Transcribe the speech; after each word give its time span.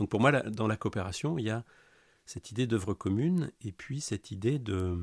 Donc 0.00 0.08
pour 0.08 0.18
moi, 0.18 0.32
dans 0.32 0.66
la 0.66 0.78
coopération, 0.78 1.38
il 1.38 1.44
y 1.44 1.50
a 1.50 1.62
cette 2.24 2.50
idée 2.50 2.66
d'œuvre 2.66 2.94
commune 2.94 3.52
et 3.60 3.70
puis 3.70 4.00
cette 4.00 4.30
idée 4.30 4.58
de 4.58 4.98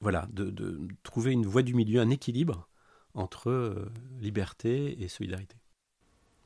voilà 0.00 0.28
de, 0.30 0.78
trouver 1.02 1.32
une 1.32 1.46
voie 1.46 1.62
du 1.62 1.74
milieu, 1.74 2.00
un 2.00 2.10
équilibre 2.10 2.68
entre 3.14 3.48
euh, 3.48 3.90
liberté 4.20 5.02
et 5.02 5.08
solidarité. 5.08 5.56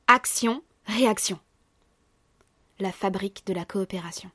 Action, 0.06 0.62
réaction. 0.86 1.40
La 2.78 2.92
fabrique 2.92 3.44
de 3.46 3.52
la 3.52 3.64
coopération. 3.64 4.30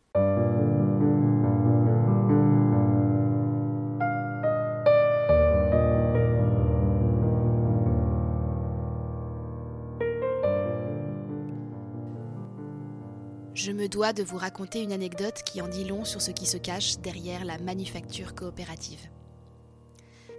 Me 13.88 13.90
dois 13.90 14.12
de 14.12 14.22
vous 14.22 14.36
raconter 14.36 14.84
une 14.84 14.92
anecdote 14.92 15.44
qui 15.46 15.62
en 15.62 15.70
dit 15.70 15.86
long 15.86 16.04
sur 16.04 16.22
ce 16.22 16.32
qui 16.32 16.46
se 16.46 16.58
cache 16.58 16.98
derrière 16.98 17.46
la 17.46 17.58
manufacture 17.58 18.36
coopérative. 18.36 19.00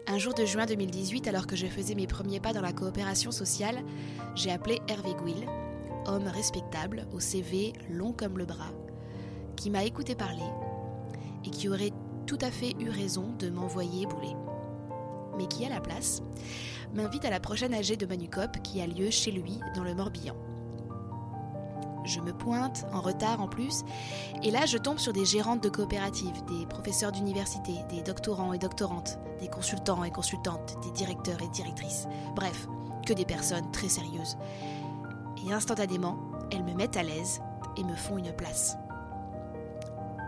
Un 0.07 0.19
jour 0.19 0.35
de 0.35 0.45
juin 0.45 0.67
2018, 0.67 1.27
alors 1.29 1.47
que 1.47 1.57
je 1.57 1.67
faisais 1.67 1.95
mes 1.95 2.07
premiers 2.07 2.41
pas 2.41 2.53
dans 2.53 2.61
la 2.61 2.75
coopération 2.75 3.31
sociale, 3.31 3.83
j'ai 4.35 4.51
appelé 4.51 4.81
Hervé 4.87 5.15
Gouil, 5.15 5.47
homme 6.05 6.27
respectable, 6.27 7.07
au 7.11 7.21
CV 7.21 7.73
long 7.89 8.13
comme 8.13 8.37
le 8.37 8.45
bras, 8.45 8.75
qui 9.57 9.71
m'a 9.71 9.85
écouté 9.85 10.15
parler 10.15 10.51
et 11.43 11.49
qui 11.49 11.71
aurait 11.71 11.93
tout 12.27 12.39
à 12.43 12.51
fait 12.51 12.75
eu 12.79 12.91
raison 12.91 13.33
de 13.39 13.49
m'envoyer 13.49 14.05
bouler. 14.05 14.37
Mais 15.39 15.47
qui, 15.47 15.65
à 15.65 15.71
la 15.71 15.81
place, 15.81 16.21
m'invite 16.93 17.25
à 17.25 17.31
la 17.31 17.41
prochaine 17.41 17.73
AG 17.73 17.97
de 17.97 18.05
Manucop 18.05 18.61
qui 18.63 18.83
a 18.83 18.87
lieu 18.87 19.09
chez 19.09 19.31
lui 19.31 19.59
dans 19.75 19.85
le 19.85 19.95
Morbihan. 19.95 20.37
Je 22.09 22.21
me 22.21 22.33
pointe, 22.33 22.87
en 22.91 23.03
retard 23.03 23.43
en 23.43 23.49
plus, 23.49 23.85
et 24.43 24.51
là 24.51 24.65
je 24.65 24.79
tombe 24.79 24.97
sur 24.97 25.13
des 25.13 25.27
gérantes 25.27 25.63
de 25.63 25.69
coopératives, 25.69 26.43
des 26.47 26.65
professeurs 26.65 27.13
d'université, 27.13 27.75
des 27.91 28.01
doctorants 28.01 28.55
et 28.55 28.59
doctorantes, 28.59 29.19
des 29.41 29.49
consultants 29.49 30.03
et 30.05 30.11
consultantes, 30.11 30.79
des 30.83 30.91
directeurs 30.93 31.43
et 31.43 31.49
directrices. 31.49 32.09
Bref, 32.35 32.67
que 33.07 33.13
des 33.13 33.27
personnes 33.27 33.71
très 33.73 33.91
sérieuses. 33.91 34.39
Et 35.47 35.53
instantanément, 35.53 36.17
elles 36.51 36.65
me 36.65 36.73
mettent 36.73 36.97
à 36.97 37.03
l'aise 37.03 37.43
et 37.77 37.85
me 37.85 37.95
font 37.95 38.17
une 38.17 38.33
place. 38.33 38.79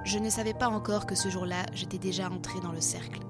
Je 0.04 0.18
ne 0.18 0.28
savais 0.28 0.54
pas 0.54 0.68
encore 0.68 1.06
que 1.06 1.14
ce 1.14 1.30
jour-là, 1.30 1.64
j'étais 1.72 1.98
déjà 1.98 2.28
entrée 2.28 2.60
dans 2.60 2.72
le 2.72 2.82
cercle. 2.82 3.20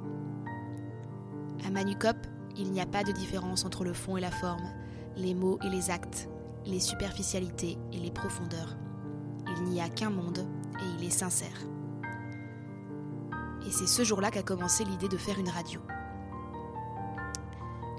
À 1.64 1.70
Manucop, 1.70 2.16
il 2.56 2.72
n'y 2.72 2.80
a 2.80 2.86
pas 2.86 3.04
de 3.04 3.12
différence 3.12 3.64
entre 3.64 3.84
le 3.84 3.92
fond 3.92 4.16
et 4.16 4.20
la 4.20 4.32
forme, 4.32 4.68
les 5.16 5.34
mots 5.34 5.60
et 5.64 5.68
les 5.68 5.90
actes, 5.92 6.28
les 6.66 6.80
superficialités 6.80 7.78
et 7.92 7.98
les 7.98 8.10
profondeurs. 8.10 8.76
Il 9.56 9.64
n'y 9.64 9.80
a 9.80 9.88
qu'un 9.88 10.10
monde 10.10 10.46
et 10.80 10.98
il 10.98 11.06
est 11.06 11.10
sincère. 11.10 11.66
Et 13.66 13.70
c'est 13.70 13.86
ce 13.86 14.04
jour-là 14.04 14.30
qu'a 14.30 14.42
commencé 14.42 14.84
l'idée 14.84 15.08
de 15.08 15.16
faire 15.16 15.38
une 15.38 15.48
radio. 15.48 15.80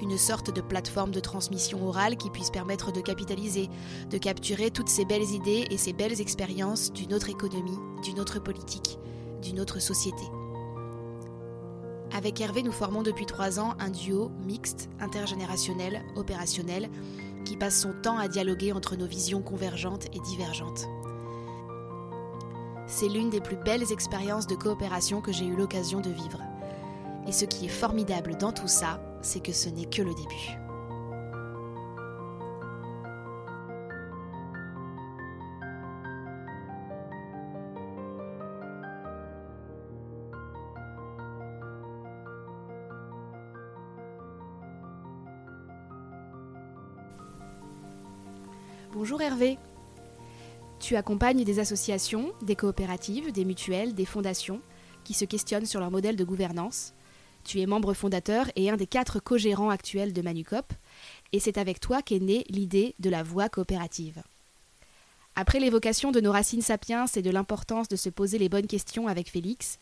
Une 0.02 0.18
sorte 0.18 0.54
de 0.54 0.62
plateforme 0.62 1.12
de 1.12 1.20
transmission 1.20 1.88
orale 1.88 2.18
qui 2.18 2.32
puisse 2.32 2.50
permettre 2.50 2.92
de 2.92 3.02
capitaliser, 3.02 3.70
de 4.10 4.18
capturer 4.18 4.72
toutes 4.72 4.90
ces 4.90 5.06
belles 5.06 5.30
idées 5.30 5.68
et 5.70 5.78
ces 5.78 5.94
belles 5.94 6.20
expériences 6.20 6.92
d'une 6.92 7.14
autre 7.14 7.30
économie, 7.30 7.78
d'une 8.04 8.20
autre 8.20 8.40
politique, 8.40 8.98
d'une 9.44 9.60
autre 9.60 9.80
société. 9.80 10.24
Avec 12.14 12.42
Hervé, 12.42 12.64
nous 12.64 12.72
formons 12.72 13.04
depuis 13.04 13.26
trois 13.26 13.60
ans 13.60 13.76
un 13.80 13.90
duo 13.90 14.32
mixte, 14.46 14.90
intergénérationnel, 15.00 16.04
opérationnel, 16.16 16.90
qui 17.44 17.58
passe 17.58 17.82
son 17.82 17.94
temps 18.02 18.18
à 18.18 18.28
dialoguer 18.28 18.72
entre 18.72 18.96
nos 18.96 19.06
visions 19.06 19.42
convergentes 19.42 20.06
et 20.14 20.20
divergentes. 20.20 20.88
C'est 22.88 23.08
l'une 23.08 23.30
des 23.30 23.42
plus 23.42 23.56
belles 23.56 23.92
expériences 23.92 24.48
de 24.48 24.56
coopération 24.56 25.22
que 25.22 25.32
j'ai 25.32 25.46
eu 25.46 25.56
l'occasion 25.56 26.02
de 26.02 26.10
vivre. 26.10 26.42
Et 27.28 27.32
ce 27.32 27.46
qui 27.46 27.66
est 27.66 27.70
formidable 27.70 28.38
dans 28.38 28.52
tout 28.52 28.68
ça, 28.68 29.02
c'est 29.22 29.42
que 29.42 29.54
ce 29.54 29.70
n'est 29.70 29.86
que 29.86 30.02
le 30.02 30.14
début. 30.14 30.61
Bonjour 49.02 49.20
Hervé. 49.20 49.58
Tu 50.80 50.96
accompagnes 50.96 51.44
des 51.44 51.58
associations, 51.58 52.34
des 52.44 52.56
coopératives, 52.56 53.32
des 53.32 53.46
mutuelles, 53.46 53.96
des 53.96 54.06
fondations 54.06 54.62
qui 55.04 55.16
se 55.16 55.26
questionnent 55.26 55.66
sur 55.66 55.80
leur 55.80 55.90
modèle 55.90 56.16
de 56.16 56.24
gouvernance. 56.24 56.94
Tu 57.44 57.62
es 57.62 57.66
membre 57.66 57.96
fondateur 57.96 58.46
et 58.56 58.70
un 58.70 58.78
des 58.78 58.86
quatre 58.86 59.20
co-gérants 59.20 59.72
actuels 59.72 60.14
de 60.14 60.22
Manucop, 60.22 60.72
et 61.32 61.40
c'est 61.40 61.58
avec 61.58 61.80
toi 61.80 62.04
qu'est 62.04 62.20
née 62.20 62.46
l'idée 62.48 62.94
de 63.00 63.10
la 63.10 63.24
voie 63.24 63.50
coopérative. 63.50 64.22
Après 65.36 65.60
l'évocation 65.60 66.12
de 66.12 66.22
nos 66.22 66.32
racines 66.32 66.62
sapiens 66.62 67.08
et 67.08 67.24
de 67.24 67.32
l'importance 67.32 67.88
de 67.88 67.96
se 67.96 68.10
poser 68.10 68.38
les 68.38 68.50
bonnes 68.50 68.68
questions 68.68 69.08
avec 69.08 69.32
Félix, 69.32 69.80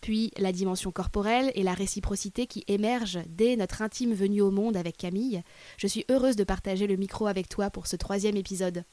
puis 0.00 0.32
la 0.36 0.52
dimension 0.52 0.92
corporelle 0.92 1.50
et 1.54 1.62
la 1.62 1.74
réciprocité 1.74 2.46
qui 2.46 2.64
émergent 2.68 3.20
dès 3.28 3.56
notre 3.56 3.82
intime 3.82 4.14
venue 4.14 4.40
au 4.40 4.50
monde 4.50 4.76
avec 4.76 4.96
Camille, 4.96 5.42
je 5.76 5.86
suis 5.86 6.04
heureuse 6.08 6.36
de 6.36 6.44
partager 6.44 6.86
le 6.86 6.96
micro 6.96 7.26
avec 7.26 7.48
toi 7.48 7.70
pour 7.70 7.86
ce 7.86 7.96
troisième 7.96 8.36
épisode. 8.36 8.84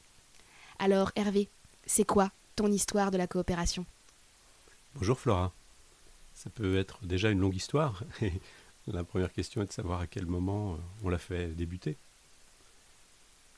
Alors 0.78 1.12
Hervé, 1.16 1.48
c'est 1.86 2.04
quoi 2.04 2.30
ton 2.56 2.70
histoire 2.70 3.10
de 3.10 3.18
la 3.18 3.26
coopération? 3.26 3.86
Bonjour 4.94 5.18
Flora. 5.18 5.52
Ça 6.34 6.50
peut 6.50 6.76
être 6.76 6.98
déjà 7.04 7.30
une 7.30 7.40
longue 7.40 7.56
histoire. 7.56 8.02
la 8.86 9.04
première 9.04 9.32
question 9.32 9.62
est 9.62 9.66
de 9.66 9.72
savoir 9.72 10.00
à 10.00 10.06
quel 10.06 10.26
moment 10.26 10.74
euh, 10.74 10.76
on 11.02 11.08
l'a 11.08 11.18
fait 11.18 11.48
débuter. 11.48 11.96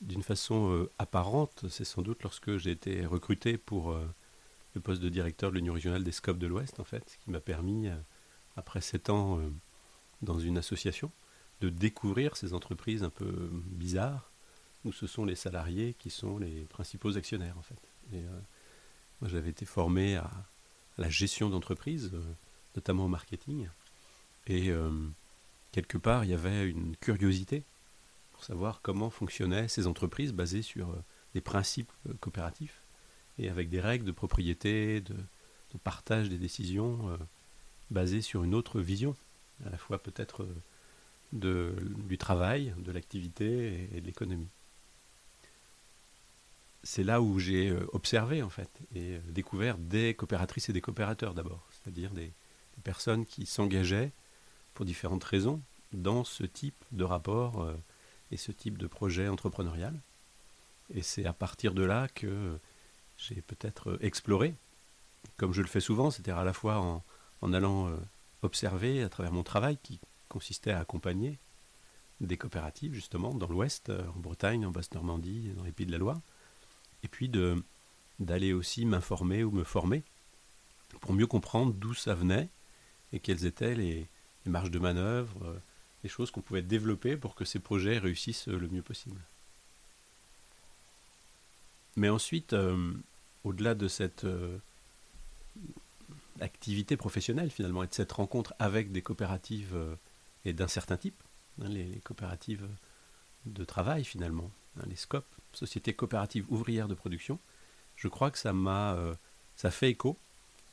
D'une 0.01 0.23
façon 0.23 0.71
euh, 0.71 0.89
apparente, 0.97 1.65
c'est 1.69 1.83
sans 1.83 2.01
doute 2.01 2.23
lorsque 2.23 2.57
j'ai 2.57 2.71
été 2.71 3.05
recruté 3.05 3.57
pour 3.57 3.91
euh, 3.91 4.05
le 4.75 4.81
poste 4.81 5.01
de 5.01 5.09
directeur 5.09 5.51
de 5.51 5.55
l'Union 5.55 5.73
régionale 5.73 6.03
des 6.03 6.11
SCOP 6.11 6.37
de 6.37 6.47
l'Ouest, 6.47 6.79
en 6.79 6.83
fait, 6.83 7.09
ce 7.09 7.17
qui 7.17 7.29
m'a 7.29 7.39
permis, 7.39 7.87
euh, 7.87 7.95
après 8.55 8.81
sept 8.81 9.09
ans 9.09 9.39
euh, 9.39 9.49
dans 10.21 10.39
une 10.39 10.57
association, 10.57 11.11
de 11.61 11.69
découvrir 11.69 12.37
ces 12.37 12.53
entreprises 12.53 13.03
un 13.03 13.09
peu 13.09 13.49
bizarres, 13.51 14.31
où 14.85 14.93
ce 14.93 15.07
sont 15.07 15.25
les 15.25 15.35
salariés 15.35 15.95
qui 15.95 16.09
sont 16.09 16.37
les 16.37 16.65
principaux 16.65 17.17
actionnaires, 17.17 17.57
en 17.57 17.61
fait. 17.61 17.79
Euh, 18.13 18.39
moi, 19.21 19.29
j'avais 19.29 19.49
été 19.49 19.65
formé 19.65 20.15
à, 20.15 20.31
la 20.97 21.09
gestion 21.09 21.49
d'entreprise, 21.49 22.11
notamment 22.75 23.05
au 23.05 23.07
marketing, 23.07 23.69
et 24.47 24.69
quelque 25.71 25.97
part, 25.97 26.25
il 26.25 26.31
y 26.31 26.33
avait 26.33 26.69
une 26.69 26.97
curiosité 26.97 27.63
pour 28.31 28.43
savoir 28.43 28.81
comment 28.81 29.09
fonctionnaient 29.09 29.69
ces 29.69 29.87
entreprises 29.87 30.33
basées 30.33 30.61
sur 30.61 30.93
des 31.33 31.39
principes 31.39 31.93
coopératifs 32.19 32.78
et 33.39 33.49
avec 33.49 33.69
des 33.69 33.79
règles 33.79 34.05
de 34.05 34.11
propriété, 34.11 35.01
de, 35.01 35.15
partage 35.83 36.29
des 36.29 36.37
décisions 36.37 37.09
euh, 37.09 37.17
basées 37.89 38.21
sur 38.21 38.43
une 38.43 38.53
autre 38.53 38.81
vision, 38.81 39.15
à 39.65 39.69
la 39.69 39.77
fois 39.77 39.97
peut-être 39.97 40.45
euh, 41.33 41.75
du 42.07 42.17
travail, 42.17 42.73
de 42.77 42.91
l'activité 42.91 43.89
et, 43.93 44.01
de 44.01 44.05
l'économie. 44.05 44.49
C'est 46.83 47.03
là 47.03 47.21
où 47.21 47.39
j'ai 47.39 47.69
euh, 47.69 47.85
observé 47.93 48.41
en 48.41 48.49
fait 48.49 48.69
et 48.93 49.19
découvert 49.29 49.77
des 49.77 50.13
coopératrices 50.13 50.69
et 50.69 50.73
des 50.73 50.81
coopérateurs 50.81 51.33
d'abord, 51.33 51.65
c'est-à-dire 51.71 52.11
des, 52.11 52.31
personnes 52.85 53.25
qui 53.25 53.45
s'engageaient 53.45 54.13
pour 54.73 54.85
différentes 54.85 55.25
raisons 55.25 55.61
dans 55.91 56.23
ce 56.23 56.45
type 56.45 56.85
de 56.93 57.03
rapport 57.03 57.69
et 58.31 58.37
ce 58.37 58.53
type 58.53 58.77
de 58.77 58.87
projet 58.87 59.27
entrepreneurial. 59.27 59.99
Et 60.93 61.01
c'est 61.01 61.25
à 61.25 61.33
partir 61.33 61.73
de 61.73 61.83
là 61.83 62.07
que 62.07 62.57
j'ai 63.19 63.41
peut-être 63.41 63.91
euh, 63.91 63.97
exploré, 64.01 64.55
comme 65.37 65.53
je 65.53 65.61
le 65.61 65.67
fais 65.67 65.81
souvent, 65.81 66.11
c'est-à-dire 66.11 66.37
à 66.37 66.43
la 66.43 66.53
fois 66.53 67.03
en, 67.41 67.53
allant 67.53 67.89
euh, 67.89 67.97
observer 68.41 69.03
à 69.03 69.09
travers 69.09 69.31
mon 69.31 69.43
travail 69.43 69.77
qui 69.83 69.99
consistait 70.29 70.71
à 70.71 70.79
accompagner 70.79 71.37
des 72.21 72.37
coopératives 72.37 72.93
justement 72.93 73.33
dans 73.33 73.47
l'Ouest, 73.47 73.89
euh, 73.89 74.03
en 74.15 74.19
Bretagne, 74.19 74.65
en 74.65 74.71
Basse-Normandie, 74.71 75.51
dans 75.55 75.63
les 75.63 75.71
Pays 75.71 75.85
de 75.85 75.91
la 75.91 75.97
Loire, 75.97 76.19
et 77.03 77.07
puis 77.07 77.29
d'aller 78.19 78.53
aussi 78.53 78.85
m'informer 78.85 79.43
ou 79.43 79.51
me 79.51 79.63
former 79.63 80.03
pour 80.99 81.13
mieux 81.13 81.27
comprendre 81.27 81.73
d'où 81.73 81.93
ça 81.93 82.15
venait 82.15 82.49
et 83.13 83.19
quelles 83.19 83.45
étaient 83.45 83.75
les, 83.75 84.07
marges 84.45 84.71
de 84.71 84.79
manœuvre, 84.79 85.61
les 86.03 86.09
choses 86.09 86.31
qu'on 86.31 86.41
pouvait 86.41 86.63
développer 86.63 87.15
pour 87.15 87.35
que 87.35 87.45
ces 87.45 87.59
projets 87.59 87.99
réussissent 87.99 88.47
le 88.47 88.67
mieux 88.67 88.81
possible. 88.81 89.21
Mais 91.95 92.09
ensuite, 92.09 92.55
au-delà 93.49 93.73
de 93.73 93.87
cette 93.87 94.25
euh, 94.25 94.59
activité 96.39 96.97
professionnelle 96.97 97.49
finalement 97.49 97.83
et 97.83 97.87
de 97.87 97.93
cette 97.93 98.11
rencontre 98.11 98.53
avec 98.59 98.91
des 98.91 99.01
coopératives 99.01 99.75
euh, 99.75 99.95
et 100.45 100.53
d'un 100.53 100.67
certain 100.67 100.97
type, 100.97 101.21
hein, 101.61 101.67
les, 101.67 101.99
coopératives 102.01 102.67
de 103.47 103.65
travail 103.65 104.03
finalement, 104.03 104.51
hein, 104.77 104.83
les 104.87 104.95
SCOP, 104.95 105.25
Sociétés 105.51 105.93
coopératives 105.93 106.45
ouvrières 106.49 106.87
de 106.87 106.93
production, 106.93 107.39
je 107.95 108.07
crois 108.07 108.29
que 108.29 108.37
ça 108.37 108.53
m'a, 108.53 108.95
ça 109.55 109.71
fait 109.71 109.89
écho, 109.89 110.15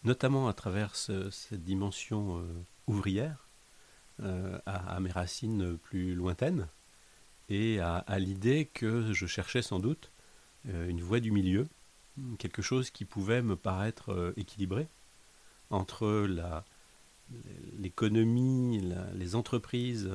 notamment 0.05 0.49
à 0.49 0.53
travers 0.53 0.95
cette 0.95 1.65
dimension 1.65 2.47
ouvrière, 2.87 3.49
à, 4.23 5.01
mes 5.01 5.11
racines 5.11 5.79
plus 5.79 6.15
lointaines, 6.15 6.69
et 7.49 7.81
à 7.81 8.19
l'idée 8.19 8.67
que 8.67 9.15
je 9.15 9.27
cherchais 9.27 9.63
sans 9.63 9.79
doute 9.79 10.13
une 10.67 11.01
voie 11.01 11.21
du 11.21 11.31
milieu, 11.31 11.67
quelque 12.39 12.63
chose 12.63 12.91
qui 12.91 13.05
pouvait 13.05 13.43
me 13.43 13.57
paraître 13.57 14.35
équilibré 14.37 14.87
entre 15.71 16.29
l'économie, 17.79 18.93
les 19.15 19.35
entreprises 19.35 20.11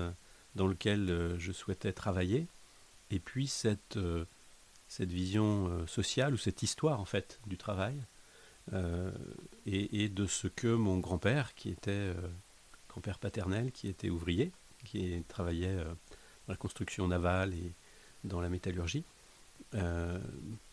dans 0.56 0.68
lesquelles 0.68 1.36
je 1.38 1.51
souhaitais 1.51 1.94
travailler, 1.94 2.48
et 3.12 3.19
puis 3.19 3.48
cette, 3.48 4.00
cette 4.88 5.12
vision 5.12 5.86
sociale 5.88 6.33
ou 6.33 6.38
cette 6.38 6.63
histoire 6.63 7.00
en 7.00 7.06
fait 7.06 7.39
du 7.48 7.57
travail, 7.57 7.95
et, 9.65 10.09
de 10.09 10.25
ce 10.25 10.48
que 10.48 10.74
mon 10.74 11.00
grand-père, 11.00 11.53
qui 11.56 11.69
était 11.69 12.13
grand-père 12.89 13.19
paternel, 13.19 13.71
qui 13.71 13.88
était 13.88 14.09
ouvrier, 14.09 14.51
qui 14.86 15.24
travaillait 15.27 15.75
dans 15.75 16.53
la 16.53 16.56
construction 16.56 17.07
navale 17.07 17.53
et 17.53 17.74
dans 18.24 18.42
la 18.42 18.50
métallurgie, 18.50 19.03
euh, 19.75 20.19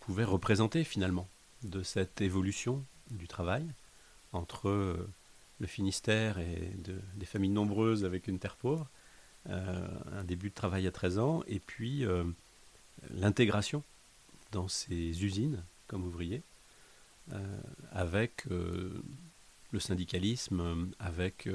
pouvait 0.08 0.24
représenter 0.24 0.84
finalement 0.84 1.28
de 1.64 1.82
cette 1.82 2.22
évolution 2.22 2.82
du 3.10 3.28
travail 3.28 3.66
entre 4.32 4.70
euh, 4.70 5.06
le 5.60 5.66
Finistère 5.66 6.38
et 6.38 6.72
des 7.16 7.26
familles 7.26 7.50
nombreuses 7.50 8.06
avec 8.06 8.26
une 8.26 8.38
terre 8.38 8.56
pauvre, 8.56 8.88
euh, 9.50 9.86
un 10.12 10.24
début 10.24 10.48
de 10.48 10.54
travail 10.54 10.86
à 10.86 10.92
13 10.92 11.18
ans, 11.18 11.42
et 11.46 11.60
puis 11.60 12.06
l'intégration 13.10 13.82
dans 14.50 14.66
ces 14.66 15.22
usines 15.22 15.62
comme 15.88 16.04
ouvrier, 16.04 16.42
avec 17.92 18.46
le 18.46 19.78
syndicalisme, 19.78 20.90
avec 20.98 21.50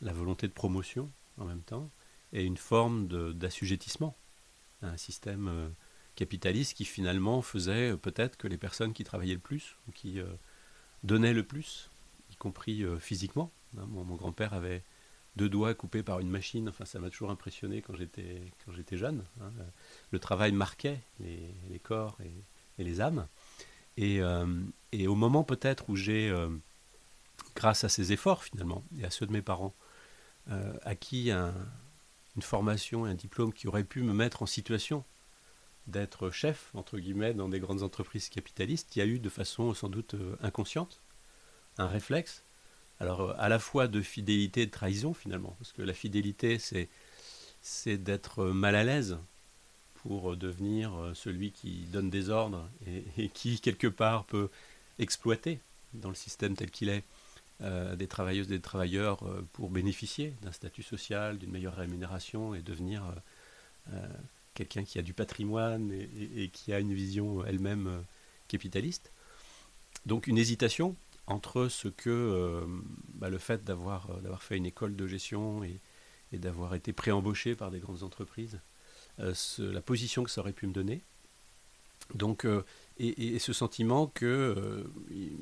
la 0.00 0.12
volonté 0.12 0.48
de 0.48 0.52
promotion 0.52 1.08
en 1.38 1.44
même 1.44 1.62
temps, 1.62 1.88
et 2.32 2.42
une 2.42 2.56
forme 2.56 3.06
d'assujettissement 3.32 4.16
à 4.82 4.88
un 4.88 4.96
système 4.96 5.48
euh, 5.48 5.68
capitaliste 6.16 6.74
qui 6.74 6.84
finalement 6.84 7.42
faisait 7.42 7.92
euh, 7.92 7.96
peut-être 7.96 8.36
que 8.36 8.48
les 8.48 8.58
personnes 8.58 8.92
qui 8.92 9.04
travaillaient 9.04 9.34
le 9.34 9.38
plus, 9.38 9.76
ou 9.86 9.92
qui 9.92 10.18
euh, 10.18 10.26
donnaient 11.04 11.34
le 11.34 11.44
plus, 11.44 11.90
y 12.32 12.36
compris 12.36 12.84
physiquement. 12.98 13.52
Hein, 13.78 13.86
mon, 13.88 14.16
grand-père 14.16 14.54
avait 14.54 14.82
deux 15.36 15.48
doigts 15.48 15.74
coupés 15.74 16.02
par 16.02 16.18
une 16.18 16.30
machine, 16.30 16.68
enfin 16.68 16.84
ça 16.84 16.98
m'a 16.98 17.10
toujours 17.10 17.30
impressionné 17.30 17.82
quand 17.82 17.94
j'étais, 17.94 18.96
jeune. 18.96 19.22
Hein. 19.40 19.50
Le 20.10 20.18
travail 20.18 20.50
marquait 20.52 20.98
les, 21.20 21.78
corps 21.78 22.18
et, 22.78 22.82
les 22.82 23.00
âmes. 23.00 23.28
Et, 23.98 24.20
et, 24.92 25.06
au 25.06 25.14
moment 25.14 25.44
peut-être 25.44 25.90
où 25.90 25.96
j'ai, 25.96 26.34
grâce 27.54 27.84
à 27.84 27.90
ces 27.90 28.12
efforts 28.12 28.42
finalement, 28.42 28.82
et 28.98 29.04
à 29.04 29.10
ceux 29.10 29.26
de 29.26 29.32
mes 29.32 29.42
parents, 29.42 29.74
acquis 30.82 31.30
un, 31.30 31.54
une 32.36 32.42
formation 32.42 33.06
et 33.06 33.10
un 33.10 33.14
diplôme 33.14 33.52
qui 33.52 33.68
aurait 33.68 33.84
pu 33.84 34.02
me 34.02 34.12
mettre 34.12 34.42
en 34.42 34.46
situation 34.46 35.04
d'être 35.86 36.30
chef, 36.30 36.70
entre 36.74 36.98
guillemets, 36.98 37.34
dans 37.34 37.48
des 37.48 37.60
grandes 37.60 37.82
entreprises 37.82 38.28
capitalistes, 38.28 38.96
il 38.96 38.98
y 38.98 39.02
a 39.02 39.06
eu 39.06 39.18
de 39.18 39.28
façon 39.28 39.72
sans 39.74 39.88
doute 39.88 40.14
euh, 40.14 40.36
inconsciente 40.42 41.00
un 41.78 41.86
réflexe, 41.86 42.42
alors 43.00 43.20
euh, 43.20 43.34
à 43.38 43.48
la 43.48 43.58
fois 43.58 43.86
de 43.86 44.00
fidélité 44.00 44.62
et 44.62 44.66
de 44.66 44.70
trahison 44.70 45.14
finalement, 45.14 45.54
parce 45.58 45.72
que 45.72 45.82
la 45.82 45.94
fidélité 45.94 46.58
c'est, 46.58 46.88
d'être 47.98 48.44
mal 48.46 48.74
à 48.76 48.84
l'aise 48.84 49.18
pour 50.02 50.32
euh, 50.32 50.36
devenir 50.36 50.92
celui 51.14 51.52
qui 51.52 51.86
donne 51.92 52.10
des 52.10 52.30
ordres 52.30 52.68
et 53.18 53.28
qui 53.28 53.60
quelque 53.60 53.88
part 53.88 54.24
peut 54.24 54.50
exploiter 54.98 55.60
dans 55.94 56.08
le 56.08 56.14
système 56.14 56.56
tel 56.56 56.70
qu'il 56.70 56.88
est 56.88 57.04
euh, 57.62 57.96
des 57.96 58.06
travailleuses 58.06 58.48
et 58.48 58.56
des 58.56 58.60
travailleurs 58.60 59.26
euh, 59.26 59.46
pour 59.54 59.70
bénéficier 59.70 60.34
d'un 60.42 60.52
statut 60.52 60.82
social, 60.82 61.38
d'une 61.38 61.50
meilleure 61.50 61.76
rémunération 61.76 62.54
et 62.54 62.60
devenir 62.60 63.02
euh, 63.94 64.06
quelqu'un 64.56 64.84
qui 64.84 64.98
a 64.98 65.02
du 65.02 65.12
patrimoine 65.12 65.92
et, 65.92 66.48
qui 66.48 66.72
a 66.72 66.80
une 66.80 66.92
vision 66.92 67.44
elle-même 67.44 68.02
capitaliste. 68.48 69.12
Donc 70.06 70.26
une 70.26 70.38
hésitation 70.38 70.96
entre 71.26 71.68
ce 71.68 71.88
que 71.88 72.64
bah, 73.14 73.28
le 73.28 73.38
fait 73.38 73.64
d'avoir 73.64 74.08
fait 74.40 74.56
une 74.56 74.66
école 74.66 74.96
de 74.96 75.06
gestion 75.06 75.62
et, 75.62 75.80
d'avoir 76.32 76.74
été 76.74 76.92
préembauché 76.92 77.54
par 77.54 77.70
des 77.70 77.78
grandes 77.78 78.02
entreprises, 78.02 78.60
la 79.18 79.80
position 79.80 80.24
que 80.24 80.30
ça 80.30 80.40
aurait 80.40 80.52
pu 80.52 80.66
me 80.66 80.72
donner. 80.72 81.02
Donc 82.14 82.46
et, 82.98 83.38
ce 83.38 83.52
sentiment 83.52 84.06
que 84.06 84.24
euh, 84.26 84.84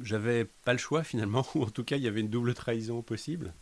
j'avais 0.03 0.45
pas 0.45 0.73
le 0.73 0.79
choix 0.79 1.05
finalement, 1.05 1.47
ou 1.55 1.63
en 1.63 1.71
tout 1.71 1.85
cas 1.85 1.97
il 1.97 2.03
y 2.03 2.09
avait 2.09 2.21
une 2.21 2.31
double 2.31 2.55
trahison 2.55 3.03
possible. 3.03 3.55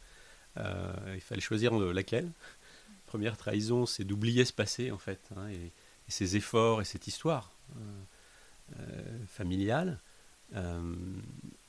Euh, 0.58 0.92
il 1.14 1.20
fallait 1.20 1.40
choisir 1.40 1.74
laquelle? 1.74 2.30
Première 3.12 3.36
trahison, 3.36 3.84
c'est 3.84 4.04
d'oublier 4.04 4.46
ce 4.46 4.54
passé 4.54 4.90
en 4.90 4.96
fait, 4.96 5.20
hein, 5.36 5.50
et, 5.50 5.70
ses 6.08 6.34
efforts 6.36 6.80
et 6.80 6.84
cette 6.86 7.06
histoire 7.06 7.52
euh, 8.78 9.18
familiale, 9.26 10.00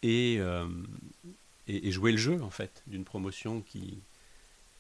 et, 0.04 0.40
et, 1.68 1.92
jouer 1.92 2.12
le 2.14 2.18
jeu 2.18 2.42
en 2.42 2.50
fait 2.50 2.82
d'une 2.88 3.04
promotion 3.04 3.60
qui, 3.62 4.02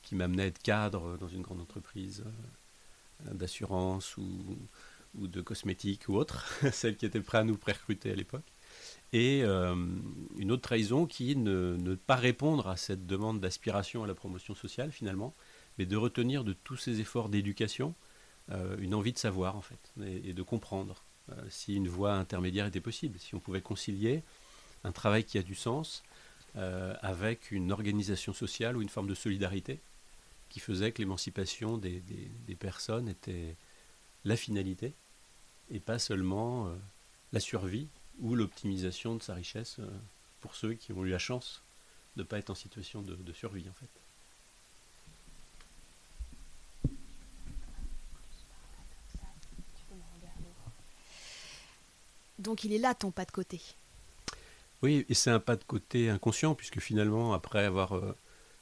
qui 0.04 0.16
m'amenait 0.16 0.44
à 0.44 0.46
être 0.46 0.62
cadre 0.62 1.18
dans 1.18 1.28
une 1.28 1.42
grande 1.42 1.60
entreprise 1.60 2.24
d'assurance 3.26 4.16
ou 4.18 4.58
ou 5.18 5.28
de 5.28 5.42
cosmétiques 5.42 6.10
ou 6.10 6.16
autres, 6.16 6.46
celles 6.72 6.96
qui 6.96 7.06
étaient 7.06 7.22
prêtes 7.22 7.42
à 7.42 7.44
nous 7.44 7.58
pré-recruter 7.58 8.12
à 8.12 8.16
l'époque. 8.16 8.46
Et 9.12 9.44
euh, 9.44 9.76
une 10.38 10.52
autre 10.52 10.64
trahison 10.64 11.06
qui 11.06 11.36
ne, 11.36 11.78
ne 11.78 11.96
pas 11.96 12.16
répondre 12.16 12.68
à 12.68 12.78
cette 12.78 13.06
demande 13.06 13.40
d'aspiration 13.40 14.04
à 14.04 14.08
la 14.08 14.16
promotion 14.16 14.56
sociale 14.56 14.92
finalement, 14.92 15.36
mais 15.78 15.86
de 15.86 15.98
retenir 15.98 16.44
de 16.44 16.54
tous 16.54 16.78
ces 16.78 17.00
efforts 17.00 17.30
d'éducation 17.30 17.96
euh, 18.52 18.78
une 18.80 18.94
envie 18.94 19.14
de 19.14 19.18
savoir 19.18 19.56
en 19.56 19.62
fait 19.62 19.94
et, 20.06 20.34
de 20.34 20.44
comprendre 20.44 21.04
euh, 21.32 21.36
si 21.50 21.76
une 21.76 21.88
voie 21.88 22.14
intermédiaire 22.14 22.66
était 22.66 22.82
possible, 22.82 23.20
si 23.20 23.36
on 23.36 23.40
pouvait 23.40 23.62
concilier 23.62 24.24
un 24.84 24.92
travail 24.92 25.24
qui 25.24 25.38
a 25.38 25.44
du 25.44 25.56
sens 25.56 26.04
avec 27.02 27.50
une 27.50 27.72
organisation 27.72 28.32
sociale 28.32 28.78
ou 28.78 28.84
une 28.84 28.90
forme 28.90 29.08
de 29.08 29.16
solidarité 29.16 29.80
qui 30.54 30.60
faisait 30.60 30.92
que 30.92 31.02
l'émancipation 31.02 31.80
des, 31.80 32.04
personnes 32.60 33.10
était 33.10 33.56
la 34.24 34.38
finalité 34.38 34.94
et 35.72 35.80
pas 35.80 35.98
seulement 35.98 36.68
euh, 36.68 36.76
la 37.32 37.40
survie 37.40 37.88
ou 38.20 38.36
l'optimisation 38.36 39.16
de 39.16 39.24
sa 39.24 39.34
richesse 39.34 39.78
euh, 39.80 39.90
pour 40.42 40.54
ceux 40.54 40.76
qui 40.76 40.94
ont 40.94 41.04
eu 41.06 41.10
la 41.10 41.18
chance 41.18 41.64
de 42.18 42.22
ne 42.22 42.28
pas 42.28 42.38
être 42.38 42.52
en 42.52 42.56
situation 42.56 43.02
de, 43.02 43.34
survie 43.34 43.68
en 43.68 43.74
fait. 43.74 43.90
Donc 52.44 52.64
il 52.64 52.74
est 52.74 52.78
là 52.78 52.94
ton 52.94 53.12
pas 53.12 53.26
de 53.26 53.32
côté. 53.32 53.62
Oui, 54.82 55.06
et 55.08 55.14
c'est 55.14 55.32
un 55.32 55.40
pas 55.40 55.56
de 55.56 55.64
côté 55.64 56.10
inconscient, 56.10 56.56
puisque 56.56 56.80
finalement, 56.80 57.34
après 57.34 57.64
avoir 57.64 57.96
euh, 57.96 58.18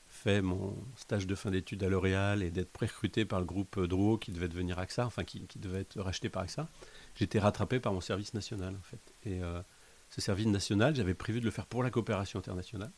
fait 0.07 0.43
mon 0.43 0.77
stage 0.95 1.25
de 1.25 1.33
fin 1.33 1.49
d'études 1.49 1.83
à 1.83 1.89
L'Oréal 1.89 2.43
et 2.43 2.51
d'être 2.51 2.71
pré-recruté 2.71 3.25
par 3.25 3.39
le 3.39 3.45
groupe 3.45 3.79
Drouot 3.79 4.19
qui 4.19 4.31
devait 4.31 4.47
devenir 4.47 4.77
AXA, 4.77 5.05
enfin 5.05 5.23
qui, 5.23 5.47
devait 5.55 5.81
être 5.81 5.99
racheté 5.99 6.29
par 6.29 6.43
AXA, 6.43 6.69
j'étais 7.15 7.39
rattrapé 7.39 7.79
par 7.79 7.91
mon 7.91 8.01
service 8.01 8.35
national 8.35 8.75
en 8.75 8.83
fait. 8.83 8.99
Et 9.25 9.41
euh, 9.41 9.61
ce 10.09 10.21
service 10.21 10.45
national, 10.45 10.95
j'avais 10.95 11.15
prévu 11.15 11.39
de 11.39 11.45
le 11.45 11.51
faire 11.51 11.65
pour 11.65 11.81
la 11.81 11.89
coopération 11.89 12.37
internationale 12.37 12.91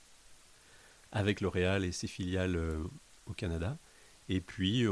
avec 1.13 1.39
L'Oréal 1.39 1.85
et 1.85 1.93
ses 1.93 2.07
filiales 2.07 2.57
euh, 2.57 2.83
au 3.27 3.33
Canada. 3.33 3.77
Et 4.30 4.39
puis 4.39 4.86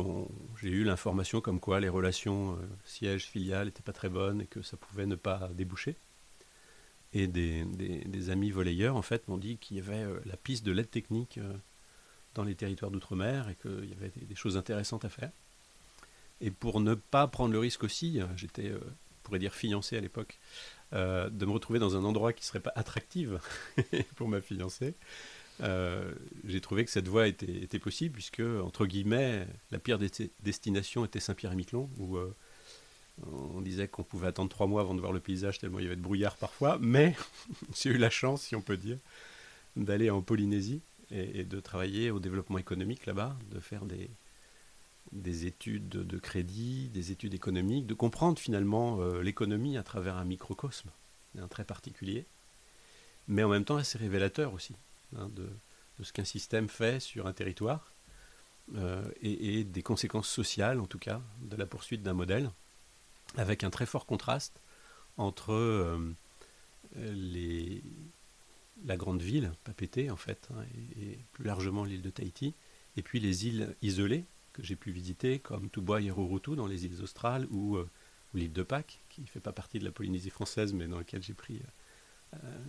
j'ai 0.62 0.70
eu 0.70 0.84
l'information 0.84 1.42
comme 1.42 1.60
quoi 1.60 1.80
les 1.80 1.90
relations 1.90 2.54
euh, 2.54 2.58
siège-filiale 2.84 3.68
n'étaient 3.68 3.82
pas 3.82 3.94
très 3.94 4.10
bonnes 4.10 4.42
et 4.42 4.46
que 4.46 4.62
ça 4.62 4.78
pouvait 4.78 5.06
ne 5.06 5.16
pas 5.16 5.50
déboucher. 5.54 5.96
Et 7.14 7.28
des, 7.28 7.66
des 7.66 8.30
amis 8.30 8.52
volleyeurs 8.52 8.96
en 8.96 9.02
fait 9.02 9.28
m'ont 9.28 9.38
dit 9.38 9.58
qu'il 9.58 9.78
y 9.78 9.80
avait 9.82 10.06
la 10.26 10.38
piste 10.38 10.66
de 10.66 10.72
l'aide 10.72 10.90
technique 10.90 11.40
dans 12.34 12.44
les 12.44 12.56
territoires 12.56 12.92
d'outre-mer 12.92 13.50
et 13.50 13.56
qu'il 13.56 13.90
y 13.90 13.94
avait 13.94 14.12
des, 14.16 14.36
choses 14.36 14.58
intéressantes 14.58 15.06
à 15.06 15.10
faire. 15.10 15.32
Et 16.40 16.52
pour 16.52 16.80
ne 16.80 16.96
pas 16.96 17.28
prendre 17.28 17.54
le 17.54 17.60
risque 17.60 17.84
aussi, 17.84 18.20
euh, 18.20 18.26
j'étais, 18.36 18.70
euh, 18.70 18.80
pourrait 19.24 19.40
dire, 19.40 19.54
fiancé 19.54 19.98
à 19.98 20.02
l'époque, 20.02 20.40
euh, 20.94 21.30
de 21.30 21.46
me 21.46 21.52
retrouver 21.52 21.80
dans 21.80 21.96
un 21.98 22.04
endroit 22.04 22.34
qui 22.34 22.42
ne 22.42 22.46
serait 22.46 22.60
pas 22.60 22.74
attractif 22.76 23.30
pour 24.16 24.28
ma 24.28 24.42
fiancée. 24.42 24.96
J'ai 25.62 26.62
trouvé 26.62 26.86
que 26.86 26.91
cette 26.91 27.08
voie 27.08 27.27
était, 27.27 27.80
possible, 27.80 28.15
puisque, 28.15 28.41
entre 28.41 28.86
guillemets, 28.86 29.48
la 29.72 29.80
pire 29.80 29.98
des 30.00 30.10
destinations 30.41 31.06
était 31.06 31.20
Saint-Pierre-et-Miquelon, 31.20 31.89
où 32.00 32.18
on 33.27 33.62
disait 33.62 33.88
qu'on 33.88 34.03
pouvait 34.03 34.27
attendre 34.27 34.50
trois 34.50 34.68
mois 34.68 34.82
avant 34.82 34.96
de 34.96 35.00
voir 35.00 35.12
le 35.12 35.20
paysage, 35.20 35.60
tellement 35.60 35.80
il 35.80 35.84
y 35.84 35.88
avait 35.88 35.96
de 35.96 36.01
brouillard 36.01 36.36
parfois, 36.38 36.77
mais 36.82 37.15
j'ai 37.75 37.89
eu 37.89 37.98
la 37.98 38.10
chance, 38.10 38.44
si 38.44 38.56
on 38.56 38.62
peut 38.62 38.77
dire, 38.77 38.98
d'aller 39.75 40.10
en 40.10 40.22
Polynésie 40.22 40.82
et, 41.12 41.44
de 41.44 41.60
travailler 41.60 42.12
au 42.12 42.20
développement 42.20 42.58
économique 42.58 43.06
là-bas, 43.06 43.38
de 43.51 43.60
faire 43.60 43.86
des, 43.86 44.10
des 45.12 45.46
études 45.46 45.89
de 45.89 46.18
crédit, 46.18 46.89
des 46.89 47.12
études 47.12 47.34
économiques, 47.34 47.86
de 47.86 47.94
comprendre 47.94 48.39
finalement 48.39 49.01
euh, 49.01 49.22
l'économie 49.22 49.77
à 49.77 49.84
travers 49.84 50.15
un 50.18 50.25
microcosme. 50.25 50.89
un 51.38 51.48
très 51.48 51.65
particulier, 51.65 52.25
mais 53.27 53.44
en 53.44 53.50
même 53.50 53.65
temps 53.65 53.77
assez 53.77 53.98
révélateur 53.98 54.53
aussi 54.53 54.75
hein, 55.18 55.30
de, 55.30 55.50
ce 56.03 56.13
qu'un 56.13 56.25
système 56.25 56.68
fait 56.68 57.00
sur 57.00 57.27
un 57.27 57.34
territoire 57.34 57.94
euh, 58.75 59.10
et, 59.22 59.63
des 59.63 59.84
conséquences 59.84 60.30
sociales, 60.30 60.80
en 60.80 60.88
tout 60.88 61.00
cas, 61.00 61.22
de 61.41 61.56
la 61.56 61.65
poursuite 61.65 62.01
d'un 62.01 62.13
modèle, 62.13 62.51
avec 63.36 63.63
un 63.63 63.70
très 63.70 63.86
fort 63.86 64.06
contraste 64.06 64.62
entre 65.18 65.53
euh, 65.53 66.13
la 68.86 68.98
grande 68.98 69.22
ville, 69.22 69.51
Papété 69.63 70.10
en 70.10 70.15
fait, 70.15 70.50
hein, 70.53 70.63
et, 71.00 71.20
plus 71.34 71.44
largement 71.44 71.84
l'île 71.84 72.01
de 72.01 72.10
Tahiti, 72.10 72.56
et 72.98 73.03
puis 73.03 73.20
les 73.20 73.48
îles 73.48 73.75
isolées 73.82 74.25
que 74.53 74.63
j'ai 74.63 74.75
pu 74.75 74.91
visiter, 74.91 75.39
comme 75.39 75.70
Tubois 75.70 76.01
et 76.01 76.12
Rurutu 76.12 76.56
dans 76.56 76.68
les 76.68 76.86
îles 76.86 77.01
australes, 77.01 77.48
ou, 77.51 77.77
euh, 77.77 77.89
l'île 78.34 78.53
de 78.53 78.63
Pâques, 78.63 79.03
qui 79.10 79.22
ne 79.22 79.27
fait 79.27 79.39
pas 79.39 79.53
partie 79.53 79.80
de 79.80 79.86
la 79.86 79.91
Polynésie 79.91 80.30
française, 80.30 80.74
mais 80.74 80.88
dans 80.88 80.98
laquelle 80.98 81.22
j'ai 81.22 81.34
pris, 81.34 81.62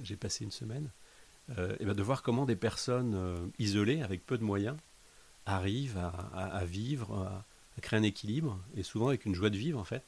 j'ai 0.03 0.17
passé 0.17 0.43
une 0.43 0.51
semaine. 0.51 0.91
Et 1.51 1.85
ben 1.85 1.95
de 1.95 2.03
voir 2.03 2.23
comment 2.23 2.47
des 2.47 2.57
personnes 2.57 3.51
isolées, 3.59 4.01
avec 4.03 4.25
peu 4.25 4.39
de 4.39 4.45
moyens, 4.45 4.77
arrive 5.47 5.99
à, 5.99 6.65
vivre, 6.65 7.15
à, 7.15 7.81
créer 7.81 7.99
un 7.99 8.03
équilibre, 8.03 8.59
et 8.77 8.83
souvent 8.83 9.09
avec 9.09 9.25
une 9.25 9.35
joie 9.35 9.51
de 9.51 9.57
vivre 9.57 9.79
en 9.79 9.85
fait, 9.85 10.05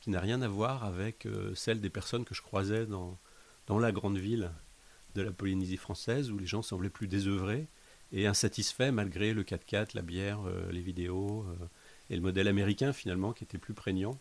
qui 0.00 0.10
n'a 0.10 0.20
rien 0.20 0.42
à 0.42 0.48
voir 0.48 0.84
avec 0.84 1.26
euh, 1.26 1.54
celle 1.54 1.80
des 1.80 1.90
personnes 1.90 2.24
que 2.24 2.34
je 2.34 2.42
croisais 2.42 2.86
dans, 2.86 3.18
la 3.68 3.92
grande 3.92 4.16
ville 4.16 4.50
de 5.14 5.22
la 5.22 5.32
Polynésie 5.32 5.76
française, 5.76 6.30
où 6.30 6.38
les 6.38 6.46
gens 6.46 6.62
semblaient 6.62 6.88
plus 6.88 7.08
désœuvrés 7.08 7.66
et 8.12 8.26
insatisfaits 8.26 8.92
malgré 8.92 9.34
le 9.34 9.42
4x4, 9.42 9.90
la 9.94 10.02
bière, 10.02 10.40
euh, 10.46 10.70
les 10.70 10.80
vidéos, 10.80 11.44
euh, 11.48 11.66
et 12.10 12.16
le 12.16 12.22
modèle 12.22 12.48
américain 12.48 12.92
finalement 12.92 13.32
qui 13.32 13.44
était 13.44 13.58
plus 13.58 13.74
prégnant 13.74 14.18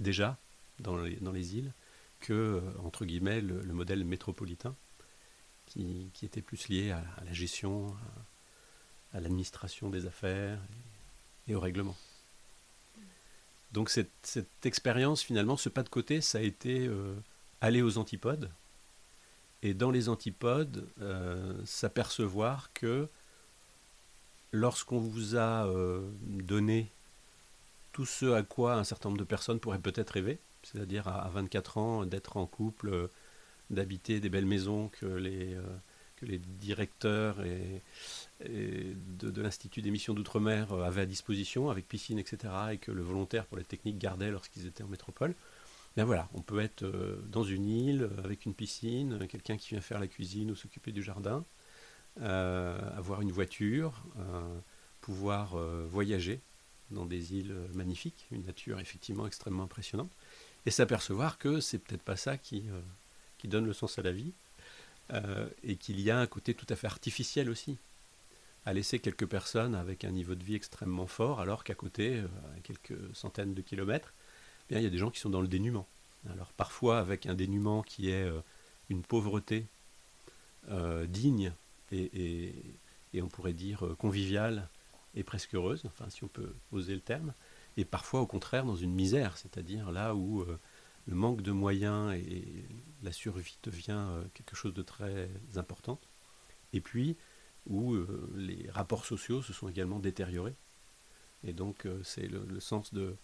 déjà 0.00 0.38
dans 0.80 0.96
les 0.96 1.56
îles 1.56 1.72
que, 2.20 2.60
entre 2.84 3.04
guillemets, 3.04 3.40
le, 3.40 3.62
modèle 3.72 4.04
métropolitain 4.04 4.74
qui, 5.66 6.10
qui, 6.14 6.28
plus 6.28 6.68
lié 6.68 6.90
à, 6.90 7.02
la 7.24 7.32
gestion, 7.32 7.94
à 9.12 9.20
l'administration 9.20 9.90
des 9.90 10.06
affaires 10.06 10.58
et, 11.48 11.54
au 11.54 11.60
règlement. 11.60 11.96
Donc 13.72 13.88
cette, 13.88 14.10
cette, 14.22 14.66
expérience, 14.66 15.22
finalement, 15.22 15.56
ce 15.56 15.68
pas 15.68 15.82
de 15.82 15.88
côté, 15.88 16.20
ça 16.20 16.38
a 16.38 16.42
été 16.42 16.86
euh, 16.86 17.14
aller 17.60 17.80
aux 17.80 17.96
antipodes, 17.96 18.50
et 19.62 19.74
dans 19.74 19.90
les 19.90 20.08
antipodes, 20.08 20.88
euh, 21.00 21.54
s'apercevoir 21.64 22.72
que 22.72 23.08
lorsqu'on 24.50 24.98
vous 24.98 25.36
a 25.36 25.66
euh, 25.66 26.02
donné 26.22 26.90
tout 27.92 28.04
ce 28.04 28.32
à 28.32 28.42
quoi 28.42 28.74
un 28.74 28.84
certain 28.84 29.08
nombre 29.08 29.20
de 29.20 29.24
personnes 29.24 29.60
pourraient 29.60 29.78
peut-être 29.78 30.10
rêver, 30.10 30.40
c'est-à-dire 30.64 31.06
à, 31.06 31.28
24 31.32 31.78
ans 31.78 32.04
d'être 32.04 32.36
en 32.36 32.46
couple, 32.46 33.08
d'habiter 33.70 34.20
des 34.20 34.28
belles 34.28 34.46
maisons 34.46 34.88
que 34.88 35.06
les, 35.06 35.56
que 36.22 36.26
les 36.26 36.38
directeurs 36.38 37.42
et, 37.44 37.82
de, 38.48 39.42
l'Institut 39.42 39.82
d'émission 39.82 40.14
d'outre-mer 40.14 40.72
euh, 40.72 40.84
avaient 40.84 41.02
à 41.02 41.06
disposition, 41.06 41.70
avec 41.70 41.88
piscine, 41.88 42.18
etc., 42.18 42.52
et 42.72 42.78
que 42.78 42.92
le 42.92 43.02
volontaire 43.02 43.46
pour 43.46 43.58
les 43.58 43.64
techniques 43.64 43.98
gardait 43.98 44.30
lorsqu'ils 44.30 44.66
étaient 44.66 44.84
en 44.84 44.88
métropole. 44.88 45.34
Voilà, 45.96 46.28
on 46.32 46.40
peut 46.40 46.60
être 46.60 46.84
euh, 46.84 47.20
dans 47.30 47.44
une 47.44 47.68
île 47.68 48.02
euh, 48.04 48.24
avec 48.24 48.46
une 48.46 48.54
piscine, 48.54 49.26
quelqu'un 49.28 49.56
qui 49.56 49.70
vient 49.70 49.80
faire 49.80 50.00
la 50.00 50.06
cuisine 50.06 50.50
ou 50.50 50.56
s'occuper 50.56 50.92
du 50.92 51.02
jardin, 51.02 51.44
avoir 52.20 53.22
une 53.22 53.32
voiture, 53.32 54.04
pouvoir 55.00 55.56
voyager 55.88 56.40
dans 56.90 57.06
des 57.06 57.34
îles 57.34 57.54
magnifiques, 57.72 58.26
une 58.30 58.44
nature 58.44 58.80
effectivement 58.80 59.26
extrêmement 59.26 59.62
impressionnante, 59.62 60.12
et 60.66 60.70
s'apercevoir 60.70 61.38
que 61.38 61.60
c'est 61.60 61.78
peut-être 61.78 62.02
pas 62.02 62.16
ça 62.16 62.36
qui, 62.36 62.64
qui 63.42 63.48
donne 63.48 63.66
le 63.66 63.74
sens 63.74 63.98
à 63.98 64.02
la 64.02 64.12
vie, 64.12 64.32
et 65.62 65.76
qu'il 65.76 66.00
y 66.00 66.10
a 66.10 66.18
un 66.18 66.26
côté 66.26 66.54
tout 66.54 66.64
à 66.70 66.76
fait 66.76 66.86
artificiel 66.86 67.50
aussi 67.50 67.76
à 68.64 68.72
laisser 68.72 68.98
quelques 68.98 69.26
personnes 69.26 69.74
avec 69.74 70.04
un 70.04 70.10
niveau 70.10 70.34
de 70.34 70.44
vie 70.44 70.54
extrêmement 70.54 71.06
fort, 71.06 71.40
alors 71.40 71.64
qu'à 71.64 71.74
côté, 71.74 72.16
euh, 72.16 72.26
à 72.56 72.60
quelques 72.60 72.96
centaines 73.14 73.54
de 73.54 73.60
kilomètres, 73.60 74.12
eh 74.68 74.74
bien, 74.74 74.80
il 74.80 74.84
y 74.84 74.86
a 74.86 74.90
des 74.90 74.98
gens 74.98 75.10
qui 75.10 75.20
sont 75.20 75.30
dans 75.30 75.40
le 75.40 75.48
dénuement. 75.48 75.86
Alors 76.30 76.52
parfois 76.52 77.00
avec 77.00 77.26
un 77.26 77.34
dénuement 77.34 77.82
qui 77.82 78.10
est 78.10 78.24
euh, 78.24 78.40
une 78.88 79.02
pauvreté 79.02 79.66
euh, 80.70 81.06
digne 81.06 81.52
et, 81.90 82.54
on 83.20 83.26
pourrait 83.26 83.52
dire 83.52 83.84
conviviale 83.98 84.68
et 85.14 85.24
presque 85.24 85.54
heureuse, 85.54 85.82
enfin 85.84 86.08
si 86.08 86.24
on 86.24 86.28
peut 86.28 86.54
oser 86.70 86.94
le 86.94 87.00
terme, 87.00 87.34
et 87.76 87.84
parfois 87.84 88.20
au 88.20 88.26
contraire 88.26 88.64
dans 88.64 88.76
une 88.76 88.94
misère, 88.94 89.36
c'est-à-dire 89.36 89.90
là 89.92 90.14
où 90.14 90.46
le 91.06 91.14
manque 91.14 91.42
de 91.42 91.52
moyens 91.52 92.14
et 92.14 92.64
la 93.02 93.12
survie 93.12 93.58
devient 93.62 94.06
quelque 94.34 94.54
chose 94.54 94.74
de 94.74 94.82
très 94.82 95.28
important. 95.56 96.00
Et 96.72 96.80
puis 96.80 97.16
où 97.66 97.94
euh, 97.94 98.32
les 98.34 98.68
rapports 98.70 99.04
sociaux 99.04 99.42
se 99.42 99.52
sont 99.52 99.68
également 99.68 100.00
détériorés. 100.00 100.56
Et 101.44 101.52
donc 101.52 101.86
euh, 101.86 102.00
c'est 102.02 102.28
le, 102.28 102.60
sens 102.60 102.92
de, 102.92 103.16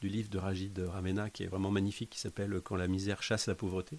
du 0.00 0.08
livre 0.08 0.28
de 0.30 0.38
Rajid 0.38 0.78
Ramena 0.78 1.30
qui 1.30 1.42
est 1.44 1.46
vraiment 1.46 1.70
magnifique, 1.70 2.10
qui 2.10 2.20
s'appelle 2.20 2.60
Quand 2.62 2.76
la 2.76 2.88
misère 2.88 3.22
chasse 3.22 3.46
la 3.46 3.54
pauvreté. 3.54 3.98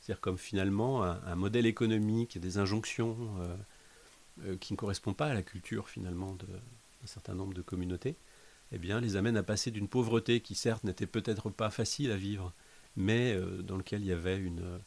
C'est-à-dire 0.00 0.20
comme 0.20 0.38
finalement 0.38 1.02
un, 1.04 1.34
modèle 1.36 1.66
économique 1.66 2.38
des 2.38 2.58
injonctions 2.58 3.16
euh, 4.44 4.56
qui 4.58 4.74
ne 4.74 4.76
correspondent 4.76 5.16
pas 5.16 5.28
à 5.28 5.34
la 5.34 5.42
culture 5.42 5.88
finalement 5.88 6.34
d'un 6.34 7.06
certain 7.06 7.34
nombre 7.34 7.54
de 7.54 7.62
communautés, 7.62 8.16
eh 8.72 8.78
bien, 8.78 9.00
les 9.00 9.16
amène 9.16 9.36
à 9.36 9.42
passer 9.42 9.70
d'une 9.70 9.88
pauvreté 9.88 10.40
qui 10.40 10.54
certes 10.54 10.84
n'était 10.84 11.06
peut-être 11.06 11.50
pas 11.50 11.70
facile 11.70 12.10
à 12.12 12.16
vivre, 12.16 12.52
mais 12.96 13.38
dans 13.62 13.76
lequel 13.76 14.00
il 14.00 14.06
y 14.06 14.12
avait 14.12 14.38
une, 14.38 14.80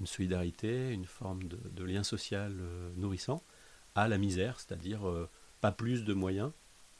une 0.00 0.06
solidarité, 0.06 0.90
une 0.92 1.04
forme 1.04 1.44
de, 1.44 1.84
lien 1.84 2.02
social 2.02 2.54
nourrissant, 2.96 3.42
à 3.98 4.08
la 4.08 4.18
misère, 4.18 4.60
c'est-à-dire 4.60 5.08
euh, 5.08 5.28
pas 5.60 5.72
plus 5.72 6.04
de 6.04 6.14
moyens, 6.14 6.52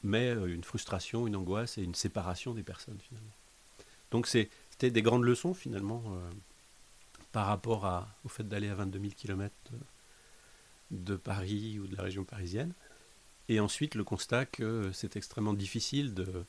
mais 0.03 0.29
euh, 0.31 0.53
une 0.53 0.65
frustration, 0.65 1.27
une 1.27 1.37
angoisse 1.37 1.79
et 1.79 1.83
une 1.83 1.95
séparation 1.95 2.55
des 2.55 2.63
personnes 2.63 2.99
finalement. 3.01 3.35
Donc 4.11 4.27
c'était 4.27 4.91
des 4.91 5.03
grandes 5.03 5.25
leçons 5.25 5.55
finalement 5.55 6.03
euh, 6.07 6.31
par 7.33 7.47
rapport 7.47 8.07
au 8.25 8.29
fait 8.29 8.49
d'aller 8.49 8.69
à 8.69 8.75
22 8.75 8.99
000 8.99 9.13
km 9.17 9.55
de, 10.91 11.17
Paris 11.17 11.79
ou 11.79 11.87
de 11.87 11.97
la 11.97 12.03
région 12.03 12.25
parisienne. 12.25 12.73
Et 13.49 13.61
ensuite 13.61 13.95
le 13.95 14.05
constat 14.05 14.47
que 14.47 14.91
c'est 14.93 15.17
extrêmement 15.17 15.53
difficile 15.53 16.15
de, 16.15 16.45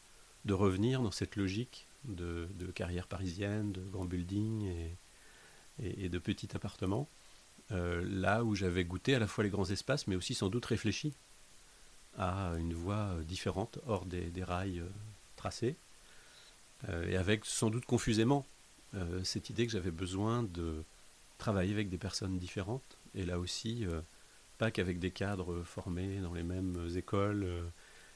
revenir 0.50 1.01
dans 1.03 1.12
cette 1.12 1.36
logique 1.36 1.86
de, 2.05 2.47
de 2.55 2.67
carrière 2.67 3.07
parisienne, 3.07 3.71
de 3.71 3.81
grands 3.81 4.05
buildings 4.05 4.65
et, 4.65 6.05
et 6.05 6.09
de 6.09 6.19
petits 6.19 6.49
appartements 6.53 7.09
euh, 7.71 8.03
là 8.07 8.43
où 8.43 8.55
j'avais 8.55 8.83
goûté 8.83 9.13
à 9.13 9.19
la 9.19 9.27
fois 9.27 9.43
les 9.43 9.51
grands 9.51 9.69
espaces, 9.69 10.07
mais 10.07 10.15
aussi 10.15 10.33
sans 10.33 10.49
doute 10.49 10.65
réfléchi 10.65 11.13
à 12.17 12.53
une 12.57 12.73
voie 12.73 13.13
euh, 13.13 13.23
différente, 13.23 13.77
hors 13.87 14.05
des, 14.05 14.31
rails 14.43 14.79
euh, 14.79 14.89
tracés, 15.35 15.75
et 16.87 17.17
avec 17.17 17.43
sans 17.43 17.69
doute 17.69 17.83
confusément 17.83 18.45
cette 19.23 19.49
idée 19.49 19.65
que 19.65 19.71
j'avais 19.73 19.91
besoin 19.91 20.43
de 20.43 20.81
travailler 21.37 21.73
avec 21.73 21.89
des 21.89 21.97
personnes 21.97 22.37
différentes, 22.39 22.97
et 23.13 23.25
là 23.25 23.37
aussi, 23.37 23.85
pas 24.57 24.71
qu'avec 24.71 24.97
des 24.97 25.11
cadres 25.11 25.61
formés 25.63 26.21
dans 26.21 26.33
les 26.33 26.43
mêmes 26.43 26.87
écoles 26.95 27.69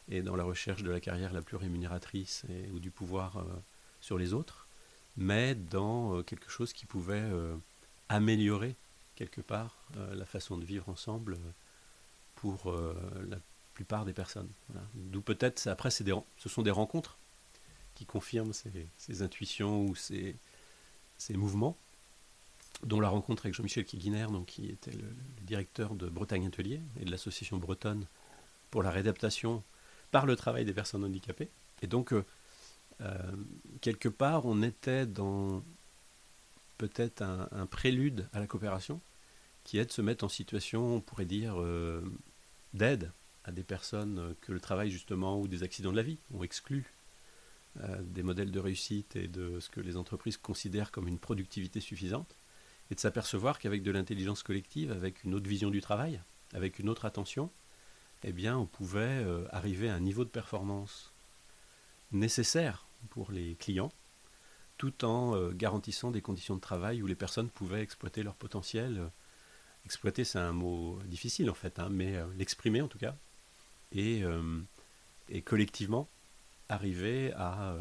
et 0.07 0.21
dans 0.21 0.37
la 0.37 0.45
recherche 0.45 0.81
de 0.81 0.89
la 0.89 1.01
carrière 1.01 1.33
la 1.33 1.41
plus 1.41 1.57
rémunératrice 1.57 2.45
ou 2.73 2.79
du 2.79 2.89
pouvoir 2.89 3.43
sur 4.03 4.19
les 4.19 4.33
autres, 4.33 4.67
mais 5.17 5.55
dans 5.55 6.21
quelque 6.23 6.51
chose 6.51 6.73
qui 6.73 6.85
pouvait 6.85 7.23
améliorer 8.09 8.75
quelque 9.15 9.41
part, 9.41 9.75
euh, 9.97 10.15
la 10.15 10.25
façon 10.25 10.57
de 10.57 10.65
vivre 10.65 10.89
ensemble 10.89 11.33
euh, 11.33 11.51
pour 12.35 12.71
euh, 12.71 12.95
la 13.29 13.37
plupart 13.73 14.05
des 14.05 14.13
personnes. 14.13 14.49
D'où 14.93 15.21
peut-être, 15.21 15.67
après, 15.67 15.89
ce 15.89 16.03
sont 16.49 16.61
des 16.61 16.71
rencontres 16.71 17.17
qui 17.95 18.05
confirment 18.05 18.53
ces, 18.53 19.21
intuitions 19.21 19.85
ou 19.85 19.95
ces, 19.95 20.35
mouvements, 21.31 21.75
dont 22.83 22.99
la 22.99 23.09
rencontre 23.09 23.45
avec 23.45 23.55
Jean-Michel 23.55 23.85
Kiguiner, 23.85 24.27
donc, 24.29 24.47
qui 24.47 24.69
était 24.69 24.91
le, 24.91 25.07
directeur 25.41 25.95
de 25.95 26.07
Bretagne 26.07 26.45
Atelier 26.47 26.81
et 26.99 27.05
de 27.05 27.11
l'association 27.11 27.57
bretonne 27.57 28.05
pour 28.69 28.83
la 28.83 28.91
réadaptation 28.91 29.63
par 30.11 30.25
le 30.25 30.35
travail 30.35 30.65
des 30.65 30.73
personnes 30.73 31.03
handicapées. 31.03 31.49
Et 31.81 31.87
donc, 31.87 32.13
quelque 33.81 34.09
part, 34.09 34.45
on 34.45 34.61
était 34.61 35.05
dans 35.05 35.63
peut-être 36.77 37.21
un, 37.21 37.65
prélude 37.65 38.27
à 38.33 38.39
la 38.39 38.47
coopération, 38.47 38.99
qui 39.63 39.77
est 39.77 39.85
de 39.85 39.91
se 39.91 40.01
mettre 40.01 40.23
en 40.23 40.29
situation, 40.29 40.95
on 40.95 41.01
pourrait 41.01 41.25
dire, 41.25 41.55
euh, 41.61 42.01
d'aide 42.73 43.11
à 43.45 43.51
des 43.51 43.63
personnes 43.63 44.35
que 44.41 44.51
le 44.51 44.59
travail 44.59 44.89
justement 44.89 45.39
ou 45.39 45.47
des 45.47 45.63
accidents 45.63 45.91
de 45.91 45.97
la 45.97 46.03
vie 46.03 46.17
ont 46.33 46.43
exclu 46.43 46.85
euh, 47.81 47.97
des 48.01 48.23
modèles 48.23 48.51
de 48.51 48.59
réussite 48.59 49.15
et 49.15 49.27
de 49.27 49.59
ce 49.59 49.69
que 49.69 49.79
les 49.79 49.97
entreprises 49.97 50.37
considèrent 50.37 50.91
comme 50.91 51.07
une 51.07 51.19
productivité 51.19 51.79
suffisante, 51.79 52.35
et 52.91 52.95
de 52.95 52.99
s'apercevoir 52.99 53.59
qu'avec 53.59 53.81
de 53.81 53.91
l'intelligence 53.91 54.43
collective, 54.43 54.91
avec 54.91 55.23
une 55.23 55.33
autre 55.33 55.49
vision 55.49 55.69
du 55.69 55.81
travail, 55.81 56.21
avec 56.53 56.79
une 56.79 56.89
autre 56.89 57.05
attention, 57.05 57.49
eh 58.23 58.31
bien, 58.31 58.57
on 58.57 58.65
pouvait 58.65 58.99
euh, 59.23 59.45
arriver 59.51 59.89
à 59.89 59.95
un 59.95 59.99
niveau 59.99 60.23
de 60.23 60.29
performance 60.29 61.11
nécessaire 62.11 62.85
pour 63.09 63.31
les 63.31 63.55
clients 63.55 63.91
tout 64.77 65.05
en 65.05 65.35
euh, 65.35 65.51
garantissant 65.51 66.11
des 66.11 66.21
conditions 66.21 66.55
de 66.55 66.61
travail 66.61 67.01
où 67.01 67.07
les 67.07 67.15
personnes 67.15 67.49
pouvaient 67.49 67.81
exploiter 67.81 68.23
leur 68.23 68.35
potentiel. 68.35 69.09
Exploiter, 69.85 70.23
c'est 70.23 70.39
un 70.39 70.53
mot 70.53 70.99
difficile 71.05 71.49
en 71.49 71.53
fait, 71.53 71.79
hein, 71.79 71.89
mais 71.89 72.15
l'exprimer 72.37 72.81
en 72.81 72.87
tout 72.87 72.97
cas, 72.97 73.15
et, 73.91 74.23
et 75.27 75.41
collectivement 75.41 76.07
arriver 76.69 77.33
à 77.33 77.75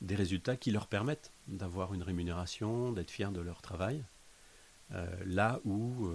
des 0.00 0.14
résultats 0.14 0.56
qui 0.56 0.70
leur 0.70 0.86
permettent 0.86 1.30
d'avoir 1.46 1.92
une 1.92 2.02
rémunération, 2.02 2.90
d'être 2.90 3.10
fiers 3.10 3.30
de 3.32 3.40
leur 3.42 3.60
travail, 3.60 4.02
là 5.26 5.60
où, 5.64 6.10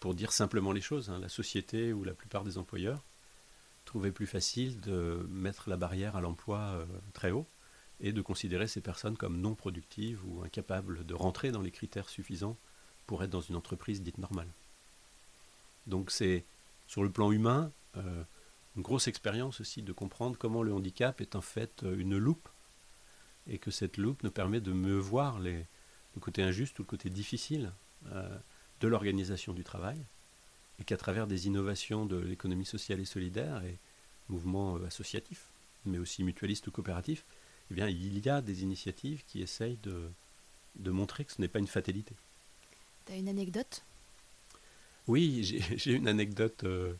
pour 0.00 0.14
dire 0.14 0.32
simplement 0.32 0.72
les 0.72 0.80
choses, 0.80 1.08
hein, 1.08 1.20
la 1.20 1.28
société 1.28 1.92
ou 1.92 2.02
la 2.02 2.12
plupart 2.12 2.42
des 2.42 2.58
employeurs 2.58 3.04
trouvaient 3.84 4.12
plus 4.12 4.26
facile 4.26 4.80
de 4.80 5.24
mettre 5.30 5.70
la 5.70 5.76
barrière 5.76 6.16
à 6.16 6.20
l'emploi 6.20 6.84
très 7.12 7.30
haut 7.30 7.46
et 8.00 8.12
de 8.12 8.22
considérer 8.22 8.66
ces 8.66 8.80
personnes 8.80 9.16
comme 9.16 9.40
non 9.40 9.54
productives 9.54 10.20
ou 10.26 10.42
incapables 10.42 11.04
de 11.06 11.14
rentrer 11.14 11.50
dans 11.50 11.62
les 11.62 11.70
critères 11.70 12.08
suffisants 12.08 12.56
pour 13.06 13.22
être 13.22 13.30
dans 13.30 13.40
une 13.40 13.56
entreprise 13.56 14.02
dite 14.02 14.18
normale. 14.18 14.48
Donc 15.86 16.10
c'est 16.10 16.44
sur 16.86 17.02
le 17.02 17.10
plan 17.10 17.30
humain 17.30 17.70
euh, 17.96 18.24
une 18.76 18.82
grosse 18.82 19.06
expérience 19.06 19.60
aussi 19.60 19.82
de 19.82 19.92
comprendre 19.92 20.36
comment 20.38 20.62
le 20.62 20.72
handicap 20.72 21.20
est 21.20 21.36
en 21.36 21.40
fait 21.40 21.84
euh, 21.84 21.96
une 21.96 22.16
loupe 22.16 22.48
et 23.46 23.58
que 23.58 23.70
cette 23.70 23.98
loupe 23.98 24.22
nous 24.22 24.30
permet 24.30 24.60
de 24.60 24.72
mieux 24.72 24.98
voir 24.98 25.38
le 25.38 25.64
côté 26.20 26.42
injuste 26.42 26.78
ou 26.78 26.82
le 26.82 26.86
côté 26.86 27.10
difficile 27.10 27.72
euh, 28.06 28.36
de 28.80 28.88
l'organisation 28.88 29.52
du 29.52 29.62
travail 29.62 29.98
et 30.80 30.84
qu'à 30.84 30.96
travers 30.96 31.26
des 31.26 31.46
innovations 31.46 32.06
de 32.06 32.16
l'économie 32.16 32.64
sociale 32.64 33.00
et 33.00 33.04
solidaire 33.04 33.62
et 33.64 33.78
mouvements 34.28 34.76
associatifs 34.76 35.48
mais 35.86 35.98
aussi 35.98 36.24
mutualistes 36.24 36.66
ou 36.66 36.70
coopératifs, 36.70 37.24
eh 37.70 37.74
bien, 37.74 37.88
il 37.88 38.24
y 38.24 38.28
a 38.28 38.40
des 38.40 38.62
initiatives 38.62 39.22
qui 39.26 39.42
essayent 39.42 39.78
de, 39.82 40.10
de 40.76 40.90
montrer 40.90 41.24
que 41.24 41.32
ce 41.32 41.40
n'est 41.40 41.48
pas 41.48 41.58
une 41.58 41.66
fatalité. 41.66 42.14
Tu 43.06 43.12
as 43.12 43.16
une 43.16 43.28
anecdote? 43.28 43.82
Oui, 45.06 45.42
j'ai 45.76 45.92
une 45.92 46.08
anecdote 46.08 46.64
euh, 46.64 46.94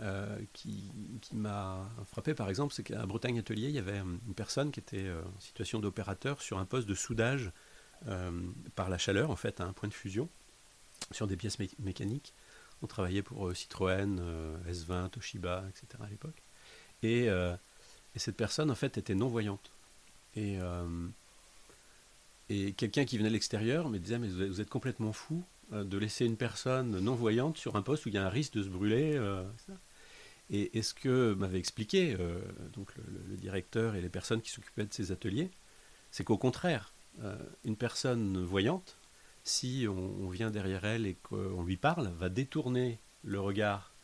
euh, 0.00 0.38
qui, 0.52 0.90
qui 1.20 1.36
m'a 1.36 1.88
frappé, 2.06 2.34
par 2.34 2.48
exemple, 2.48 2.74
c'est 2.74 2.82
qu'à 2.82 3.04
Bretagne 3.06 3.38
Atelier, 3.38 3.68
il 3.68 3.74
y 3.74 3.78
avait 3.78 3.98
une 3.98 4.34
personne 4.34 4.70
qui 4.70 4.80
était 4.80 5.06
euh, 5.06 5.22
en 5.22 5.40
situation 5.40 5.80
d'opérateur 5.80 6.40
sur 6.40 6.58
un 6.58 6.64
poste 6.64 6.88
de 6.88 6.94
soudage 6.94 7.50
par 8.74 8.90
la 8.90 8.98
chaleur, 8.98 9.30
en 9.30 9.36
fait, 9.36 9.62
à 9.62 9.64
un 9.64 9.72
point 9.72 9.88
de 9.88 9.94
fusion, 9.94 10.28
sur 11.10 11.26
des 11.26 11.36
pièces 11.36 11.58
mécaniques. 11.78 12.34
On 12.82 12.86
travaillait 12.86 13.22
pour 13.22 13.56
Citroën, 13.56 14.20
S20, 14.68 15.08
Toshiba, 15.08 15.64
etc. 15.70 16.02
à 16.04 16.10
l'époque. 16.10 16.42
Et, 17.02 17.28
et 17.28 18.18
cette 18.18 18.36
personne, 18.36 18.70
en 18.70 18.74
fait, 18.74 18.98
était 18.98 19.14
non-voyante. 19.14 19.70
Et, 20.36 20.58
euh, 20.60 21.08
et 22.48 22.72
quelqu'un 22.72 23.04
qui 23.04 23.18
venait 23.18 23.28
de 23.28 23.34
l'extérieur 23.34 23.88
me 23.88 23.98
disait 23.98 24.18
Mais 24.18 24.28
vous 24.28 24.60
êtes 24.60 24.70
complètement 24.70 25.12
fou 25.12 25.44
euh, 25.72 25.84
de 25.84 25.98
laisser 25.98 26.24
une 26.26 26.36
personne 26.36 26.98
non-voyante 26.98 27.58
sur 27.58 27.76
un 27.76 27.82
poste 27.82 28.06
où 28.06 28.08
il 28.08 28.14
y 28.14 28.18
a 28.18 28.26
un 28.26 28.30
risque 28.30 28.54
de 28.54 28.62
se 28.62 28.68
brûler. 28.68 29.14
Euh, 29.14 29.44
et, 30.50 30.82
ce 30.82 30.92
que 30.92 31.34
m'avait 31.34 31.58
expliqué 31.58 32.18
donc 32.74 32.94
le, 32.96 33.36
directeur 33.38 33.94
et 33.94 34.02
les 34.02 34.10
personnes 34.10 34.42
qui 34.42 34.50
s'occupaient 34.50 34.84
de 34.84 34.92
ces 34.92 35.10
ateliers, 35.10 35.50
c'est 36.10 36.22
qu'au 36.22 36.36
contraire, 36.36 36.92
une 37.64 37.76
personne 37.76 38.44
voyante, 38.44 38.98
si 39.42 39.86
on, 39.88 40.28
vient 40.28 40.50
derrière 40.50 40.84
elle 40.84 41.06
et 41.06 41.14
qu'on 41.22 41.62
lui 41.62 41.78
parle, 41.78 42.08
va 42.18 42.28
détourner 42.28 42.98
le 43.22 43.40
regard 43.40 43.94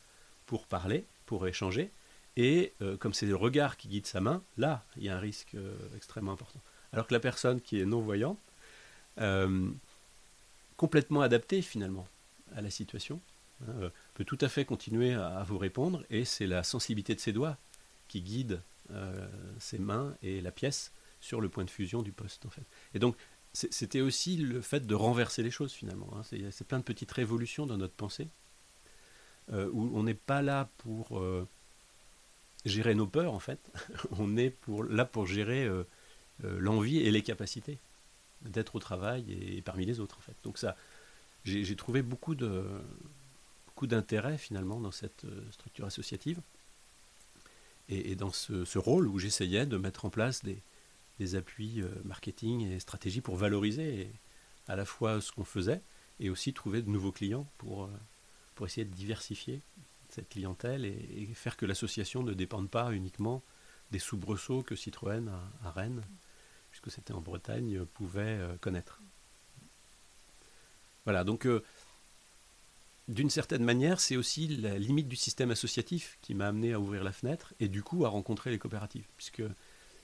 pour 0.46 0.66
parler, 0.66 1.04
pour 1.26 1.46
échanger, 1.46 1.90
et 2.36 2.72
euh, 2.80 2.96
comme 2.96 3.14
c'est 3.14 3.26
le 3.26 3.36
regard 3.36 3.76
qui 3.76 3.88
guide 3.88 4.06
sa 4.06 4.20
main, 4.20 4.42
là, 4.56 4.84
il 4.96 5.04
y 5.04 5.08
a 5.08 5.16
un 5.16 5.20
risque 5.20 5.54
euh, 5.54 5.74
extrêmement 5.96 6.32
important. 6.32 6.60
Alors 6.92 7.06
que 7.06 7.14
la 7.14 7.20
personne 7.20 7.60
qui 7.60 7.80
est 7.80 7.84
non-voyante, 7.84 8.38
euh, 9.18 9.70
complètement 10.76 11.20
adaptée 11.20 11.62
finalement 11.62 12.06
à 12.54 12.60
la 12.60 12.70
situation, 12.70 13.20
hein, 13.66 13.90
peut 14.14 14.24
tout 14.24 14.38
à 14.40 14.48
fait 14.48 14.64
continuer 14.64 15.14
à, 15.14 15.44
vous 15.46 15.58
répondre, 15.58 16.04
et 16.10 16.24
c'est 16.24 16.46
la 16.46 16.62
sensibilité 16.62 17.14
de 17.14 17.20
ses 17.20 17.32
doigts 17.32 17.56
qui 18.08 18.22
guide 18.22 18.62
ses 19.60 19.78
mains 19.78 20.16
et 20.20 20.40
la 20.40 20.50
pièce 20.50 20.90
sur 21.20 21.40
le 21.40 21.48
point 21.48 21.64
de 21.64 21.70
fusion 21.70 22.02
du 22.02 22.10
poste 22.10 22.44
en 22.44 22.50
fait. 22.50 22.64
Et 22.92 22.98
donc 22.98 23.14
c'était 23.52 24.00
aussi 24.00 24.36
le 24.36 24.60
fait 24.62 24.84
de 24.84 24.94
renverser 24.96 25.44
les 25.44 25.50
choses 25.52 25.72
finalement. 25.72 26.10
Hein. 26.16 26.22
C'est 26.50 26.66
plein 26.66 26.78
de 26.78 26.84
petites 26.84 27.12
révolutions 27.12 27.66
dans 27.66 27.76
notre 27.76 27.94
pensée, 27.94 28.28
où 29.52 29.90
on 29.94 30.02
n'est 30.02 30.14
pas 30.14 30.42
là 30.42 30.70
pour 30.78 31.22
gérer 32.64 32.94
nos 32.94 33.06
peurs, 33.06 33.32
en 33.32 33.38
fait. 33.38 33.60
on 34.18 34.36
est 34.36 34.50
pour, 34.50 34.84
là 34.84 35.04
pour 35.04 35.26
gérer 35.26 35.64
euh, 35.64 35.84
euh, 36.44 36.58
l'envie 36.58 36.98
et 36.98 37.10
les 37.10 37.22
capacités 37.22 37.78
d'être 38.42 38.76
au 38.76 38.78
travail 38.78 39.24
et, 39.30 39.62
parmi 39.62 39.84
les 39.84 40.00
autres, 40.00 40.18
en 40.18 40.22
fait. 40.22 40.36
Donc 40.42 40.58
ça, 40.58 40.76
j'ai 41.44 41.76
trouvé 41.76 42.02
beaucoup 42.02 42.34
de 42.34 42.64
d'intérêt 43.82 44.36
finalement 44.36 44.78
dans 44.78 44.90
cette 44.90 45.24
euh, 45.24 45.50
structure 45.52 45.86
associative 45.86 46.42
et, 47.88 48.14
dans 48.14 48.30
ce, 48.30 48.76
rôle 48.76 49.08
où 49.08 49.18
j'essayais 49.18 49.64
de 49.64 49.78
mettre 49.78 50.04
en 50.04 50.10
place 50.10 50.42
des, 50.44 51.34
appuis 51.34 51.82
marketing 52.04 52.70
et 52.70 52.78
stratégie 52.78 53.22
pour 53.22 53.36
valoriser 53.36 54.12
à 54.68 54.76
la 54.76 54.84
fois 54.84 55.22
ce 55.22 55.32
qu'on 55.32 55.44
faisait 55.44 55.80
et 56.18 56.28
aussi 56.28 56.52
trouver 56.52 56.82
de 56.82 56.90
nouveaux 56.90 57.10
clients 57.10 57.46
pour 57.56 57.88
essayer 58.64 58.84
de 58.84 58.94
diversifier 58.94 59.62
cette 60.12 60.28
clientèle 60.28 60.84
et, 60.84 61.28
faire 61.34 61.56
que 61.56 61.66
l'association 61.66 62.22
ne 62.22 62.32
dépende 62.32 62.70
pas 62.70 62.92
uniquement 62.92 63.42
des 63.90 63.98
soubresauts 63.98 64.62
que 64.62 64.76
Citroën 64.76 65.28
à, 65.64 65.70
Rennes, 65.70 66.02
puisque 66.70 66.90
c'était 66.90 67.12
en 67.12 67.20
Bretagne, 67.20 67.84
pouvait 67.84 68.38
euh, 68.38 68.56
connaître. 68.60 69.00
Voilà, 71.04 71.24
donc 71.24 71.46
euh, 71.46 71.64
d'une 73.08 73.30
certaine 73.30 73.64
manière, 73.64 74.00
c'est 74.00 74.16
aussi 74.16 74.48
la 74.48 74.78
limite 74.78 75.08
du 75.08 75.16
système 75.16 75.50
associatif 75.50 76.18
qui 76.22 76.34
m'a 76.34 76.48
amené 76.48 76.72
à 76.72 76.80
ouvrir 76.80 77.02
la 77.02 77.12
fenêtre 77.12 77.54
et 77.58 77.68
du 77.68 77.82
coup 77.82 78.04
à 78.04 78.08
rencontrer 78.08 78.50
les 78.50 78.58
coopératives, 78.58 79.06
puisque 79.16 79.42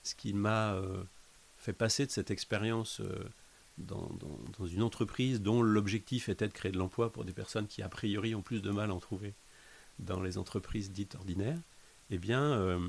ce 0.03 0.15
qui 0.15 0.33
m'a 0.33 0.73
euh, 0.73 1.03
fait 1.57 1.73
passer 1.73 2.05
de 2.05 2.11
cette 2.11 2.31
expérience 2.31 3.01
dans, 3.77 4.09
dans, 4.57 4.65
une 4.65 4.81
entreprise 4.81 5.41
dont 5.41 5.61
l'objectif 5.61 6.29
était 6.29 6.47
de 6.47 6.53
créer 6.53 6.71
de 6.71 6.77
l'emploi 6.77 7.11
pour 7.11 7.25
des 7.25 7.33
personnes 7.33 7.67
qui 7.67 7.81
a 7.81 7.89
priori 7.89 8.35
ont 8.35 8.41
plus 8.41 8.61
de 8.61 8.71
mal 8.71 8.89
à 8.89 8.93
en 8.93 8.99
trouver 8.99 9.33
dans 9.99 10.21
les 10.21 10.37
entreprises 10.37 10.91
dites 10.91 11.15
ordinaires, 11.15 11.59
eh 12.09 12.17
bien, 12.17 12.41
euh, 12.41 12.79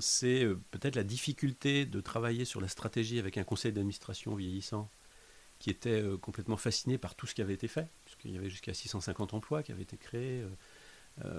c'est 0.00 0.44
euh, 0.44 0.58
peut-être 0.70 0.96
la 0.96 1.04
difficulté 1.04 1.86
de 1.86 2.00
travailler 2.00 2.44
sur 2.44 2.60
la 2.60 2.68
stratégie 2.68 3.18
avec 3.18 3.38
un 3.38 3.44
conseil 3.44 3.72
d'administration 3.72 4.34
vieillissant 4.34 4.90
qui 5.58 5.70
était 5.70 6.02
euh, 6.02 6.16
complètement 6.16 6.56
fasciné 6.56 6.98
par 6.98 7.14
tout 7.14 7.26
ce 7.26 7.34
qui 7.34 7.42
avait 7.42 7.54
été 7.54 7.68
fait, 7.68 7.88
puisqu'il 8.04 8.32
y 8.32 8.38
avait 8.38 8.50
jusqu'à 8.50 8.74
650 8.74 9.34
emplois 9.34 9.62
qui 9.62 9.72
avaient 9.72 9.82
été 9.82 9.96
créés. 9.96 10.44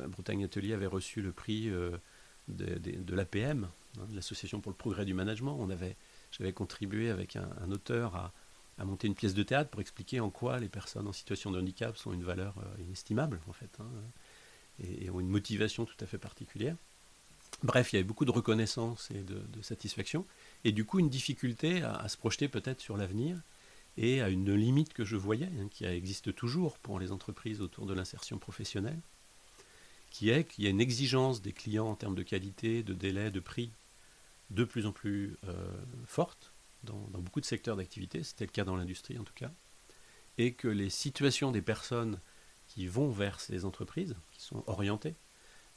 Bretagne 0.08 0.46
Atelier 0.46 0.74
avait 0.74 0.86
reçu 0.86 1.22
le 1.22 1.34
prix 1.34 1.70
de, 2.48 3.14
l'APM, 3.14 3.68
hein, 3.98 4.08
l'Association 4.14 4.62
pour 4.62 4.72
le 4.72 4.78
progrès 4.78 5.04
du 5.04 5.14
management. 5.14 5.58
On 5.60 5.70
avait, 5.70 5.98
j'avais 6.32 6.54
contribué 6.54 7.10
avec 7.10 7.36
un, 7.36 7.70
auteur 7.70 8.16
à, 8.16 8.32
à, 8.78 8.86
monter 8.86 9.08
une 9.08 9.16
pièce 9.16 9.34
de 9.34 9.44
théâtre 9.44 9.70
pour 9.70 9.82
expliquer 9.82 10.22
en 10.22 10.30
quoi 10.30 10.62
les 10.62 10.70
personnes 10.70 11.10
en 11.10 11.12
situation 11.12 11.52
de 11.52 11.60
handicap 11.60 11.98
sont 11.98 12.14
une 12.14 12.24
valeur 12.24 12.56
inestimable, 12.80 13.42
en 13.50 13.52
fait. 13.52 13.78
Hein 13.82 13.90
et, 14.84 15.10
ont 15.10 15.20
une 15.20 15.30
motivation 15.30 15.86
tout 15.86 15.96
à 16.02 16.06
fait 16.06 16.18
particulière. 16.18 16.76
Bref, 17.64 17.94
il 17.94 17.96
y 17.96 18.00
avait 18.00 18.08
beaucoup 18.08 18.26
de 18.26 18.32
reconnaissance 18.32 19.10
et 19.12 19.22
de, 19.22 19.62
satisfaction, 19.62 20.26
et 20.64 20.72
du 20.72 20.86
coup 20.86 21.00
une 21.00 21.10
difficulté 21.10 21.82
à, 21.84 22.08
se 22.10 22.18
projeter 22.18 22.48
peut-être 22.48 22.82
sur 22.82 22.98
l'avenir 22.98 23.38
et 23.98 24.22
à 24.22 24.30
une 24.30 24.54
limite 24.54 24.94
que 24.94 25.06
je 25.06 25.16
voyais, 25.16 25.50
hein, 25.60 25.68
qui 25.72 25.86
existe 25.86 26.36
toujours 26.36 26.78
pour 26.80 27.00
les 27.00 27.12
entreprises 27.12 27.62
autour 27.62 27.86
de 27.86 27.94
l'insertion 27.94 28.38
professionnelle, 28.38 29.00
qui 30.12 30.30
est 30.30 30.44
qu'il 30.44 30.66
y 30.66 30.68
a 30.68 30.70
une 30.70 30.82
exigence 30.82 31.42
des 31.42 31.54
clients 31.54 31.88
en 31.88 31.96
termes 31.96 32.16
de 32.16 32.24
qualité, 32.24 32.84
de 32.84 32.94
délai, 32.94 33.32
de 33.32 33.40
prix 33.40 33.72
de 34.52 34.64
plus 34.64 34.86
en 34.86 34.92
plus 34.92 35.38
euh, 35.48 35.54
forte 36.06 36.52
dans, 36.84 37.08
dans, 37.12 37.20
beaucoup 37.20 37.42
de 37.42 37.46
secteurs 37.46 37.78
d'activité, 37.78 38.24
c'était 38.24 38.46
le 38.46 38.52
cas 38.52 38.64
dans 38.64 38.76
l'industrie 38.76 39.18
en 39.18 39.24
tout 39.24 39.34
cas, 39.34 39.52
et 40.38 40.54
que 40.54 40.68
les 40.68 40.90
situations 40.90 41.52
des 41.52 41.62
personnes 41.62 42.20
qui 42.76 42.88
vont 42.88 43.10
vers 43.10 43.40
ces 43.40 43.64
entreprises, 43.64 44.18
qui 44.34 44.42
sont 44.42 44.64
orientées, 44.68 45.16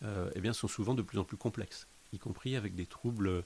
euh, 0.03 0.31
eh 0.35 0.41
bien, 0.41 0.53
sont 0.53 0.67
souvent 0.67 0.95
de 0.95 1.03
plus 1.03 1.19
en 1.19 1.25
plus 1.25 1.37
complexes, 1.37 1.87
y 2.13 2.19
compris 2.19 2.57
avec 2.57 2.75
des 2.75 2.87
troubles 2.87 3.45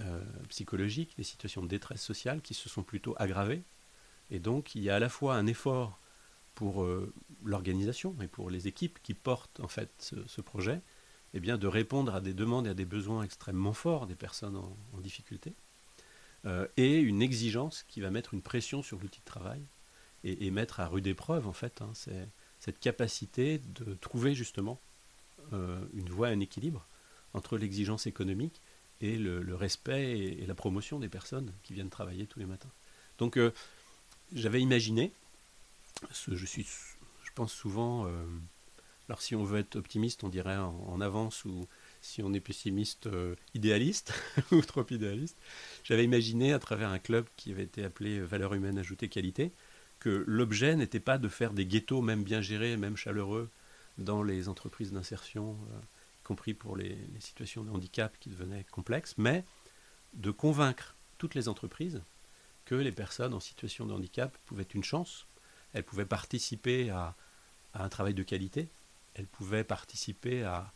euh, 0.00 0.20
psychologiques, 0.50 1.16
des 1.16 1.24
situations 1.24 1.62
de 1.62 1.66
détresse 1.66 2.02
sociale 2.02 2.42
qui 2.42 2.52
se 2.52 2.68
sont 2.68 2.82
plutôt 2.82 3.14
aggravées. 3.18 3.62
Et 4.30 4.38
donc, 4.38 4.74
il 4.74 4.82
y 4.82 4.90
a 4.90 4.96
à 4.96 4.98
la 4.98 5.08
fois 5.08 5.34
un 5.34 5.46
effort 5.46 5.98
pour 6.54 6.84
euh, 6.84 7.10
l'organisation 7.42 8.14
et 8.20 8.28
pour 8.28 8.50
les 8.50 8.68
équipes 8.68 8.98
qui 9.02 9.14
portent 9.14 9.60
en 9.60 9.68
fait 9.68 9.90
ce, 10.26 10.40
projet, 10.42 10.82
eh 11.32 11.40
bien, 11.40 11.56
de 11.56 11.66
répondre 11.66 12.14
à 12.14 12.20
des 12.20 12.34
demandes 12.34 12.66
et 12.66 12.70
à 12.70 12.74
des 12.74 12.84
besoins 12.84 13.22
extrêmement 13.22 13.72
forts 13.72 14.06
des 14.06 14.14
personnes 14.14 14.56
en, 14.56 15.00
difficulté, 15.00 15.54
et 16.76 16.98
une 16.98 17.22
exigence 17.22 17.84
qui 17.88 18.02
va 18.02 18.10
mettre 18.10 18.34
une 18.34 18.42
pression 18.42 18.82
sur 18.82 18.98
l'outil 18.98 19.20
de 19.20 19.24
travail 19.24 19.62
et, 20.24 20.50
mettre 20.50 20.80
à 20.80 20.86
rude 20.86 21.06
épreuve 21.06 21.46
en 21.46 21.52
fait. 21.52 21.80
Hein, 21.82 21.92
cette 22.64 22.80
capacité 22.80 23.58
de 23.58 23.92
trouver 23.92 24.34
justement 24.34 24.80
euh, 25.52 25.84
une 25.92 26.08
voie, 26.08 26.28
un 26.28 26.40
équilibre 26.40 26.86
entre 27.34 27.58
l'exigence 27.58 28.06
économique 28.06 28.62
et 29.02 29.18
le, 29.18 29.54
respect 29.54 30.18
et, 30.18 30.46
la 30.46 30.54
promotion 30.54 30.98
des 30.98 31.10
personnes 31.10 31.52
qui 31.62 31.74
viennent 31.74 31.90
travailler 31.90 32.26
tous 32.26 32.38
les 32.38 32.46
matins. 32.46 32.70
Donc 33.18 33.36
euh, 33.36 33.52
j'avais 34.32 34.62
imaginé, 34.62 35.12
je 36.26 37.30
pense 37.34 37.52
souvent, 37.52 38.06
euh, 38.06 38.24
alors 39.10 39.20
si 39.20 39.36
on 39.36 39.44
veut 39.44 39.58
être 39.58 39.76
optimiste, 39.76 40.24
on 40.24 40.30
dirait 40.30 40.56
en, 40.56 41.02
avance, 41.02 41.44
ou 41.44 41.66
si 42.00 42.22
on 42.22 42.32
est 42.32 42.40
pessimiste, 42.40 43.10
idéaliste, 43.52 44.14
ou 44.52 44.62
trop 44.62 44.86
idéaliste, 44.88 45.36
j'avais 45.82 46.04
imaginé 46.04 46.54
à 46.54 46.58
travers 46.58 46.88
un 46.88 46.98
club 46.98 47.26
qui 47.36 47.52
avait 47.52 47.64
été 47.64 47.84
appelé 47.84 48.20
Valeurs 48.20 48.54
humaines 48.54 48.78
ajoutées 48.78 49.10
qualité, 49.10 49.52
que 50.04 50.22
l'objet 50.26 50.76
n'était 50.76 51.00
pas 51.00 51.16
de 51.16 51.28
faire 51.28 51.54
des 51.54 51.64
ghettos, 51.64 52.02
même 52.02 52.24
bien 52.24 52.42
gérés, 52.42 52.76
même 52.76 52.94
chaleureux, 52.94 53.48
dans 53.96 54.22
les 54.22 54.50
entreprises 54.50 54.92
d'insertion 54.92 55.56
compris 56.24 56.52
pour 56.52 56.76
les, 56.76 56.98
situations 57.20 57.64
de 57.64 57.70
handicap 57.70 58.14
qui 58.20 58.28
devenaient 58.28 58.66
complexes, 58.70 59.14
mais 59.16 59.46
de 60.12 60.30
convaincre 60.30 60.94
toutes 61.16 61.34
les 61.34 61.48
entreprises 61.48 62.02
que 62.66 62.74
les 62.74 62.92
personnes 62.92 63.32
en 63.32 63.40
situation 63.40 63.86
de 63.86 63.94
handicap 63.94 64.36
pouvaient 64.44 64.68
une 64.74 64.84
chance, 64.84 65.26
elles 65.72 65.84
pouvaient 65.84 66.04
participer 66.04 66.90
à, 66.90 67.14
un 67.72 67.88
travail 67.88 68.12
de 68.12 68.22
qualité, 68.22 68.68
elles 69.14 69.26
pouvaient 69.26 69.64
participer 69.64 70.44
à, 70.44 70.70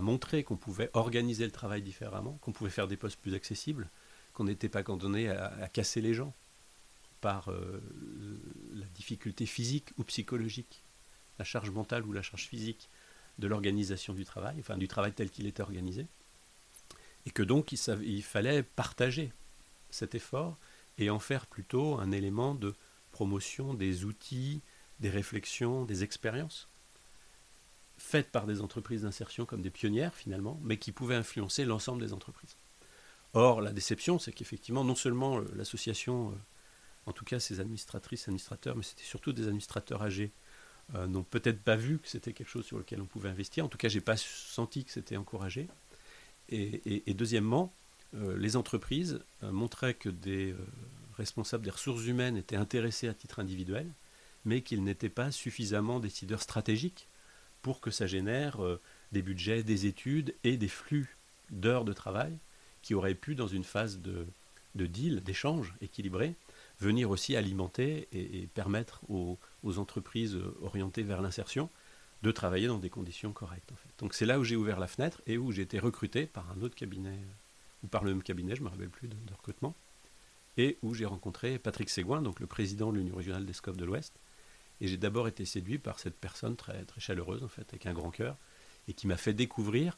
montrer 0.00 0.42
qu'on 0.42 0.56
pouvait 0.56 0.90
organiser 0.94 1.44
le 1.44 1.52
travail 1.52 1.82
différemment, 1.82 2.36
qu'on 2.40 2.50
pouvait 2.50 2.70
faire 2.70 2.88
des 2.88 2.96
postes 2.96 3.20
plus 3.20 3.34
accessibles, 3.34 3.88
qu'on 4.32 4.42
n'était 4.42 4.68
pas 4.68 4.82
condamné 4.82 5.28
à, 5.28 5.68
casser 5.72 6.00
les 6.00 6.14
gens 6.14 6.34
par 7.20 7.50
euh, 7.50 7.82
la 8.74 8.86
difficulté 8.86 9.46
physique 9.46 9.90
ou 9.98 10.04
psychologique, 10.04 10.82
la 11.38 11.44
charge 11.44 11.70
mentale 11.70 12.04
ou 12.04 12.12
la 12.12 12.22
charge 12.22 12.46
physique 12.46 12.88
de 13.38 13.46
l'organisation 13.46 14.14
du 14.14 14.24
travail, 14.24 14.56
enfin 14.58 14.76
du 14.76 14.88
travail 14.88 15.12
tel 15.12 15.30
qu'il 15.30 15.46
était 15.46 15.62
organisé, 15.62 16.06
et 17.26 17.30
que 17.30 17.42
donc 17.42 17.72
il, 17.72 18.22
fallait 18.22 18.62
partager 18.62 19.32
cet 19.90 20.14
effort 20.14 20.58
et 20.98 21.10
en 21.10 21.18
faire 21.18 21.46
plutôt 21.46 21.98
un 21.98 22.10
élément 22.10 22.54
de 22.54 22.74
promotion 23.12 23.74
des 23.74 24.04
outils, 24.04 24.60
des 25.00 25.10
réflexions, 25.10 25.84
des 25.84 26.02
expériences 26.02 26.68
faites 27.98 28.30
par 28.30 28.46
des 28.46 28.60
entreprises 28.60 29.02
d'insertion 29.02 29.44
comme 29.44 29.60
des 29.60 29.70
pionnières 29.70 30.14
finalement, 30.14 30.58
mais 30.62 30.76
qui 30.76 30.92
pouvaient 30.92 31.16
influencer 31.16 31.64
l'ensemble 31.64 32.00
des 32.00 32.12
entreprises. 32.12 32.56
Or, 33.34 33.60
la 33.60 33.72
déception, 33.72 34.18
c'est 34.18 34.32
qu'effectivement, 34.32 34.84
non 34.84 34.94
seulement 34.94 35.38
euh, 35.38 35.44
l'association, 35.54 36.30
euh, 36.30 36.34
en 37.08 37.12
tout 37.12 37.24
cas 37.24 37.40
ses 37.40 37.60
administratrices, 37.60 38.28
administrateurs, 38.28 38.76
mais 38.76 38.82
c'était 38.82 39.02
surtout 39.02 39.32
des 39.32 39.44
administrateurs 39.44 40.02
âgés 40.02 40.30
euh, 40.94 41.06
n'ont 41.06 41.22
peut-être 41.22 41.60
pas 41.60 41.76
vu 41.76 41.98
que 41.98 42.08
c'était 42.08 42.32
quelque 42.32 42.48
chose 42.48 42.64
sur 42.64 42.78
lequel 42.78 43.00
on 43.00 43.06
pouvait 43.06 43.28
investir. 43.28 43.64
En 43.64 43.68
tout 43.68 43.76
cas, 43.76 43.88
j'ai 43.88 44.00
pas 44.00 44.16
senti 44.16 44.84
que 44.84 44.90
c'était 44.90 45.16
encouragé. 45.16 45.68
Et, 46.50 47.12
deuxièmement, 47.12 47.74
euh, 48.14 48.38
les 48.38 48.56
entreprises 48.56 49.20
euh, 49.42 49.52
montraient 49.52 49.92
que 49.92 50.08
des 50.08 50.54
responsables 51.18 51.64
des 51.64 51.70
ressources 51.70 52.06
humaines 52.06 52.38
étaient 52.38 52.56
intéressés 52.56 53.06
à 53.08 53.12
titre 53.12 53.38
individuel, 53.38 53.86
mais 54.46 54.62
qu'ils 54.62 54.82
n'étaient 54.82 55.10
pas 55.10 55.30
suffisamment 55.30 56.00
décideurs 56.00 56.40
stratégiques 56.40 57.06
pour 57.60 57.82
que 57.82 57.90
ça 57.90 58.06
génère 58.06 58.60
des 59.12 59.20
budgets, 59.20 59.62
des 59.62 59.84
études 59.84 60.34
et 60.44 60.56
des 60.56 60.68
flux 60.68 61.16
d'heures 61.50 61.84
de 61.84 61.92
travail 61.92 62.38
qui 62.82 62.94
auraient 62.94 63.14
pu, 63.16 63.34
dans 63.34 63.48
une 63.48 63.64
phase 63.64 63.98
de 63.98 64.86
deal, 64.86 65.22
d'échange 65.22 65.74
équilibré, 65.82 66.34
venir 66.80 67.10
aussi 67.10 67.36
alimenter 67.36 68.08
et, 68.12 68.46
permettre 68.46 69.00
aux, 69.08 69.38
entreprises 69.78 70.38
orientées 70.62 71.02
vers 71.02 71.20
l'insertion 71.20 71.68
de 72.22 72.32
travailler 72.32 72.66
dans 72.66 72.78
des 72.78 72.90
conditions 72.90 73.32
correctes. 73.32 73.70
Donc 73.98 74.14
c'est 74.14 74.26
là 74.26 74.38
où 74.38 74.44
j'ai 74.44 74.56
ouvert 74.56 74.80
la 74.80 74.86
fenêtre 74.86 75.20
et 75.26 75.38
où 75.38 75.52
j'ai 75.52 75.62
été 75.62 75.78
recruté 75.78 76.26
par 76.26 76.50
un 76.50 76.62
autre 76.62 76.74
cabinet, 76.74 77.18
ou 77.84 77.86
par 77.86 78.04
le 78.04 78.10
même 78.10 78.22
cabinet, 78.22 78.56
je 78.56 78.60
ne 78.60 78.66
me 78.66 78.70
rappelle 78.70 78.88
plus 78.88 79.08
de, 79.08 79.16
recrutement, 79.36 79.74
et 80.56 80.78
où 80.82 80.94
j'ai 80.94 81.06
rencontré 81.06 81.58
Patrick 81.58 81.90
Séguin, 81.90 82.22
donc 82.22 82.40
le 82.40 82.46
président 82.46 82.92
de 82.92 82.98
l'Union 82.98 83.16
régionale 83.16 83.46
des 83.46 83.52
SCOP 83.52 83.76
de 83.76 83.84
l'Ouest. 83.84 84.14
Et 84.80 84.88
j'ai 84.88 84.96
d'abord 84.96 85.28
été 85.28 85.44
séduit 85.44 85.78
par 85.78 85.98
cette 85.98 86.16
personne 86.16 86.56
très, 86.56 86.84
très 86.84 87.00
chaleureuse, 87.00 87.42
en 87.42 87.48
fait, 87.48 87.66
avec 87.70 87.86
un 87.86 87.92
grand 87.92 88.10
cœur, 88.10 88.36
et 88.88 88.92
qui 88.92 89.06
m'a 89.06 89.16
fait 89.16 89.32
découvrir 89.32 89.96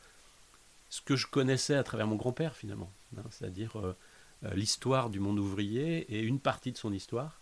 ce 0.90 1.00
que 1.00 1.16
je 1.16 1.26
connaissais 1.26 1.74
à 1.74 1.84
travers 1.84 2.06
mon 2.06 2.16
grand-père, 2.16 2.56
finalement. 2.56 2.92
Hein, 3.16 3.22
c'est-à-dire 3.30 3.78
euh, 3.78 3.96
l'histoire 4.42 5.11
du 5.11 5.20
monde 5.20 5.38
ouvrier 5.38 6.12
et 6.14 6.20
une 6.20 6.40
partie 6.40 6.72
de 6.72 6.79
son 6.79 6.92
histoire, 6.92 7.40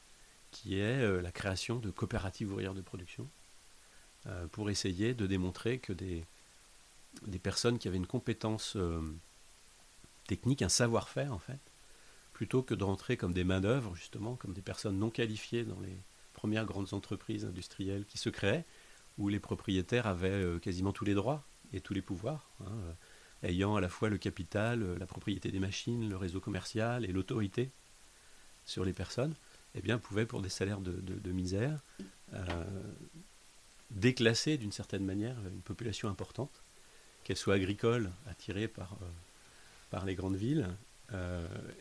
qui 0.51 0.79
est 0.79 1.03
euh, 1.03 1.21
la 1.21 1.31
création 1.31 1.79
de 1.79 1.91
coopératives 1.91 2.51
ouvrières 2.51 2.75
de 2.75 2.81
production, 2.81 3.29
euh, 4.27 4.47
pour 4.49 4.71
essayer 4.71 5.15
de 5.15 5.27
démontrer 5.27 5.79
que 5.79 5.93
des, 5.93 6.25
des 7.27 7.39
personnes 7.39 7.79
qui 7.79 7.89
avaient 7.89 7.99
une 7.99 8.07
compétence 8.07 8.77
technique, 10.27 10.63
un 10.63 10.69
savoir-faire 10.69 11.33
en 11.33 11.39
fait, 11.39 11.61
plutôt 12.33 12.63
que 12.63 12.75
de 12.75 12.85
rentrer 12.85 13.17
comme 13.17 13.33
des 13.33 13.45
main-d'œuvre, 13.45 13.95
justement, 13.95 14.37
comme 14.37 14.53
des 14.53 14.63
personnes 14.63 14.99
non 14.99 15.11
qualifiées 15.11 15.65
dans 15.65 15.81
les 15.81 15.97
premières 16.35 16.67
grandes 16.67 16.95
entreprises 16.95 17.45
industrielles 17.45 18.05
qui 18.07 18.19
se 18.19 18.29
créaient, 18.29 18.65
où 19.19 19.29
les 19.29 19.41
propriétaires 19.41 20.07
avaient 20.07 20.61
quasiment 20.61 20.93
tous 20.93 21.05
les 21.05 21.15
droits 21.15 21.45
et 21.73 21.81
tous 21.81 21.95
les 21.95 22.03
pouvoirs. 22.03 22.49
Hein, 22.61 22.95
ayant 23.42 23.77
à 23.77 23.81
la 23.81 23.88
fois 23.88 24.09
le 24.09 24.18
capital, 24.18 24.83
euh, 24.83 24.98
la 24.98 25.07
propriété 25.07 25.51
des 25.51 25.59
machines, 25.59 26.09
le 26.09 26.16
réseau 26.16 26.40
commercial 26.40 27.05
et 27.05 27.09
l'autorité 27.09 27.70
sur 28.64 28.85
les 28.85 28.92
personnes, 28.92 29.35
eh 29.74 29.81
bien, 29.81 29.98
pouvaient, 29.98 30.27
pour 30.27 30.42
des 30.42 30.48
salaires 30.48 30.81
de, 30.81 31.33
misère, 31.33 31.81
euh, 32.35 32.64
déclasser 33.90 34.59
d'une 34.59 34.72
certaine 34.72 35.05
manière 35.05 35.37
une 35.53 35.61
population 35.61 36.09
importante, 36.09 36.62
qu'elle 37.24 37.37
soit 37.37 37.55
agricole, 37.55 38.11
attirée 38.29 38.68
par, 38.68 38.94
euh, 39.03 39.07
par 39.90 40.05
les 40.05 40.14
grandes 40.14 40.37
villes, 40.37 40.68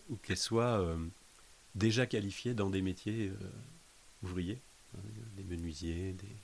ou 0.09 0.15
qu'elle 0.23 0.37
soit 0.37 0.81
déjà 1.75 2.05
qualifiée 2.05 2.53
dans 2.53 2.69
des 2.69 2.81
métiers 2.81 3.29
ouvriers, 4.23 4.57
hein, 4.95 5.01
des 5.35 5.43
menuisiers, 5.43 6.13
des, 6.13 6.35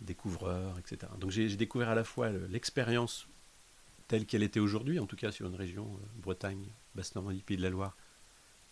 des 0.00 0.14
couvreurs, 0.14 0.78
etc. 0.78 1.12
Donc 1.18 1.30
j'ai 1.30 1.54
découvert 1.56 1.90
à 1.90 1.94
la 1.94 2.04
fois 2.04 2.30
l'expérience 2.30 3.26
telle 4.10 4.26
qu'elle 4.26 4.42
était 4.42 4.58
aujourd'hui, 4.58 4.98
en 4.98 5.06
tout 5.06 5.14
cas 5.14 5.30
sur 5.30 5.46
une 5.46 5.54
région 5.54 5.84
euh, 5.84 6.06
Bretagne, 6.16 6.66
Basse-Normandie, 6.96 7.42
Pays 7.42 7.56
de 7.56 7.62
la 7.62 7.70
Loire, 7.70 7.96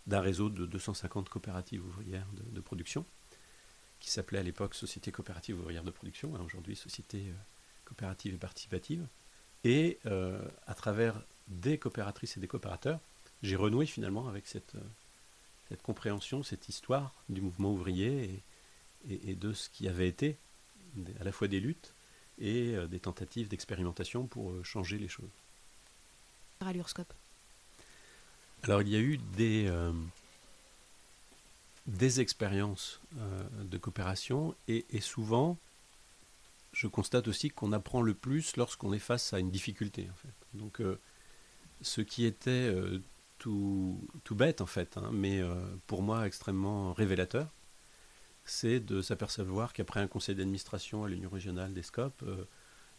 d'un 0.08 0.20
réseau 0.20 0.48
de 0.48 0.66
250 0.66 1.28
coopératives 1.28 1.86
ouvrières 1.86 2.26
de, 2.32 2.60
production, 2.60 3.04
qui 4.00 4.10
s'appelait 4.10 4.40
à 4.40 4.42
l'époque 4.42 4.74
Société 4.74 5.12
coopérative 5.12 5.60
ouvrière 5.60 5.84
de 5.84 5.92
production, 5.92 6.34
hein, 6.34 6.40
aujourd'hui 6.44 6.74
Société 6.74 7.28
euh, 7.28 7.32
coopérative 7.84 8.34
et 8.34 8.36
participative. 8.36 9.06
Et 9.62 10.00
euh, 10.06 10.42
à 10.66 10.74
travers 10.74 11.22
des 11.46 11.78
coopératrices 11.78 12.36
et 12.36 12.40
des 12.40 12.48
coopérateurs, 12.48 12.98
j'ai 13.44 13.54
renoué 13.54 13.86
finalement 13.86 14.26
avec 14.26 14.48
cette, 14.48 14.74
compréhension, 15.84 16.42
cette 16.42 16.68
histoire 16.68 17.14
du 17.28 17.40
mouvement 17.42 17.72
ouvrier 17.72 18.42
et, 19.08 19.36
de 19.36 19.52
ce 19.52 19.70
qui 19.70 19.86
avait 19.86 20.08
été 20.08 20.36
à 21.20 21.24
la 21.24 21.30
fois 21.30 21.46
des 21.46 21.60
luttes 21.60 21.94
et 22.40 22.74
euh, 22.74 22.86
des 22.86 23.00
tentatives 23.00 23.48
d'expérimentation 23.48 24.26
pour 24.26 24.50
euh, 24.50 24.62
changer 24.62 24.98
les 24.98 25.08
choses. 25.08 25.30
À 26.60 26.72
Alors 28.62 28.82
il 28.82 28.88
y 28.88 28.96
a 28.96 29.00
eu 29.00 29.18
des, 29.36 29.66
euh, 29.68 29.92
des 31.86 32.20
expériences 32.20 33.00
de 33.60 33.78
coopération 33.78 34.54
et, 34.66 34.84
souvent 35.00 35.56
je 36.72 36.86
constate 36.86 37.28
aussi 37.28 37.50
qu'on 37.50 37.72
apprend 37.72 38.02
le 38.02 38.14
plus 38.14 38.56
lorsqu'on 38.56 38.92
est 38.92 38.98
face 38.98 39.32
à 39.32 39.38
une 39.38 39.50
difficulté. 39.50 40.08
En 40.10 40.16
fait. 40.16 40.58
Donc 40.58 40.82
ce 41.80 42.00
qui 42.00 42.24
était 42.24 42.72
tout, 43.38 43.98
tout, 44.24 44.34
bête 44.34 44.60
en 44.60 44.66
fait, 44.66 44.96
hein, 44.96 45.10
mais 45.12 45.40
pour 45.86 46.02
moi 46.02 46.26
extrêmement 46.26 46.92
révélateur, 46.92 47.48
c'est 48.50 48.80
de 48.80 49.02
s'apercevoir 49.02 49.72
qu'après 49.72 50.00
un 50.00 50.06
conseil 50.06 50.34
d'administration 50.34 51.04
à 51.04 51.08
l'Union 51.08 51.30
régionale 51.30 51.72
des 51.72 51.82
SCOP, 51.82 52.22
euh, 52.22 52.44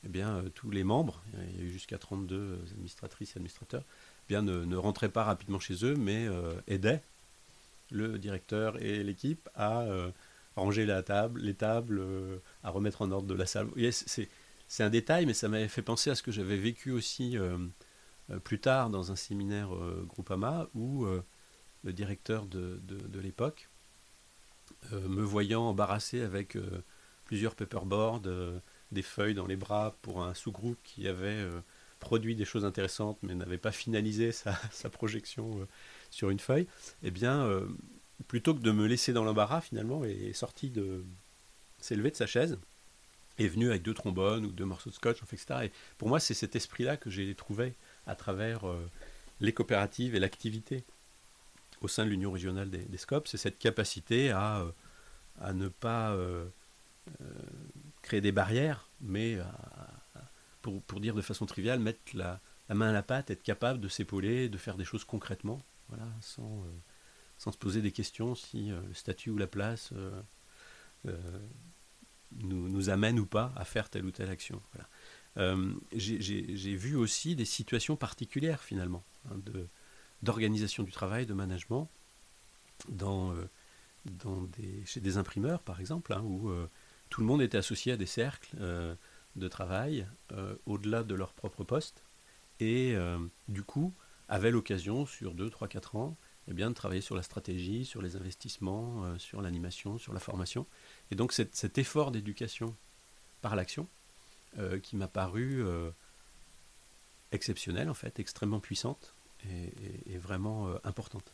eh 0.05 0.09
bien, 0.09 0.37
euh, 0.37 0.49
tous 0.49 0.71
les 0.71 0.83
membres, 0.83 1.21
il 1.51 1.59
y 1.59 1.61
a 1.61 1.63
eu 1.65 1.71
jusqu'à 1.71 1.97
32 1.97 2.59
administratrices 2.71 3.35
et 3.35 3.39
administrateurs, 3.39 3.83
eh 3.83 4.27
bien, 4.27 4.41
ne, 4.41 4.75
rentraient 4.75 5.09
pas 5.09 5.23
rapidement 5.23 5.59
chez 5.59 5.85
eux, 5.85 5.95
mais 5.95 6.27
euh, 6.27 6.53
aidaient 6.67 7.01
le 7.91 8.19
directeur 8.19 8.81
et 8.81 9.03
l'équipe 9.03 9.49
à 9.55 9.87
ranger 10.55 10.85
la 10.85 11.01
table, 11.01 11.41
les 11.41 11.55
tables, 11.55 12.03
à 12.63 12.69
remettre 12.69 13.01
en 13.01 13.09
ordre 13.09 13.27
de 13.27 13.33
la 13.33 13.47
salle. 13.47 13.67
c'est 13.91 14.83
un 14.83 14.91
détail, 14.91 15.25
mais 15.25 15.33
ça 15.33 15.47
m'avait 15.47 15.67
fait 15.67 15.81
penser 15.81 16.11
à 16.11 16.15
ce 16.15 16.21
que 16.21 16.31
j'avais 16.31 16.57
vécu 16.57 16.91
aussi 16.91 17.35
plus 18.43 18.59
tard 18.59 18.91
dans 18.91 19.11
un 19.11 19.15
séminaire 19.15 19.69
Groupama 20.07 20.69
où 20.75 21.07
le 21.83 21.93
directeur 21.93 22.45
de 22.45 23.19
l'époque 23.19 23.68
me 24.91 25.21
voyant 25.21 25.63
embarrassé 25.63 26.21
avec 26.21 26.55
euh, 26.55 26.83
plusieurs 27.25 27.55
paperboards, 27.55 28.23
euh, 28.25 28.59
des 28.91 29.01
feuilles 29.01 29.33
dans 29.33 29.45
les 29.45 29.55
bras 29.55 29.97
pour 30.01 30.23
un 30.23 30.33
sous-groupe 30.33 30.79
qui 30.83 31.07
avait 31.07 31.45
produit 31.99 32.35
des 32.35 32.45
choses 32.45 32.65
intéressantes 32.65 33.19
mais 33.21 33.35
n'avait 33.35 33.59
pas 33.59 33.71
finalisé 33.71 34.31
sa, 34.31 34.89
projection 34.91 35.67
sur 36.09 36.31
une 36.31 36.39
feuille, 36.39 36.67
eh 37.03 37.11
bien, 37.11 37.47
plutôt 38.27 38.55
que 38.55 38.61
de 38.61 38.71
me 38.71 38.87
laisser 38.87 39.13
dans 39.13 39.23
l'embarras 39.23 39.61
finalement, 39.61 40.03
est 40.05 40.33
sorti 40.33 40.71
de, 40.71 41.05
s'est 41.77 41.95
levé 41.95 42.09
de 42.09 42.15
sa 42.15 42.25
chaise, 42.25 42.57
est 43.37 43.47
venu 43.47 43.69
avec 43.69 43.83
deux 43.83 43.93
trombones 43.93 44.43
ou 44.43 44.51
deux 44.51 44.65
morceaux 44.65 44.89
de 44.89 44.95
scotch, 44.95 45.21
etc. 45.21 45.65
Et 45.65 45.71
pour 45.99 46.07
moi, 46.07 46.19
c'est 46.19 46.33
cet 46.33 46.55
esprit-là 46.55 46.97
que 46.97 47.11
j'ai 47.11 47.35
trouvé 47.35 47.75
à 48.07 48.15
travers 48.15 48.61
les 49.39 49.53
coopératives 49.53 50.15
et 50.15 50.19
l'activité 50.19 50.83
au 51.81 51.87
sein 51.87 52.05
de 52.05 52.09
l'Union 52.09 52.31
régionale 52.31 52.69
des, 52.69 52.97
SCOP, 52.97 53.27
c'est 53.27 53.37
cette 53.37 53.59
capacité 53.59 54.31
à, 54.31 54.65
à 55.39 55.53
ne 55.53 55.67
pas 55.67 56.15
créer 58.01 58.21
des 58.21 58.31
barrières, 58.31 58.89
mais 59.01 59.37
pour, 60.61 60.81
pour, 60.83 60.99
dire 60.99 61.15
de 61.15 61.21
façon 61.21 61.45
triviale, 61.45 61.79
mettre 61.79 61.99
la, 62.13 62.39
main 62.69 62.89
à 62.89 62.93
la 62.93 63.03
pâte, 63.03 63.31
être 63.31 63.43
capable 63.43 63.79
de 63.79 63.87
s'épauler, 63.87 64.49
de 64.49 64.57
faire 64.57 64.77
des 64.77 64.85
choses 64.85 65.05
concrètement, 65.05 65.61
voilà, 65.87 66.07
sans, 66.21 66.63
sans 67.37 67.51
se 67.51 67.57
poser 67.57 67.81
des 67.81 67.91
questions 67.91 68.35
si 68.35 68.69
le 68.69 68.93
statut 68.93 69.29
ou 69.29 69.37
la 69.37 69.47
place 69.47 69.93
nous, 72.37 72.89
amène 72.89 73.19
ou 73.19 73.25
pas 73.25 73.51
à 73.55 73.65
faire 73.65 73.89
telle 73.89 74.05
ou 74.05 74.11
telle 74.11 74.29
action. 74.29 74.61
Euh, 75.37 75.73
j'ai 75.93 76.75
vu 76.75 76.95
aussi 76.95 77.35
des 77.35 77.45
situations 77.45 77.95
particulières 77.95 78.61
finalement 78.61 79.03
hein, 79.29 79.37
d'organisation 80.23 80.83
du 80.83 80.91
travail, 80.91 81.25
de 81.25 81.33
management, 81.33 81.89
euh, 83.01 83.45
dans 84.05 84.41
des, 84.57 84.85
chez 84.85 84.99
des 84.99 85.17
imprimeurs 85.17 85.61
par 85.61 85.79
exemple, 85.79 86.13
hein, 86.13 86.21
où 86.23 86.49
euh, 86.49 86.67
tout 87.09 87.21
le 87.21 87.27
monde 87.27 87.41
était 87.41 87.57
associé 87.57 87.93
à 87.93 87.97
des 87.97 88.05
cercles 88.05 88.55
de 89.35 89.47
travail 89.47 90.05
au-delà 90.65 91.03
de 91.03 91.15
leur 91.15 91.33
propre 91.33 91.63
poste, 91.63 92.03
et 92.59 92.95
du 93.47 93.63
coup 93.63 93.93
avait 94.27 94.51
l'occasion 94.51 95.07
sur 95.07 95.33
2, 95.33 95.49
3, 95.49 95.67
4 95.67 95.95
ans 95.95 96.17
eh 96.47 96.53
bien, 96.53 96.69
de 96.69 96.75
travailler 96.75 97.01
sur 97.01 97.15
la 97.15 97.23
stratégie, 97.23 97.83
sur 97.83 98.03
les 98.03 98.15
investissements, 98.15 99.17
sur 99.17 99.41
l'animation, 99.41 99.97
sur 99.97 100.13
la 100.13 100.19
formation. 100.19 100.67
Et 101.09 101.15
donc 101.15 101.33
cet, 101.33 101.77
effort 101.79 102.11
d'éducation 102.11 102.75
par 103.41 103.55
l'action, 103.55 103.87
euh, 104.57 104.79
qui 104.79 104.95
m'a 104.95 105.07
paru 105.07 105.63
euh, 105.63 105.91
exceptionnel 107.31 107.87
en 107.87 107.93
fait, 107.93 108.19
extrêmement 108.19 108.59
puissante 108.59 109.13
et, 109.47 110.17
vraiment 110.17 110.67
euh, 110.67 110.77
importante. 110.83 111.33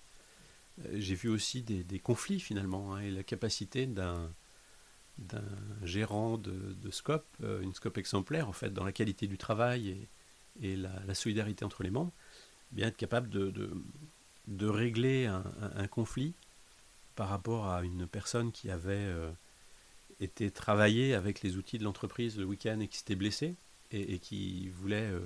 J'ai 0.93 1.15
vu 1.15 1.29
aussi 1.29 1.61
des, 1.63 1.99
conflits 1.99 2.39
finalement 2.39 2.93
hein, 2.93 3.01
et 3.01 3.09
la 3.09 3.23
capacité 3.23 3.87
d'un 3.87 4.29
gérant 5.83 6.37
de, 6.37 6.91
scope, 6.91 7.25
une 7.41 7.73
scope 7.73 7.97
exemplaire 7.97 8.49
en 8.49 8.53
fait 8.53 8.71
dans 8.71 8.83
la 8.83 8.91
qualité 8.91 9.27
du 9.27 9.37
travail 9.37 10.07
et, 10.61 10.75
la, 10.75 11.15
solidarité 11.15 11.63
entre 11.63 11.83
les 11.83 11.91
membres, 11.91 12.11
bien 12.71 12.87
être 12.87 12.97
capable 12.97 13.29
de, 13.29 14.67
régler 14.67 15.27
un, 15.27 15.87
conflit 15.87 16.33
par 17.15 17.29
rapport 17.29 17.69
à 17.69 17.83
une 17.83 18.05
personne 18.05 18.51
qui 18.51 18.69
avait 18.69 19.13
était 20.19 20.51
travaillé 20.51 21.13
avec 21.13 21.41
les 21.41 21.57
outils 21.57 21.77
de 21.77 21.83
l'entreprise 21.83 22.37
le 22.37 22.45
week-end 22.45 22.79
et 22.79 22.87
qui 22.87 22.97
s'était 22.97 23.15
blessé 23.15 23.55
et, 23.91 24.19
qui 24.19 24.69
voulait 24.69 25.09
euh, 25.11 25.19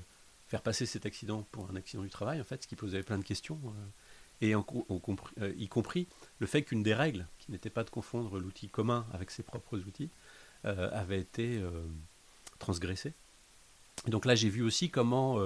faire 0.50 0.62
passer 0.62 0.86
cet 0.86 1.06
accident 1.06 1.44
pour 1.52 1.70
un 1.70 1.76
accident 1.76 2.04
du 2.04 2.10
travail, 2.10 2.42
en 2.42 2.44
fait, 2.44 2.64
ce 2.64 2.68
qui 2.68 2.76
posait 2.76 3.04
plein 3.04 3.20
de 3.20 3.24
questions. 3.24 3.60
Euh, 3.66 3.86
et 4.42 4.56
euh, 4.56 5.54
y 5.58 5.68
compris 5.68 6.08
le 6.40 6.48
fait 6.48 6.64
qu'une 6.64 6.82
des 6.82 6.94
règles, 6.94 7.28
qui 7.40 7.52
n'était 7.52 7.70
pas 7.70 7.84
de 7.84 7.90
confondre 7.90 8.40
l'outil 8.40 8.70
commun 8.70 9.06
avec 9.14 9.32
ses 9.32 9.44
propres 9.44 9.78
outils, 9.80 10.10
avait 10.64 11.20
été 11.20 11.62
transgressée. 12.58 13.14
Donc 14.08 14.26
là, 14.26 14.36
j'ai 14.36 14.50
vu 14.50 14.62
aussi 14.62 14.90
comment 14.90 15.40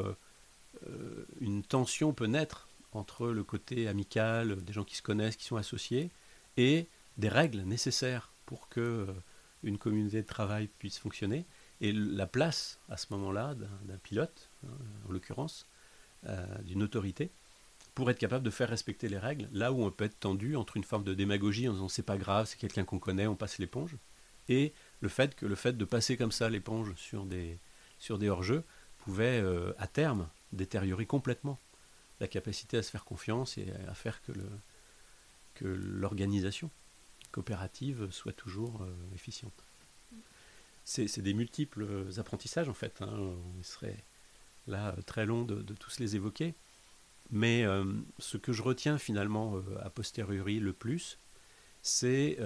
une 1.40 1.64
tension 1.64 2.14
peut 2.14 2.26
naître 2.26 2.68
entre 2.92 3.28
le 3.28 3.44
côté 3.44 3.88
amical, 3.88 4.64
des 4.64 4.74
gens 4.74 4.84
qui 4.84 4.96
se 4.96 5.02
connaissent, 5.02 5.38
qui 5.38 5.46
sont 5.46 5.56
associés, 5.56 6.12
et 6.58 6.88
des 7.18 7.30
règles 7.30 7.62
nécessaires 7.62 8.32
pour 8.46 8.70
que 8.70 9.08
une 9.64 9.78
communauté 9.78 10.22
de 10.22 10.28
travail 10.28 10.68
puisse 10.78 11.00
fonctionner. 11.00 11.46
Et 11.82 11.92
la 11.92 12.28
place, 12.28 12.80
à 12.90 12.98
ce 12.98 13.08
moment-là, 13.12 13.56
d'un 13.56 13.98
pilote, 13.98 14.50
hein, 14.66 14.72
en 15.08 15.12
l'occurrence, 15.12 15.68
euh, 16.26 16.46
d'une 16.64 16.84
autorité, 16.84 17.32
pour 17.96 18.10
être 18.10 18.18
capable 18.18 18.46
de 18.46 18.50
faire 18.50 18.70
respecter 18.70 19.10
les 19.10 19.18
règles, 19.18 19.48
là 19.52 19.72
où 19.72 19.84
on 19.84 19.92
peut 19.92 20.06
être 20.06 20.20
tendu 20.20 20.56
entre 20.56 20.78
une 20.78 20.84
forme 20.84 21.04
de 21.04 21.14
démagogie 21.14 21.68
en 21.68 21.74
disant 21.74 21.90
c'est 21.90 22.02
pas 22.02 22.18
grave, 22.18 22.48
c'est 22.48 22.58
quelqu'un 22.58 22.86
qu'on 22.86 23.00
connaît, 23.00 23.28
on 23.28 23.36
passe 23.36 23.60
l'éponge, 23.60 23.98
et 24.50 24.74
le 25.02 25.10
fait 25.10 25.36
que 25.36 25.46
le 25.46 25.56
fait 25.56 25.74
de 25.74 25.86
passer 25.86 26.18
comme 26.18 26.32
ça 26.32 26.50
l'éponge 26.50 26.94
sur 26.96 27.26
des, 27.26 27.60
sur 28.00 28.18
des 28.18 28.30
hors-jeux 28.30 28.64
pouvait 29.00 29.42
euh, 29.42 29.74
à 29.78 29.88
terme 29.88 30.28
détériorer 30.54 31.06
complètement 31.06 31.60
la 32.20 32.28
capacité 32.28 32.78
à 32.78 32.84
se 32.84 32.92
faire 32.92 33.04
confiance 33.04 33.58
et 33.58 33.68
à 33.88 33.94
faire 33.94 34.22
que 35.56 35.66
l'organisation 35.66 36.70
coopérative 37.32 38.10
soit 38.12 38.34
toujours 38.34 38.82
euh, 38.82 39.16
efficiente. 39.16 39.66
C'est 40.86 41.22
des 41.22 41.34
multiples 41.34 41.88
apprentissages 42.18 42.70
en 42.70 42.74
fait. 42.74 43.02
Hein. 43.02 43.36
Il 43.58 43.64
serait 43.64 44.04
là 44.68 44.96
très 45.06 45.26
long 45.26 45.44
de, 45.44 45.62
tous 45.74 46.00
les 46.00 46.16
évoquer. 46.16 46.54
Mais 47.32 47.64
euh, 47.64 47.86
ce 48.20 48.38
que 48.38 48.52
je 48.52 48.62
retiens 48.62 48.98
finalement 48.98 49.56
euh, 49.56 49.62
a 49.82 49.90
posteriori 49.90 50.60
le 50.60 50.74
plus, 50.74 51.18
c'est 51.82 52.38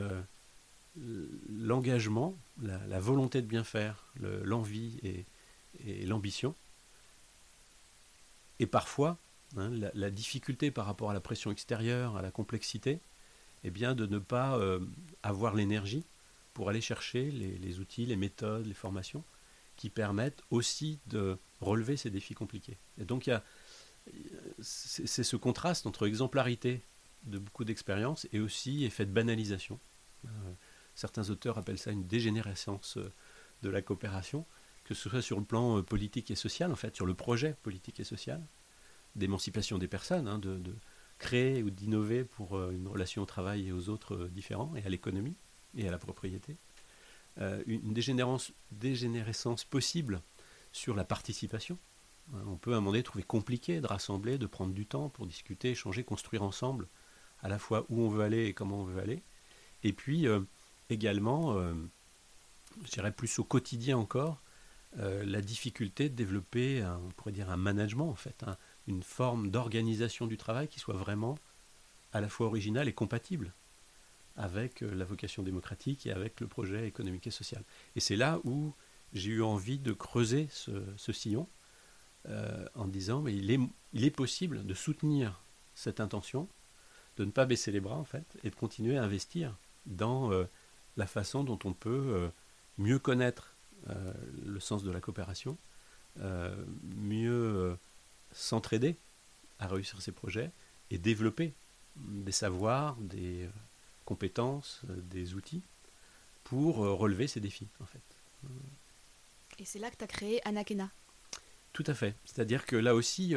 l'engagement, 1.50 2.38
la, 2.62 3.00
volonté 3.00 3.42
de 3.42 3.48
bien 3.48 3.64
faire, 3.64 4.12
l'envie 4.20 5.00
et, 5.04 6.06
l'ambition. 6.06 6.56
Et 8.60 8.66
parfois, 8.66 9.18
hein, 9.58 9.70
la, 9.94 10.10
difficulté 10.10 10.72
par 10.72 10.86
rapport 10.86 11.12
à 11.12 11.14
la 11.14 11.20
pression 11.20 11.52
extérieure, 11.52 12.18
à 12.18 12.22
la 12.22 12.32
complexité, 12.32 13.00
eh 13.64 13.72
bien, 13.72 13.94
de 13.96 14.06
ne 14.06 14.20
pas 14.20 14.58
euh, 14.58 14.80
avoir 15.24 15.54
l'énergie 15.54 16.06
pour 16.58 16.70
aller 16.70 16.82
chercher 16.82 17.30
les, 17.30 17.80
outils, 17.80 18.08
les 18.08 18.16
méthodes, 18.16 18.66
les 18.66 18.74
formations 18.74 19.24
qui 19.76 19.92
permettent 19.92 20.42
aussi 20.50 20.98
de 21.06 21.38
relever 21.62 21.98
ces 21.98 22.10
défis 22.10 22.34
compliqués. 22.34 22.80
Et 22.98 23.06
donc, 23.06 23.30
c'est 24.60 25.24
ce 25.24 25.36
contraste 25.36 25.86
entre 25.86 26.08
exemplarité 26.08 26.82
de 27.26 27.38
beaucoup 27.38 27.64
d'expériences 27.64 28.28
et 28.32 28.40
aussi 28.40 28.86
effet 28.86 29.06
de 29.06 29.12
banalisation. 29.12 29.80
Euh, 30.26 30.30
certains 30.96 31.30
auteurs 31.30 31.60
appellent 31.60 31.78
ça 31.78 31.92
une 31.92 32.08
dégénérescence 32.08 32.98
euh, 32.98 33.14
de 33.62 33.70
la 33.70 33.84
coopération, 33.84 34.44
que 34.84 34.96
ce 34.96 35.12
soit 35.12 35.22
sur 35.22 35.38
le 35.38 35.46
plan 35.46 35.84
politique 35.84 36.32
et 36.32 36.36
social, 36.36 36.72
en 36.72 36.76
fait, 36.76 36.96
sur 36.96 37.06
le 37.06 37.14
projet 37.14 37.56
politique 37.62 38.00
et 38.00 38.04
social, 38.04 38.44
d'émancipation 39.16 39.78
des 39.78 39.88
personnes, 39.88 40.28
hein, 40.28 40.40
de 40.40 40.60
créer 41.18 41.64
ou 41.64 41.70
d'innover 41.70 42.24
pour 42.24 42.58
euh, 42.58 42.72
une 42.72 42.88
relation 42.88 43.24
au 43.24 43.26
travail 43.26 43.68
et 43.68 43.72
aux 43.72 43.90
autres 43.90 44.16
euh, 44.16 44.30
différents, 44.30 44.76
et 44.76 44.84
à 44.86 44.90
l'économie 44.90 45.36
et 45.76 45.88
à 45.88 45.92
la 45.92 45.98
propriété. 45.98 46.58
Euh, 47.40 47.64
une 47.68 47.94
dégénérescence, 47.94 49.64
possible 49.64 50.22
sur 50.72 50.96
la 50.96 51.04
participation. 51.04 51.78
On 52.46 52.58
peut 52.58 52.74
à 52.74 52.78
un 52.78 52.80
moment 52.80 52.92
donné 52.92 53.04
trouver 53.04 53.24
compliqué 53.24 53.80
de 53.80 53.88
rassembler, 53.88 54.38
de 54.38 54.48
prendre 54.48 54.74
du 54.74 54.86
temps 54.86 55.10
pour 55.10 55.28
discuter, 55.28 55.72
échanger, 55.72 56.04
construire 56.04 56.44
ensemble 56.44 56.88
à 57.42 57.48
la 57.48 57.60
fois 57.60 57.86
où 57.90 58.02
on 58.02 58.10
veut 58.10 58.24
aller 58.24 58.46
et 58.46 58.54
comment 58.54 58.82
on 58.82 58.84
veut 58.84 59.00
aller. 59.00 59.24
Et 59.84 59.94
puis 59.94 60.26
également, 60.90 61.58
je 62.84 62.92
dirais 62.92 63.14
plus 63.14 63.40
au 63.40 63.46
quotidien 63.46 63.98
encore, 63.98 64.42
la 64.98 65.42
difficulté 65.42 66.10
de 66.10 66.16
développer, 66.16 66.84
on 66.84 67.10
pourrait 67.12 67.32
dire 67.32 67.50
un 67.50 67.56
management 67.56 68.10
en 68.10 68.16
fait, 68.16 68.44
une 68.88 69.04
forme 69.04 69.50
d'organisation 69.50 70.28
du 70.28 70.36
travail 70.36 70.68
qui 70.68 70.82
soit 70.82 70.98
vraiment 70.98 71.38
à 72.12 72.20
la 72.20 72.28
fois 72.28 72.48
originale 72.48 72.90
et 72.90 72.94
compatible 72.94 73.54
avec 74.38 74.84
euh, 74.84 74.94
la 74.94 75.04
vocation 75.04 75.44
démocratique 75.44 76.06
et 76.06 76.12
avec 76.12 76.40
le 76.40 76.48
projet 76.48 76.88
économique 76.88 77.28
et 77.28 77.32
social. 77.32 77.64
Et 77.96 78.00
c'est 78.00 78.16
là 78.16 78.40
où 78.44 78.74
j'ai 79.14 79.32
eu 79.32 79.42
envie 79.42 79.80
de 79.80 79.94
creuser 79.94 80.48
ce, 80.52 81.12
sillon 81.12 81.48
euh, 82.30 82.66
en 82.76 82.88
disant 82.88 83.22
mais 83.22 83.36
il 83.36 83.52
est, 83.52 84.12
possible 84.12 84.66
de 84.66 84.74
soutenir 84.74 85.42
cette 85.74 86.00
intention, 86.00 86.48
de 87.18 87.26
ne 87.26 87.32
pas 87.32 87.46
baisser 87.46 87.72
les 87.72 87.80
bras 87.80 87.98
en 87.98 88.04
fait, 88.04 88.38
et 88.44 88.50
de 88.50 88.56
continuer 88.56 88.98
à 88.98 89.04
investir 89.04 89.58
dans 89.86 90.32
euh, 90.32 90.46
la 90.98 91.08
façon 91.08 91.44
dont 91.44 91.60
on 91.64 91.74
peut 91.74 92.30
mieux 92.78 93.00
connaître 93.00 93.56
le 94.44 94.60
sens 94.60 94.84
de 94.84 94.90
la 94.90 95.00
coopération, 95.00 95.58
mieux 96.96 97.78
s'entraider 98.32 98.98
à 99.60 99.68
réussir 99.68 100.02
ces 100.02 100.12
projets 100.12 100.52
et 100.90 100.98
développer 100.98 101.54
des 101.96 102.32
savoirs, 102.32 102.96
des 102.96 103.48
compétences, 104.08 104.82
euh, 104.90 104.96
des 105.12 105.36
outils 105.36 105.62
pour 106.44 106.84
euh, 106.84 106.94
relever 106.94 107.28
ces 107.28 107.40
défis 107.40 107.68
en 107.80 107.86
fait. 107.86 108.02
Et 109.60 109.66
c'est 109.66 109.80
là 109.80 109.92
que 109.92 109.98
tu 109.98 110.04
as 110.04 110.08
créé 110.08 110.48
Anakena. 110.48 110.90
Tout 111.74 111.84
à 111.88 111.94
fait. 111.94 112.16
C'est-à-dire 112.26 112.66
que 112.66 112.76
là 112.76 112.96
aussi, 112.96 113.36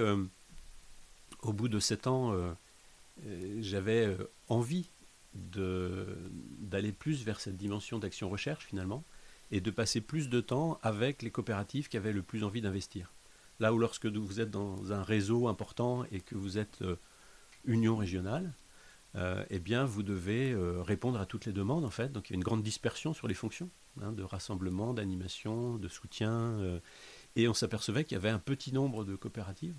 au 1.43 1.53
bout 1.53 1.69
de 1.69 1.81
sept 1.81 2.07
ans, 2.07 2.35
j'avais 3.59 4.17
envie 4.49 4.87
d'aller 5.35 6.93
plus 6.93 7.25
vers 7.25 7.41
cette 7.41 7.57
dimension 7.57 7.99
d'action-recherche 7.99 8.67
finalement 8.67 9.03
et 9.51 9.61
de 9.61 9.71
passer 9.71 10.01
plus 10.01 10.29
de 10.29 10.41
temps 10.41 10.79
avec 10.83 11.23
les 11.23 11.31
coopératives 11.31 11.89
qui 11.89 11.97
avaient 11.97 12.13
le 12.13 12.23
plus 12.23 12.45
envie 12.45 12.61
d'investir. 12.61 13.13
Là 13.59 13.75
où 13.75 13.79
lorsque 13.79 14.07
vous 14.07 14.41
êtes 14.41 14.51
dans 14.51 14.93
un 14.93 15.03
réseau 15.03 15.49
important 15.49 16.05
et 16.13 16.21
que 16.21 16.35
vous 16.35 16.57
êtes 16.57 16.81
euh, 16.83 16.97
union 17.65 17.97
régionale, 17.97 18.53
euh, 19.17 19.45
eh 19.51 19.59
bien, 19.59 19.85
vous 19.85 20.03
devez 20.03 20.53
euh, 20.53 20.83
répondre 20.83 21.21
à 21.21 21.27
toutes 21.27 21.47
les 21.47 21.53
demandes, 21.53 21.85
en 21.85 21.91
fait. 21.91 22.13
Donc, 22.13 22.31
il 22.31 22.33
y 22.33 22.35
a 22.35 22.39
une 22.39 22.45
grande 22.45 22.63
dispersion 22.63 23.13
sur 23.13 23.27
les 23.27 23.35
fonctions 23.35 23.69
hein, 24.01 24.13
de 24.13 24.23
rassemblement, 24.23 24.95
d'animation, 24.95 25.77
de 25.77 25.89
soutien. 25.89 26.81
et 27.37 27.49
on 27.49 27.55
s'apercevait 27.55 28.05
qu'il 28.05 28.15
y 28.15 28.19
avait 28.19 28.31
un 28.31 28.39
petit 28.39 28.73
nombre 28.73 29.05
de 29.05 29.17
coopératives 29.17 29.77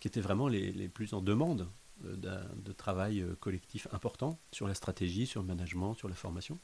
qui 0.00 0.08
étaient 0.08 0.20
vraiment 0.20 0.48
les, 0.48 0.72
les 0.72 0.88
plus 0.88 1.14
en 1.14 1.22
demande 1.22 1.68
de 2.02 2.72
travail 2.72 3.24
collectif 3.40 3.88
important 3.92 4.38
sur 4.52 4.68
la 4.68 4.74
stratégie, 4.74 5.26
sur 5.26 5.40
le 5.40 5.46
management, 5.46 5.94
sur 5.94 6.08
la 6.08 6.14
formation, 6.14 6.58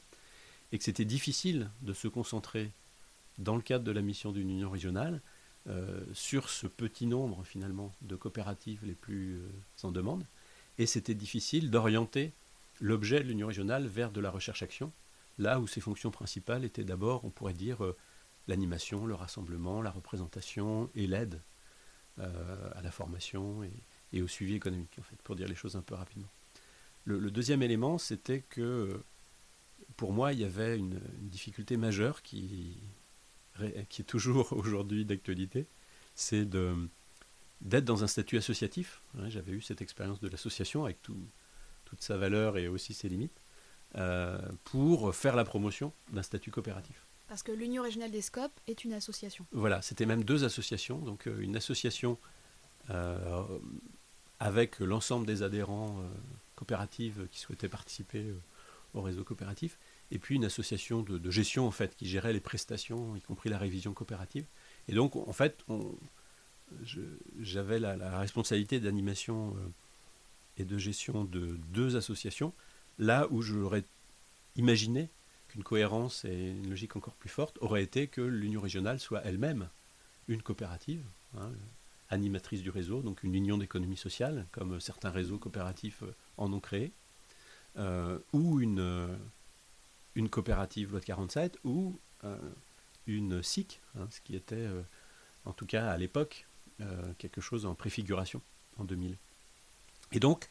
et 0.71 0.77
que 0.77 0.83
c'était 0.83 1.05
difficile 1.05 1.71
de 1.81 1.93
se 1.93 2.07
concentrer 2.07 2.71
dans 3.39 3.55
le 3.55 3.63
cadre 3.63 3.83
de 3.83 3.91
la 3.91 4.03
mission 4.03 4.31
d'une 4.31 4.51
union 4.51 4.69
régionale 4.69 5.21
sur 6.13 6.49
ce 6.49 6.67
petit 6.67 7.07
nombre 7.07 7.43
finalement 7.43 7.91
de 8.01 8.15
coopératives 8.15 8.85
les 8.85 8.93
plus 8.93 9.41
en 9.81 9.91
demande, 9.91 10.23
et 10.77 10.85
c'était 10.85 11.13
difficile 11.13 11.69
d'orienter 11.69 12.33
l'objet 12.79 13.19
de 13.19 13.27
l'union 13.27 13.47
régionale 13.47 13.87
vers 13.87 14.11
de 14.11 14.19
la 14.19 14.29
recherche-action, 14.29 14.91
là 15.37 15.59
où 15.59 15.67
ses 15.67 15.81
fonctions 15.81 16.11
principales 16.11 16.65
étaient 16.65 16.83
d'abord, 16.83 17.25
on 17.25 17.29
pourrait 17.29 17.53
dire, 17.53 17.81
l'animation, 18.47 19.05
le 19.05 19.15
rassemblement, 19.15 19.81
la 19.81 19.91
représentation 19.91 20.89
et 20.95 21.07
l'aide 21.07 21.41
à 22.17 22.81
la 22.81 22.91
formation 22.91 23.63
et, 24.11 24.21
au 24.21 24.27
suivi 24.27 24.55
économique, 24.55 24.95
en 24.99 25.03
fait, 25.03 25.15
pour 25.23 25.35
dire 25.35 25.47
les 25.47 25.55
choses 25.55 25.75
un 25.75 25.81
peu 25.81 25.95
rapidement. 25.95 26.29
Le, 27.05 27.31
deuxième 27.31 27.61
élément, 27.61 27.97
c'était 27.97 28.41
que 28.41 29.01
pour 29.97 30.13
moi, 30.13 30.33
il 30.33 30.39
y 30.39 30.45
avait 30.45 30.77
une, 30.77 30.99
difficulté 31.21 31.77
majeure 31.77 32.21
qui, 32.21 32.77
qui 33.89 34.01
est 34.01 34.05
toujours 34.05 34.53
aujourd'hui 34.53 35.05
d'actualité, 35.05 35.67
c'est 36.15 36.45
de, 36.45 36.75
d'être 37.63 37.85
dans 37.85 38.03
un 38.03 38.07
statut 38.07 38.37
associatif. 38.37 39.01
J'avais 39.27 39.53
eu 39.53 39.61
cette 39.61 39.81
expérience 39.81 40.19
de 40.19 40.27
l'association 40.27 40.85
avec 40.85 41.01
tout, 41.01 41.17
toute 41.85 42.01
sa 42.01 42.17
valeur 42.17 42.57
et 42.57 42.67
aussi 42.67 42.93
ses 42.93 43.09
limites, 43.09 43.41
euh, 43.95 44.37
pour 44.65 45.15
faire 45.15 45.35
la 45.35 45.45
promotion 45.45 45.93
d'un 46.11 46.23
statut 46.23 46.51
coopératif. 46.51 47.05
Parce 47.27 47.41
que 47.41 47.51
l'Union 47.51 47.83
régionale 47.83 48.11
des 48.11 48.21
SCOP 48.21 48.51
est 48.67 48.83
une 48.83 48.93
association. 48.93 49.45
Voilà, 49.51 49.81
c'était 49.81 50.05
même 50.05 50.23
deux 50.23 50.43
associations. 50.43 50.99
Donc 50.99 51.27
euh, 51.27 51.39
une 51.39 51.55
association 51.55 52.17
euh, 52.89 53.43
avec 54.39 54.79
l'ensemble 54.79 55.25
des 55.25 55.41
adhérents 55.41 56.03
coopératifs 56.55 57.17
qui 57.31 57.39
souhaitaient 57.39 57.69
participer 57.69 58.33
au 58.93 59.01
réseau 59.01 59.23
coopératif, 59.23 59.79
et 60.11 60.19
puis 60.19 60.35
une 60.35 60.45
association 60.45 61.01
de, 61.01 61.31
gestion 61.31 61.65
en 61.65 61.71
fait 61.71 61.95
qui 61.95 62.07
gérait 62.07 62.33
les 62.33 62.41
prestations, 62.41 63.15
y 63.15 63.21
compris 63.21 63.49
la 63.49 63.57
révision 63.57 63.93
coopérative. 63.93 64.45
Et 64.87 64.93
donc 64.93 65.15
en 65.15 65.33
fait, 65.33 65.63
j'avais 67.39 67.79
la, 67.79 68.19
responsabilité 68.19 68.79
d'animation 68.79 69.55
euh, 69.57 69.69
et 70.57 70.65
de 70.65 70.77
gestion 70.77 71.23
de 71.23 71.57
deux 71.71 71.95
associations, 71.95 72.53
là 72.99 73.27
où 73.31 73.41
j'aurais 73.41 73.83
imaginé 74.55 75.09
qu'une 75.47 75.63
cohérence 75.63 76.25
et 76.25 76.51
une 76.51 76.69
logique 76.69 76.95
encore 76.95 77.15
plus 77.15 77.29
forte 77.29 77.57
aurait 77.61 77.83
été 77.83 78.07
que 78.07 78.21
l'union 78.21 78.61
régionale 78.61 78.99
soit 78.99 79.21
elle-même 79.23 79.69
une 80.27 80.41
coopérative. 80.41 81.03
Hein, 81.37 81.51
animatrice 82.09 82.61
du 82.61 82.69
réseau, 82.69 83.01
donc 83.01 83.23
une 83.23 83.33
union 83.33 83.57
d'économie 83.57 83.97
sociale, 83.97 84.45
comme 84.51 84.79
certains 84.79 85.09
réseaux 85.09 85.39
coopératifs 85.39 86.03
euh, 86.03 86.13
en 86.37 86.53
ont 86.53 86.59
créé, 86.59 86.91
euh, 87.77 88.19
ou 88.33 88.59
une, 88.59 89.17
coopérative 90.29 90.91
loi 90.91 90.99
de 90.99 91.05
47, 91.05 91.57
ou 91.63 91.99
une 93.07 93.41
SIC, 93.41 93.81
hein, 93.97 94.07
ce 94.11 94.21
qui 94.21 94.35
était, 94.35 94.67
en 95.45 95.53
tout 95.53 95.65
cas 95.65 95.89
à 95.89 95.97
l'époque, 95.97 96.45
quelque 97.17 97.41
chose 97.41 97.65
en 97.65 97.75
préfiguration 97.75 98.41
en 98.77 98.83
2000. 98.83 99.17
Et 100.11 100.19
donc, 100.19 100.49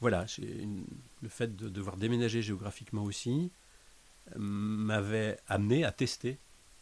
voilà, 0.00 0.26
le 0.38 1.28
fait 1.28 1.56
de 1.56 1.68
devoir 1.68 1.96
déménager 1.96 2.42
géographiquement 2.42 3.04
aussi 3.04 3.50
m'avait 4.36 5.38
amené 5.48 5.84
à 5.84 5.92
tester 5.92 6.38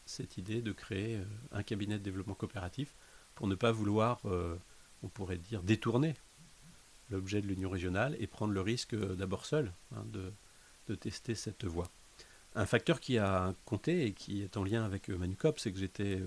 cette 0.06 0.38
idée 0.38 0.62
de 0.62 0.72
créer 0.72 1.20
un 1.52 1.62
cabinet 1.62 1.98
de 1.98 2.02
développement 2.02 2.34
coopératif 2.34 2.94
pour 3.34 3.46
ne 3.46 3.54
pas 3.54 3.72
vouloir, 3.72 4.20
euh, 4.26 4.56
on 5.02 5.08
pourrait 5.08 5.38
dire, 5.38 5.62
détourner 5.62 6.14
l'objet 7.10 7.40
de 7.40 7.46
l'union 7.46 7.70
régionale 7.70 8.16
et 8.18 8.26
prendre 8.26 8.52
le 8.52 8.60
risque 8.60 8.94
euh, 8.94 9.14
d'abord 9.14 9.44
seul 9.44 9.72
hein, 9.94 10.04
de, 10.12 10.32
tester 10.94 11.34
cette 11.34 11.64
voie. 11.64 11.88
Un 12.54 12.66
facteur 12.66 13.00
qui 13.00 13.16
a 13.16 13.54
compté 13.64 14.04
et 14.04 14.12
qui 14.12 14.42
est 14.42 14.58
en 14.58 14.64
lien 14.64 14.84
avec 14.84 15.08
euh, 15.08 15.16
Manucop, 15.16 15.58
c'est 15.58 15.72
que 15.72 15.78
j'étais 15.78 16.20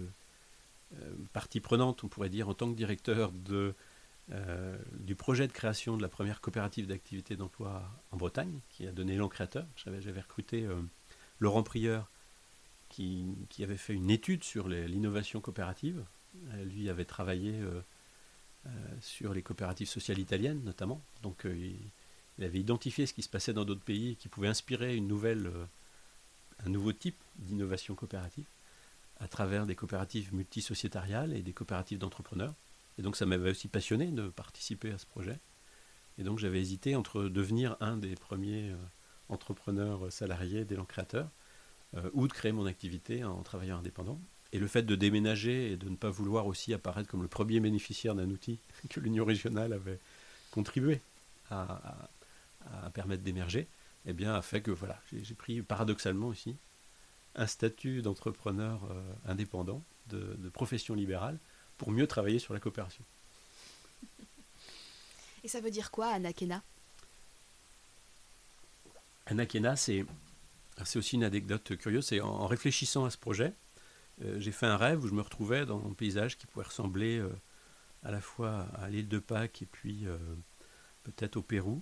partie 1.34 1.60
prenante, 1.60 2.04
on 2.04 2.08
pourrait 2.08 2.30
dire, 2.30 2.48
en 2.48 2.54
tant 2.54 2.70
que 2.70 2.76
directeur 2.76 3.32
de, 3.32 3.74
du 5.00 5.16
projet 5.16 5.48
de 5.48 5.52
création 5.52 5.98
de 5.98 6.02
la 6.02 6.08
première 6.08 6.42
coopérative 6.42 6.88
d'activité 6.88 7.36
d'emploi 7.36 7.84
en 8.12 8.18
Bretagne, 8.18 8.60
qui 8.70 8.88
a 8.88 8.92
donné 8.92 9.18
l'an 9.18 9.28
créateur. 9.28 9.66
J'avais 9.76 10.22
recruté 10.22 10.68
Laurent 11.40 11.64
Prieur, 11.64 12.10
qui, 12.90 13.36
avait 13.62 13.78
fait 13.78 13.94
une 13.94 14.10
étude 14.10 14.44
sur 14.44 14.68
l'innovation 14.70 15.42
coopérative 15.42 16.04
euh, 16.54 16.66
lui 16.66 16.90
avait 16.90 17.06
travaillé 17.06 17.60
euh, 17.60 17.82
euh, 18.68 18.70
sur 19.02 19.34
les 19.34 19.42
coopératives 19.42 19.88
sociales 19.88 20.20
italiennes 20.20 20.62
notamment. 20.64 21.02
Donc 21.24 21.46
il, 21.46 21.80
avait 22.44 22.60
identifié 22.60 23.06
ce 23.06 23.14
qui 23.14 23.22
se 23.22 23.30
passait 23.30 23.54
dans 23.54 23.64
d'autres 23.64 23.84
pays 23.84 24.18
qui 24.18 24.28
pouvait 24.28 24.50
inspirer 24.50 24.98
un 24.98 26.70
nouveau 26.70 26.92
type 26.92 27.16
d'innovation 27.38 27.96
coopérative 27.96 28.46
à 29.20 29.28
travers 29.28 29.66
des 29.66 29.76
coopératives 29.76 30.34
multisociétariales 30.34 31.34
et 31.34 31.42
des 31.42 31.54
coopératives 31.54 31.98
d'entrepreneurs. 31.98 32.54
Et 32.98 33.02
donc 33.02 33.16
ça 33.16 33.26
m'avait 33.26 33.52
aussi 33.52 33.68
passionné 33.68 34.08
de 34.08 34.28
participer 34.30 34.92
à 34.92 34.98
ce 34.98 35.06
projet. 35.06 35.40
Et 36.18 36.24
donc 36.24 36.40
j'avais 36.40 36.60
hésité 36.60 36.96
entre 36.96 37.24
devenir 37.24 37.78
un 37.80 37.98
des 37.98 38.16
premiers 38.16 38.74
entrepreneurs 39.30 40.12
salariés 40.12 40.66
d'élan 40.66 40.86
créateur 40.86 41.30
ou 42.14 42.28
de 42.28 42.34
créer 42.34 42.52
mon 42.52 42.66
activité 42.66 43.24
en 43.24 43.42
travailleur 43.42 43.80
indépendant. 43.80 44.20
Et 44.56 44.60
le 44.60 44.68
fait 44.68 44.84
de 44.84 44.96
déménager 44.96 45.74
et 45.74 45.78
de 45.78 45.90
ne 45.90 45.98
pas 45.98 46.10
vouloir 46.10 46.48
aussi 46.48 46.74
apparaître 46.74 47.10
comme 47.10 47.22
le 47.22 47.28
premier 47.28 47.60
bénéficiaire 47.60 48.16
d'un 48.16 48.30
outil 48.30 48.60
que 48.90 49.00
l'Union 49.00 49.26
régionale 49.26 49.74
avait 49.74 50.00
contribué 50.52 51.02
à, 51.52 52.10
permettre 52.94 53.22
d'émerger, 53.22 53.68
eh 54.06 54.14
bien, 54.14 54.34
a 54.34 54.42
fait 54.42 54.62
que 54.62 54.72
voilà, 54.72 55.00
j'ai 55.12 55.36
pris 55.36 55.62
paradoxalement 55.62 56.28
aussi 56.28 56.56
un 57.36 57.48
statut 57.48 58.02
d'entrepreneur 58.02 58.84
euh, 58.90 59.14
indépendant, 59.26 59.84
de, 60.08 60.50
profession 60.50 60.94
libérale, 60.94 61.40
pour 61.78 61.92
mieux 61.92 62.08
travailler 62.08 62.40
sur 62.40 62.54
la 62.54 62.60
coopération. 62.60 63.04
Et 65.44 65.48
ça 65.48 65.60
veut 65.60 65.72
dire 65.72 65.92
quoi, 65.92 66.08
Anakena 66.08 66.64
Anakena, 69.26 69.76
c'est 69.76 70.06
aussi 70.96 71.16
une 71.16 71.24
anecdote 71.24 71.76
curieuse. 71.78 72.06
C'est 72.06 72.22
en 72.22 72.48
réfléchissant 72.48 73.06
à 73.06 73.10
ce 73.10 73.18
projet, 73.18 73.54
euh, 74.24 74.40
j'ai 74.40 74.52
fait 74.52 74.66
un 74.66 74.78
rêve 74.78 75.04
où 75.04 75.08
je 75.08 75.14
me 75.14 75.22
retrouvais 75.22 75.66
dans 75.66 75.86
un 75.86 75.94
paysage 75.94 76.38
qui 76.38 76.48
pouvait 76.48 76.66
ressembler 76.66 77.18
euh, 77.18 77.30
à 78.04 78.12
la 78.12 78.22
fois 78.22 78.68
à 78.76 78.90
l'île 78.90 79.10
de 79.10 79.20
Pâques 79.20 79.62
et 79.62 79.66
puis 79.66 80.08
euh, 80.08 80.18
peut-être 81.04 81.36
au 81.38 81.42
Pérou, 81.42 81.82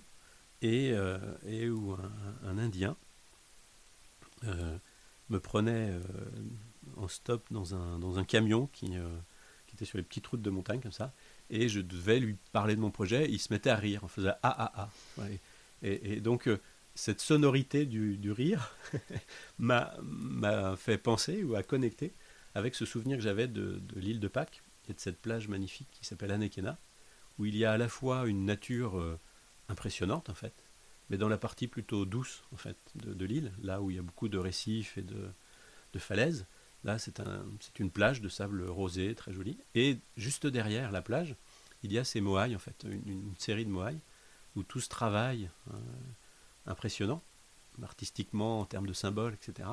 et, 0.62 0.94
et 1.46 1.68
où 1.68 1.94
un, 2.42 2.56
Indien 2.56 2.96
me 5.30 5.40
prenait 5.40 5.90
en 6.96 7.08
stop 7.08 7.46
dans 7.50 7.74
un, 7.74 7.98
dans 7.98 8.18
un 8.18 8.24
camion 8.24 8.66
qui, 8.66 8.90
qui, 9.66 9.74
était 9.74 9.84
sur 9.84 9.98
les 9.98 10.04
petites 10.04 10.26
routes 10.26 10.42
de 10.42 10.50
montagne 10.50 10.80
comme 10.80 10.92
ça, 10.92 11.12
et 11.50 11.68
je 11.68 11.80
devais 11.80 12.20
lui 12.20 12.36
parler 12.52 12.76
de 12.76 12.80
mon 12.80 12.90
projet, 12.90 13.26
il 13.30 13.38
se 13.38 13.52
mettait 13.52 13.70
à 13.70 13.76
rire, 13.76 14.04
en 14.04 14.08
faisant 14.08 14.34
ah 14.42 14.72
ah 14.74 14.88
ah. 15.18 15.24
Et, 15.82 16.20
donc 16.20 16.48
cette 16.94 17.20
sonorité 17.20 17.86
du, 17.86 18.16
du 18.16 18.30
rire 18.30 18.76
m'a 19.58 20.76
fait 20.76 20.98
penser 20.98 21.42
ou 21.42 21.56
a 21.56 21.62
connecté 21.62 22.14
avec 22.54 22.74
ce 22.74 22.84
souvenir 22.84 23.18
que 23.18 23.22
j'avais 23.22 23.48
de, 23.48 23.80
l'île 23.96 24.20
de 24.20 24.28
Pâques 24.28 24.62
et 24.88 24.94
de 24.94 25.00
cette 25.00 25.20
plage 25.20 25.48
magnifique 25.48 25.88
qui 25.90 26.04
s'appelle 26.04 26.30
Anekena, 26.30 26.78
où 27.38 27.46
il 27.46 27.56
y 27.56 27.64
a 27.64 27.72
à 27.72 27.78
la 27.78 27.88
fois 27.88 28.26
une 28.26 28.44
nature 28.44 28.98
euh, 28.98 29.18
impressionnante 29.68 30.28
en 30.30 30.34
fait, 30.34 30.54
mais 31.10 31.18
dans 31.18 31.28
la 31.28 31.38
partie 31.38 31.68
plutôt 31.68 32.04
douce 32.04 32.42
en 32.52 32.56
fait 32.56 32.76
de, 32.94 33.24
l'île, 33.24 33.52
là 33.62 33.80
où 33.80 33.90
il 33.90 33.96
y 33.96 33.98
a 33.98 34.02
beaucoup 34.02 34.28
de 34.28 34.38
récifs 34.38 34.98
et 34.98 35.02
de, 35.02 35.30
falaises. 35.98 36.46
Là, 36.82 36.98
c'est 36.98 37.20
un, 37.20 37.46
une 37.78 37.90
plage 37.90 38.20
de 38.20 38.28
sable 38.28 38.68
rosé, 38.68 39.14
très 39.14 39.32
jolie. 39.32 39.56
Et 39.74 39.98
juste 40.16 40.46
derrière 40.46 40.90
la 40.90 41.02
plage, 41.02 41.36
il 41.82 41.92
y 41.92 41.98
a 41.98 42.04
ces 42.04 42.20
moailles, 42.20 42.56
en 42.56 42.58
fait, 42.58 42.84
une, 42.90 43.32
série 43.38 43.64
de 43.64 43.70
moailles, 43.70 44.00
où 44.56 44.64
tout 44.64 44.80
ce 44.80 44.88
travail 44.88 45.48
hein, 45.72 45.78
impressionnant, 46.66 47.22
artistiquement, 47.82 48.60
en 48.60 48.64
termes 48.64 48.86
de 48.86 48.92
symboles, 48.92 49.34
etc., 49.34 49.68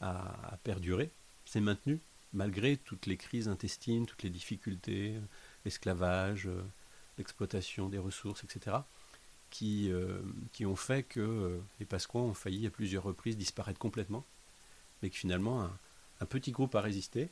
a 0.00 0.58
perduré, 0.64 1.10
s'est 1.44 1.60
maintenu 1.60 2.00
malgré 2.32 2.76
toutes 2.76 3.06
les 3.06 3.16
crises 3.16 3.48
intestines, 3.48 4.06
toutes 4.06 4.22
les 4.22 4.30
difficultés, 4.30 5.14
l'esclavage, 5.64 6.46
euh, 6.46 6.62
l'exploitation 7.18 7.88
des 7.88 7.98
ressources, 7.98 8.44
etc., 8.44 8.76
qui, 9.50 9.90
euh, 9.90 10.20
qui 10.52 10.64
ont 10.64 10.76
fait 10.76 11.02
que 11.02 11.20
euh, 11.20 11.58
les 11.78 11.86
Pasquans 11.86 12.22
ont 12.22 12.34
failli 12.34 12.66
à 12.66 12.70
plusieurs 12.70 13.02
reprises 13.02 13.36
disparaître 13.36 13.78
complètement, 13.78 14.24
mais 15.02 15.10
que 15.10 15.16
finalement 15.16 15.68
un, 16.20 16.26
petit 16.26 16.52
groupe 16.52 16.74
a 16.74 16.80
résisté, 16.80 17.30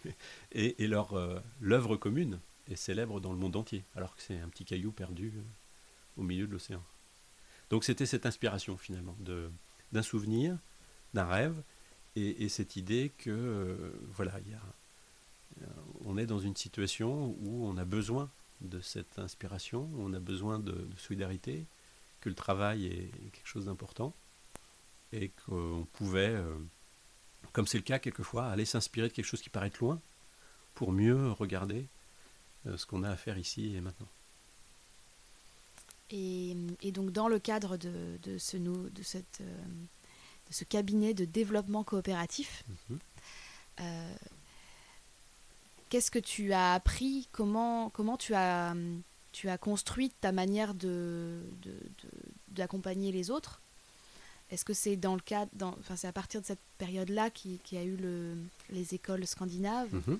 et, 0.52 0.86
leur 0.86 1.14
l'œuvre 1.60 1.96
commune 1.96 2.38
est 2.70 2.76
célèbre 2.76 3.20
dans 3.20 3.32
le 3.32 3.38
monde 3.38 3.56
entier, 3.56 3.84
alors 3.96 4.14
que 4.14 4.22
c'est 4.22 4.38
un 4.38 4.48
petit 4.48 4.64
caillou 4.64 4.92
perdu 4.92 5.32
au 6.16 6.22
milieu 6.22 6.46
de 6.46 6.52
l'océan. 6.52 6.82
Donc 7.70 7.84
c'était 7.84 8.06
cette 8.06 8.26
inspiration 8.26 8.76
finalement 8.76 9.16
d'un 9.92 10.02
souvenir, 10.02 10.56
d'un 11.14 11.26
rêve, 11.26 11.62
et, 12.16 12.48
cette 12.48 12.76
idée 12.76 13.12
que 13.18 13.30
euh, 13.30 13.92
voilà, 14.12 14.34
on 16.04 16.16
est 16.18 16.26
dans 16.26 16.38
une 16.38 16.56
situation 16.56 17.36
où 17.40 17.66
on 17.66 17.76
a 17.76 17.84
besoin 17.84 18.30
de 18.60 18.80
cette 18.80 19.18
inspiration, 19.18 19.88
on 19.98 20.12
a 20.12 20.18
besoin 20.18 20.58
de, 20.58 20.88
solidarité, 20.96 21.66
que 22.20 22.28
le 22.28 22.34
travail 22.34 22.86
est, 22.86 23.30
quelque 23.32 23.46
chose 23.46 23.66
d'important, 23.66 24.12
et 25.12 25.30
qu'on 25.46 25.86
pouvait, 25.94 26.34
euh, 26.34 26.54
comme 27.52 27.66
c'est 27.66 27.78
le 27.78 27.84
cas 27.84 27.98
quelquefois, 27.98 28.46
aller 28.48 28.64
s'inspirer 28.64 29.08
de 29.08 29.12
quelque 29.12 29.24
chose 29.24 29.42
qui 29.42 29.50
paraît 29.50 29.72
loin, 29.80 30.00
pour 30.74 30.92
mieux 30.92 31.32
regarder 31.32 31.86
euh, 32.66 32.76
ce 32.76 32.86
qu'on 32.86 33.02
a 33.02 33.10
à 33.10 33.16
faire 33.16 33.38
ici 33.38 33.74
et 33.74 33.80
maintenant. 33.80 34.08
Et, 36.10 36.56
donc 36.92 37.10
dans 37.10 37.28
le 37.28 37.38
cadre 37.38 37.76
de, 37.76 38.18
ce, 38.38 38.56
de, 38.56 39.02
cette, 39.02 39.40
euh, 39.42 39.64
de 40.48 40.52
ce 40.52 40.64
cabinet 40.64 41.14
de 41.14 41.24
développement 41.24 41.84
coopératif, 41.84 42.64
mhm. 42.88 42.98
Qu'est-ce 45.88 46.10
que 46.10 46.18
tu 46.18 46.52
as 46.52 46.74
appris 46.74 47.28
Comment, 47.32 47.90
comment 47.90 48.16
tu, 48.16 48.34
as, 48.34 48.74
tu 49.32 49.48
as 49.48 49.58
construit 49.58 50.10
ta 50.20 50.32
manière 50.32 50.74
de, 50.74 51.42
d'accompagner 52.48 53.12
les 53.12 53.30
autres? 53.30 53.60
Est-ce 54.50 54.64
que 54.64 54.72
c'est 54.72 54.96
dans 54.96 55.14
le 55.14 55.20
cadre, 55.20 55.50
enfin 55.78 55.96
c'est 55.96 56.06
à 56.06 56.12
partir 56.12 56.40
de 56.40 56.46
cette 56.46 56.60
période-là 56.78 57.30
qui, 57.30 57.58
qui 57.64 57.76
a 57.76 57.84
eu 57.84 57.96
le, 57.96 58.36
les 58.70 58.94
écoles 58.94 59.26
scandinaves? 59.26 59.92
Mhm. 59.92 60.18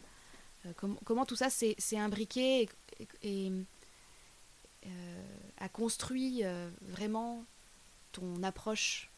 euh, 0.66 0.72
comment, 1.04 1.24
tout 1.24 1.36
ça 1.36 1.48
s'est, 1.48 1.76
imbriqué 1.96 2.68
et, 3.22 3.52
euh, 4.86 5.22
a 5.58 5.68
construit 5.68 6.44
euh, 6.44 6.68
vraiment 6.82 7.44
ton 8.12 8.42
approche 8.42 9.10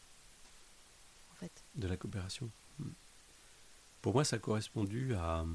en 1.33 1.35
fait? 1.35 1.51
De 1.75 1.87
la 1.87 1.97
coopération 1.97 2.49
hmm. 2.79 2.89
Pour 4.01 4.13
moi, 4.13 4.23
ça 4.23 4.37
a 4.37 4.39
correspondu 4.39 5.13
à 5.15 5.45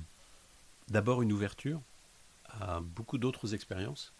d'abord 0.89 1.22
une 1.22 1.32
ouverture 1.32 1.80
à 2.45 2.80
beaucoup 2.80 3.18
d'autres 3.18 3.55
expériences, 3.55 4.14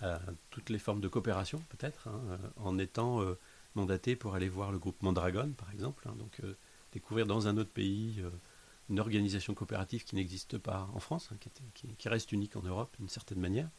à 0.00 0.20
toutes 0.50 0.70
les 0.70 0.78
formes 0.78 1.00
de 1.00 1.08
coopération 1.08 1.62
peut-être, 1.68 2.08
hein, 2.08 2.20
euh, 2.30 2.38
en 2.56 2.78
étant 2.78 3.22
euh, 3.22 3.38
mandaté 3.74 4.16
pour 4.16 4.34
aller 4.34 4.48
voir 4.48 4.72
le 4.72 4.78
groupe 4.78 5.00
Mondragon 5.02 5.52
par 5.56 5.70
exemple, 5.70 6.08
hein, 6.08 6.14
donc 6.18 6.40
euh, 6.42 6.54
découvrir 6.92 7.26
dans 7.26 7.46
un 7.46 7.56
autre 7.56 7.70
pays 7.70 8.22
une 8.90 9.00
organisation 9.00 9.54
coopérative 9.54 10.04
qui 10.04 10.16
n'existe 10.16 10.58
pas 10.58 10.90
en 10.92 10.98
France, 10.98 11.30
hein, 11.32 11.36
qui, 11.74 12.08
reste 12.08 12.32
unique 12.32 12.56
en 12.56 12.62
Europe 12.62 12.94
d'une 12.98 13.08
certaine 13.08 13.40
manière, 13.40 13.70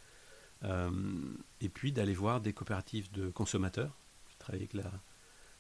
et 1.62 1.70
puis 1.70 1.92
d'aller 1.92 2.16
voir 2.16 2.42
des 2.42 2.54
coopératives 2.54 3.12
de 3.12 3.30
consommateurs. 3.30 3.96
J'ai 4.30 4.38
travaillé 4.40 4.64
avec 4.64 4.74
la, 4.74 4.90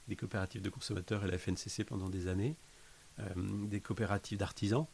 des 0.07 0.15
coopératives 0.15 0.63
de 0.63 0.69
consommateurs 0.71 1.23
et 1.25 1.27
la 1.27 1.37
FNCC 1.37 1.83
pendant 1.83 2.09
des 2.09 2.27
années, 2.27 2.55
des 3.37 3.81
coopératives 3.81 4.39
d'artisans, 4.39 4.87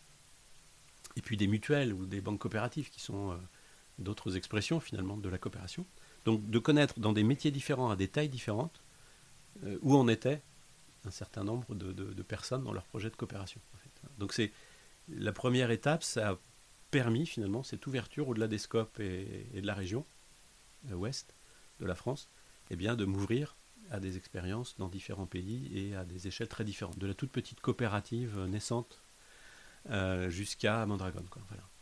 et 1.20 1.22
puis 1.22 1.36
des 1.36 1.48
mutuelles 1.48 1.94
ou 1.94 2.06
des 2.06 2.22
banques 2.22 2.40
coopératives 2.40 2.90
qui 2.90 3.02
sont 3.02 3.32
euh, 3.32 3.36
d'autres 4.00 4.38
expressions 4.38 4.80
finalement 4.80 5.18
de 5.18 5.28
la 5.28 5.38
coopération. 5.38 5.86
Donc 6.24 6.50
de 6.50 6.60
connaître 6.60 7.00
dans 7.02 7.12
des 7.12 7.24
métiers 7.24 7.52
différents, 7.52 7.92
à 7.92 7.98
des 7.98 8.08
tailles 8.08 8.30
différentes, 8.30 8.82
euh, 9.66 9.78
où 9.82 9.98
en 9.98 10.08
était 10.08 10.42
un 11.04 11.12
certain 11.12 11.44
nombre 11.44 11.76
de, 11.76 12.24
personnes 12.24 12.64
dans 12.64 12.72
leur 12.72 12.86
projet 12.86 13.10
de 13.10 13.16
coopération. 13.18 13.60
Donc 14.18 14.32
c'est 14.32 14.52
la 15.10 15.34
première 15.34 15.72
étape, 15.72 16.04
ça 16.04 16.30
a 16.30 16.38
permis 16.90 17.26
finalement 17.26 17.64
cette 17.64 17.86
ouverture 17.86 18.30
au-delà 18.30 18.48
des 18.48 18.58
scopes 18.58 19.00
et, 19.02 19.50
de 19.54 19.68
la 19.68 19.74
région 19.74 20.06
euh, 20.90 20.96
ouest 20.96 21.36
de 21.82 21.86
la 21.86 21.96
France, 21.96 22.30
eh 22.70 22.78
bien 22.78 22.96
de 22.96 23.04
m'ouvrir 23.04 23.58
à 23.92 24.00
des 24.00 24.16
expériences 24.16 24.78
dans 24.78 24.88
différents 24.88 25.26
pays 25.26 25.70
et 25.74 25.96
à 25.96 26.06
des 26.06 26.28
échelles 26.28 26.48
très 26.48 26.64
différentes. 26.64 26.98
De 26.98 27.08
la 27.08 27.14
toute 27.14 27.32
petite 27.32 27.60
coopérative 27.60 28.40
naissante 28.46 29.02
euh, 29.90 30.30
jusqu'à 30.30 30.86
Mandragon. 30.86 31.24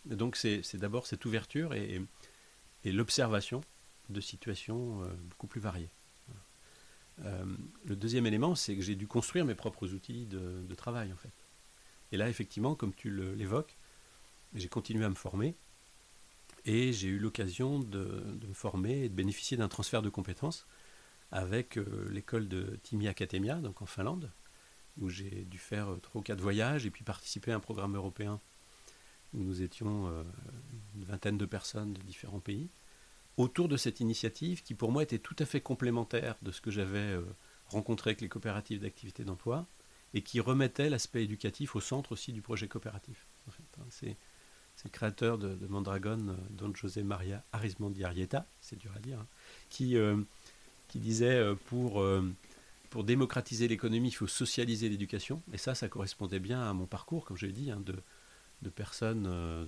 donc 0.06 0.38
c'est 0.38 0.78
d'abord 0.78 1.08
cette 1.08 1.26
ouverture 1.26 1.74
et, 1.74 2.02
l'observation 2.86 3.60
de 4.08 4.22
situations 4.22 5.04
euh, 5.04 5.08
beaucoup 5.30 5.48
plus 5.48 5.60
variées. 5.60 5.90
Euh, 7.26 7.44
le 7.84 7.98
deuxième 7.98 8.26
élément, 8.26 8.56
c'est 8.56 8.78
que 8.78 8.82
j'ai 8.82 8.96
dû 8.96 9.08
construire 9.08 9.44
mes 9.44 9.56
propres 9.56 9.94
outils 9.94 10.26
de, 10.26 10.74
travail 10.76 11.12
en 11.12 11.18
fait. 11.18 11.34
Et 12.14 12.18
là, 12.18 12.30
effectivement, 12.30 12.76
comme 12.76 12.94
tu 12.94 13.10
l'évoques, 13.36 13.76
j'ai 14.54 14.70
continué 14.70 15.04
à 15.04 15.10
me 15.10 15.16
former 15.16 15.54
et 16.64 16.94
j'ai 16.94 17.10
eu 17.10 17.20
l'occasion 17.20 17.80
de, 17.80 18.24
me 18.48 18.54
former 18.54 19.04
et 19.04 19.10
de 19.10 19.14
bénéficier 19.14 19.58
d'un 19.58 19.68
transfert 19.68 20.02
de 20.02 20.10
compétences 20.10 20.66
avec 21.34 21.78
l'école 22.10 22.48
de 22.48 22.80
Timi 22.84 23.10
Academia, 23.10 23.56
donc 23.56 23.82
en 23.82 23.86
Finlande, 23.86 24.32
où 25.00 25.10
j'ai 25.10 25.46
dû 25.46 25.58
faire 25.58 25.92
euh, 25.92 25.98
trois 25.98 26.20
ou 26.20 26.24
quatre 26.24 26.42
voyages 26.42 26.86
et 26.86 26.92
puis 26.92 27.04
participer 27.04 27.52
à 27.52 27.56
un 27.56 27.60
programme 27.60 27.96
européen 27.96 28.40
où 29.34 29.44
nous 29.44 29.62
étions 29.62 30.08
euh, 30.08 30.24
une 30.96 31.04
vingtaine 31.04 31.38
de 31.38 31.46
personnes 31.46 31.94
de 31.94 32.02
différents 32.02 32.40
pays, 32.40 32.70
autour 33.36 33.68
de 33.68 33.78
cette 33.78 34.00
initiative 34.00 34.64
qui 34.64 34.74
pour 34.74 34.92
moi 34.92 35.04
était 35.04 35.20
tout 35.20 35.36
à 35.40 35.46
fait 35.46 35.62
complémentaire 35.62 36.36
de 36.42 36.52
ce 36.52 36.62
que 36.62 36.72
j'avais 36.72 36.98
euh, 36.98 37.24
rencontré 37.68 38.12
avec 38.12 38.22
les 38.22 38.30
coopératives 38.30 38.80
d'activité 38.80 39.24
d'emploi 39.24 39.68
et 40.14 40.22
qui 40.22 40.40
remettait 40.40 40.90
l'aspect 40.90 41.24
éducatif 41.24 41.76
au 41.76 41.82
centre 41.82 42.14
aussi 42.14 42.32
du 42.32 42.42
projet 42.42 42.68
coopératif. 42.68 43.28
Hein. 43.50 43.84
c'est, 43.90 44.16
le 44.84 44.90
créateur 44.92 45.38
de, 45.38 45.56
de 45.56 45.68
Mondragon, 45.68 46.38
Don 46.52 46.74
José 46.74 47.04
Maria 47.04 47.44
Arismendi 47.52 48.04
Arieta, 48.04 48.46
c'est 48.62 48.78
dur 48.78 48.92
à 48.96 49.00
dire, 49.00 49.20
hein, 49.20 49.28
qui, 49.70 49.98
qui 50.88 51.00
disait 51.00 51.44
pour 51.66 52.04
pour 52.90 53.04
démocratiser 53.04 53.68
l'économie, 53.68 54.10
il 54.10 54.16
faut 54.16 54.28
socialiser 54.28 54.90
l'éducation. 54.90 55.42
Et 55.54 55.58
ça, 55.58 55.76
ça 55.76 55.90
correspondait 55.90 56.40
bien 56.40 56.62
à 56.62 56.74
mon 56.74 56.86
parcours, 56.86 57.26
comme 57.26 57.38
je 57.38 57.46
l'ai 57.46 57.54
dit, 57.54 57.72
hein, 57.72 57.82
de, 57.82 58.70
personnes. 58.70 59.28
Euh, 59.28 59.66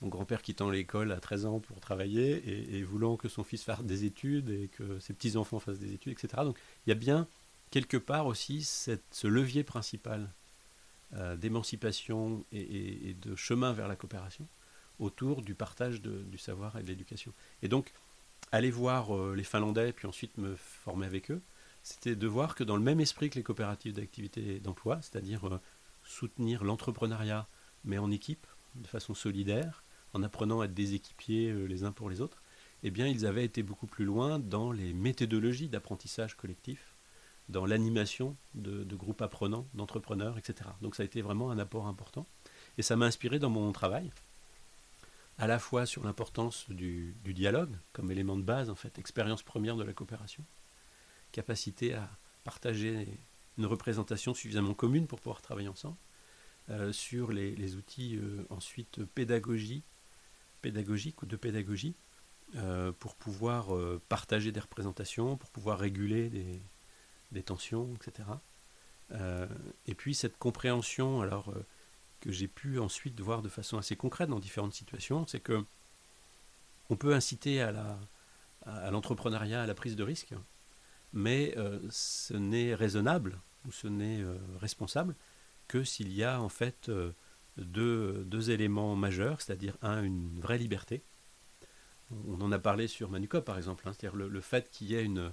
mon 0.00 0.08
grand-père 0.08 0.42
quittant 0.42 0.70
l'école 0.70 1.12
à 1.12 1.20
13 1.20 1.46
ans 1.46 1.60
pour 1.60 1.80
travailler 1.80 2.76
et, 2.76 2.82
voulant 2.82 3.16
que 3.16 3.28
son 3.28 3.44
fils 3.44 3.62
fasse 3.62 3.84
des 3.84 4.04
études 4.04 4.48
et 4.48 4.68
que 4.68 4.98
ses 4.98 5.12
petits-enfants 5.12 5.60
fassent 5.60 5.78
des 5.78 5.92
études, 5.92 6.12
etc. 6.12 6.42
Donc 6.44 6.58
il 6.86 6.90
y 6.90 6.92
a 6.92 6.96
bien 6.96 7.28
quelque 7.70 7.98
part 7.98 8.26
aussi 8.26 8.64
ce 8.64 9.26
levier 9.26 9.62
principal 9.62 10.32
euh, 11.14 11.36
d'émancipation 11.36 12.44
et, 12.50 13.14
de 13.20 13.36
chemin 13.36 13.72
vers 13.72 13.88
la 13.88 13.96
coopération 13.96 14.46
autour 14.98 15.42
du 15.42 15.54
partage 15.54 16.00
du 16.00 16.38
savoir 16.38 16.76
et 16.78 16.82
de 16.82 16.88
l'éducation. 16.88 17.32
Et 17.62 17.68
donc, 17.68 17.92
aller 18.52 18.70
voir 18.70 19.16
euh, 19.16 19.34
les 19.34 19.44
Finlandais, 19.44 19.92
puis 19.92 20.06
ensuite 20.06 20.36
me 20.38 20.54
former 20.56 21.06
avec 21.06 21.30
eux, 21.30 21.40
c'était 21.82 22.16
de 22.16 22.26
voir 22.26 22.54
que 22.54 22.64
dans 22.64 22.76
le 22.76 22.82
même 22.82 23.00
esprit 23.00 23.30
que 23.30 23.36
les 23.36 23.42
coopératives 23.42 23.94
d'activité 23.94 24.60
d'emploi, 24.60 25.00
c'est-à-dire 25.02 25.46
euh, 25.46 25.60
soutenir 26.04 26.64
l'entrepreneuriat, 26.64 27.48
mais 27.84 27.98
en 27.98 28.10
équipe, 28.10 28.46
de 28.74 28.86
façon 28.86 29.14
solidaire, 29.14 29.82
en 30.12 30.22
apprenant 30.22 30.60
à 30.60 30.66
être 30.66 30.74
des 30.74 30.94
équipiers 30.94 31.50
euh, 31.50 31.66
les 31.66 31.84
uns 31.84 31.92
pour 31.92 32.10
les 32.10 32.20
autres, 32.20 32.42
eh 32.82 32.90
bien, 32.90 33.06
ils 33.06 33.26
avaient 33.26 33.44
été 33.44 33.62
beaucoup 33.62 33.86
plus 33.86 34.04
loin 34.04 34.38
dans 34.38 34.72
les 34.72 34.92
méthodologies 34.92 35.68
d'apprentissage 35.68 36.36
collectif, 36.36 36.94
dans 37.48 37.66
l'animation 37.66 38.36
de, 38.54 38.84
groupes 38.94 39.22
apprenants, 39.22 39.66
d'entrepreneurs, 39.74 40.38
etc. 40.38 40.70
Donc 40.80 40.94
ça 40.94 41.02
a 41.02 41.06
été 41.06 41.20
vraiment 41.20 41.50
un 41.50 41.58
apport 41.58 41.86
important. 41.86 42.26
Et 42.78 42.82
ça 42.82 42.96
m'a 42.96 43.06
inspiré 43.06 43.38
dans 43.38 43.50
mon 43.50 43.70
travail, 43.72 44.10
à 45.36 45.46
la 45.46 45.58
fois 45.58 45.84
sur 45.84 46.04
l'importance 46.04 46.70
du, 46.70 47.16
dialogue 47.24 47.76
comme 47.92 48.10
élément 48.10 48.36
de 48.36 48.42
base, 48.42 48.70
en 48.70 48.74
fait, 48.74 48.98
expérience 48.98 49.42
première 49.42 49.76
de 49.76 49.84
la 49.84 49.92
coopération, 49.92 50.44
capacité 51.30 51.94
à 51.94 52.08
partager 52.44 53.06
une 53.58 53.66
représentation 53.66 54.34
suffisamment 54.34 54.74
commune 54.74 55.06
pour 55.06 55.20
pouvoir 55.20 55.42
travailler 55.42 55.68
ensemble, 55.68 55.96
euh, 56.70 56.92
sur 56.92 57.32
les, 57.32 57.76
outils 57.76 58.16
euh, 58.16 58.46
ensuite 58.50 59.04
pédagogie, 59.04 59.82
pédagogiques 60.62 61.22
ou 61.22 61.26
de 61.26 61.36
pédagogie, 61.36 61.94
euh, 62.56 62.92
pour 62.92 63.14
pouvoir 63.14 63.68
partager 64.08 64.52
des 64.52 64.60
représentations, 64.60 65.36
pour 65.36 65.50
pouvoir 65.50 65.78
réguler 65.78 66.30
des, 67.30 67.42
tensions, 67.42 67.94
etc. 67.94 68.28
et 69.86 69.94
puis 69.94 70.14
cette 70.14 70.36
compréhension, 70.36 71.20
alors 71.20 71.54
que 72.20 72.30
j'ai 72.30 72.48
pu 72.48 72.78
ensuite 72.78 73.18
voir 73.20 73.40
de 73.40 73.48
façon 73.48 73.78
assez 73.78 73.96
concrète 73.96 74.28
dans 74.28 74.40
différentes 74.40 74.74
situations, 74.74 75.26
c'est 75.26 75.40
que 75.40 75.64
on 76.90 76.96
peut 76.96 77.14
inciter 77.14 77.62
à 77.62 77.98
à 78.66 78.90
l'entrepreneuriat, 78.90 79.62
à 79.62 79.66
la 79.66 79.74
prise 79.74 79.96
de 79.96 80.02
risque, 80.02 80.34
mais 81.12 81.54
euh, 81.56 81.80
ce 81.90 82.34
n'est 82.34 82.74
raisonnable 82.74 83.40
ou 83.66 83.72
ce 83.72 83.88
n'est 83.88 84.22
euh, 84.22 84.36
responsable 84.58 85.16
que 85.68 85.84
s'il 85.84 86.12
y 86.12 86.24
a 86.24 86.40
en 86.40 86.48
fait 86.48 86.88
euh, 86.88 87.12
deux, 87.56 88.24
deux, 88.24 88.50
éléments 88.50 88.96
majeurs, 88.96 89.40
c'est-à-dire 89.40 89.76
un, 89.82 90.02
une 90.02 90.40
vraie 90.40 90.58
liberté. 90.58 91.02
On 92.26 92.40
en 92.40 92.50
a 92.50 92.58
parlé 92.58 92.88
sur 92.88 93.10
Manucop 93.10 93.44
par 93.44 93.56
exemple, 93.56 93.86
hein, 93.86 93.92
c'est-à-dire 93.92 94.16
le, 94.16 94.40
fait 94.40 94.70
qu'il 94.70 94.88
y 94.88 94.94
ait 94.94 95.04
une, 95.04 95.32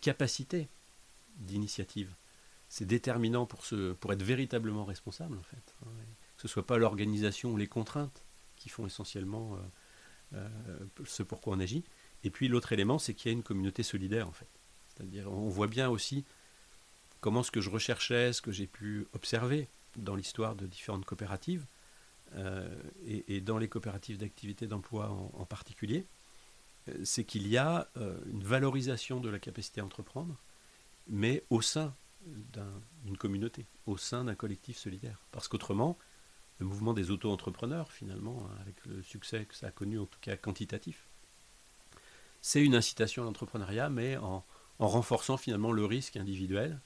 capacité 0.00 0.68
d'initiative. 1.36 2.14
C'est 2.68 2.86
déterminant 2.86 3.46
pour, 3.46 3.64
pour 4.00 4.12
être 4.12 4.22
véritablement 4.22 4.84
responsable 4.84 5.36
en 5.36 5.42
fait. 5.42 5.74
Hein, 5.84 5.90
que 6.36 6.42
ce 6.42 6.46
ne 6.46 6.50
soit 6.52 6.66
pas 6.66 6.78
l'organisation 6.78 7.52
ou 7.52 7.56
les 7.56 7.66
contraintes 7.66 8.24
qui 8.56 8.68
font 8.68 8.86
essentiellement 8.86 9.58
ce 11.04 11.22
pourquoi 11.22 11.54
on 11.54 11.60
agit. 11.60 11.84
Et 12.24 12.30
puis 12.30 12.48
l'autre 12.48 12.72
élément, 12.72 12.98
c'est 12.98 13.14
qu'il 13.14 13.30
y 13.30 13.34
a 13.34 13.36
une 13.36 13.42
communauté 13.42 13.82
solidaire 13.82 14.28
en 14.28 14.32
fait. 14.32 14.61
C'est-à-dire, 14.94 15.30
on 15.30 15.48
voit 15.48 15.66
bien 15.66 15.88
aussi 15.88 16.24
comment 17.20 17.42
ce 17.42 17.50
que 17.50 17.60
je 17.60 17.70
recherchais, 17.70 18.32
ce 18.32 18.42
que 18.42 18.52
j'ai 18.52 18.66
pu 18.66 19.06
observer 19.12 19.68
dans 19.96 20.14
l'histoire 20.14 20.56
de 20.56 20.66
différentes 20.66 21.04
coopératives, 21.04 21.66
et, 23.04 23.42
dans 23.42 23.58
les 23.58 23.68
coopératives 23.68 24.16
d'activité 24.16 24.66
d'emploi 24.66 25.10
en, 25.10 25.44
particulier, 25.44 26.06
c'est 27.04 27.24
qu'il 27.24 27.46
y 27.46 27.58
a 27.58 27.90
une 28.24 28.42
valorisation 28.42 29.20
de 29.20 29.28
la 29.28 29.38
capacité 29.38 29.82
à 29.82 29.84
entreprendre, 29.84 30.40
mais 31.08 31.44
au 31.50 31.60
sein 31.60 31.94
d'une 32.24 33.18
communauté, 33.18 33.66
au 33.86 33.96
sein 33.98 34.24
d'un 34.24 34.34
collectif 34.34 34.78
solidaire. 34.78 35.18
Parce 35.30 35.46
qu'autrement, 35.46 35.98
le 36.58 36.66
mouvement 36.66 36.94
des 36.94 37.10
auto-entrepreneurs, 37.10 37.90
finalement, 37.90 38.46
hein, 38.46 38.56
avec 38.60 38.84
le 38.86 39.02
succès 39.02 39.44
que 39.44 39.54
ça 39.54 39.68
a 39.68 39.70
connu, 39.70 39.98
en 39.98 40.06
tout 40.06 40.20
cas 40.20 40.36
quantitatif, 40.36 41.08
c'est 42.40 42.64
une 42.64 42.74
incitation 42.74 43.22
à 43.22 43.26
l'entrepreneuriat, 43.26 43.88
mais 43.88 44.16
en, 44.16 44.44
renforçant 44.86 45.36
finalement 45.36 45.72
le 45.72 45.84
risque 45.84 46.16
individuel 46.16 46.78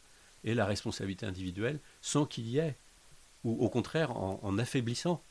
et 0.45 0.55
la 0.55 0.67
responsabilité 0.67 1.27
individuelle, 1.27 1.81
sans 2.01 2.27
qu'il 2.27 2.47
y 2.49 2.59
ait, 2.59 2.77
ou 3.45 3.53
au 3.65 3.69
contraire 3.69 4.17
en, 4.17 4.59
affaiblissant 4.59 5.23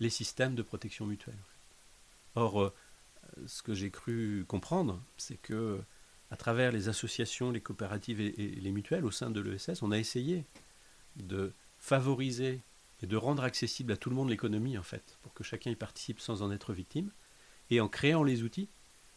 les 0.00 0.10
systèmes 0.10 0.54
de 0.54 0.62
protection 0.62 1.06
mutuelle. 1.06 1.38
Or, 2.34 2.60
euh, 2.60 2.74
ce 3.46 3.62
que 3.62 3.74
j'ai 3.74 3.90
cru 3.90 4.44
comprendre, 4.46 5.00
c'est 5.16 5.40
que 5.40 5.80
à 6.30 6.36
travers 6.36 6.72
les 6.72 6.88
associations, 6.88 7.50
les 7.50 7.60
coopératives 7.60 8.20
et, 8.20 8.32
les 8.32 8.72
mutuelles 8.72 9.04
au 9.04 9.10
sein 9.10 9.30
de 9.30 9.40
l'ESS, 9.40 9.82
on 9.82 9.92
a 9.92 9.98
essayé 9.98 10.44
de 11.16 11.52
favoriser 11.78 12.60
et 13.02 13.06
de 13.06 13.16
rendre 13.16 13.44
accessible 13.44 13.92
à 13.92 13.96
tout 13.96 14.10
le 14.10 14.16
monde 14.16 14.30
l'économie, 14.30 14.76
en 14.76 14.82
fait, 14.82 15.18
pour 15.22 15.34
que 15.34 15.44
chacun 15.44 15.70
y 15.70 15.76
participe 15.76 16.20
sans 16.20 16.42
en 16.42 16.50
être 16.50 16.72
victime, 16.72 17.10
et 17.70 17.80
en 17.80 17.88
créant 17.88 18.22
les 18.22 18.42
outils 18.42 18.68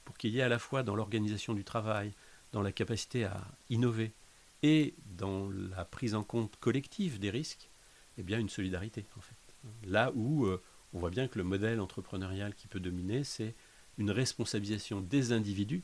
pour 0.05 0.17
qu'il 0.17 0.31
y 0.31 0.39
ait 0.39 0.43
à 0.43 0.49
la 0.49 0.59
fois 0.59 0.83
dans 0.83 0.95
l'organisation 0.95 1.53
du 1.53 1.63
travail, 1.63 2.13
dans 2.51 2.61
la 2.61 2.71
capacité 2.71 3.25
à 3.25 3.45
innover 3.69 4.13
et 4.63 4.95
dans 5.05 5.49
la 5.49 5.85
prise 5.85 6.15
en 6.15 6.23
compte 6.23 6.57
collective 6.57 7.19
des 7.19 7.29
risques, 7.29 7.69
eh 8.17 8.23
bien 8.23 8.39
une 8.39 8.49
solidarité, 8.49 9.05
en 9.17 9.21
fait. 9.21 9.35
Là 9.83 10.11
où 10.15 10.45
euh, 10.45 10.61
on 10.93 10.99
voit 10.99 11.09
bien 11.09 11.27
que 11.27 11.37
le 11.37 11.43
modèle 11.43 11.79
entrepreneurial 11.79 12.55
qui 12.55 12.67
peut 12.67 12.79
dominer, 12.79 13.23
c'est 13.23 13.55
une 13.97 14.11
responsabilisation 14.11 15.01
des 15.01 15.31
individus 15.31 15.83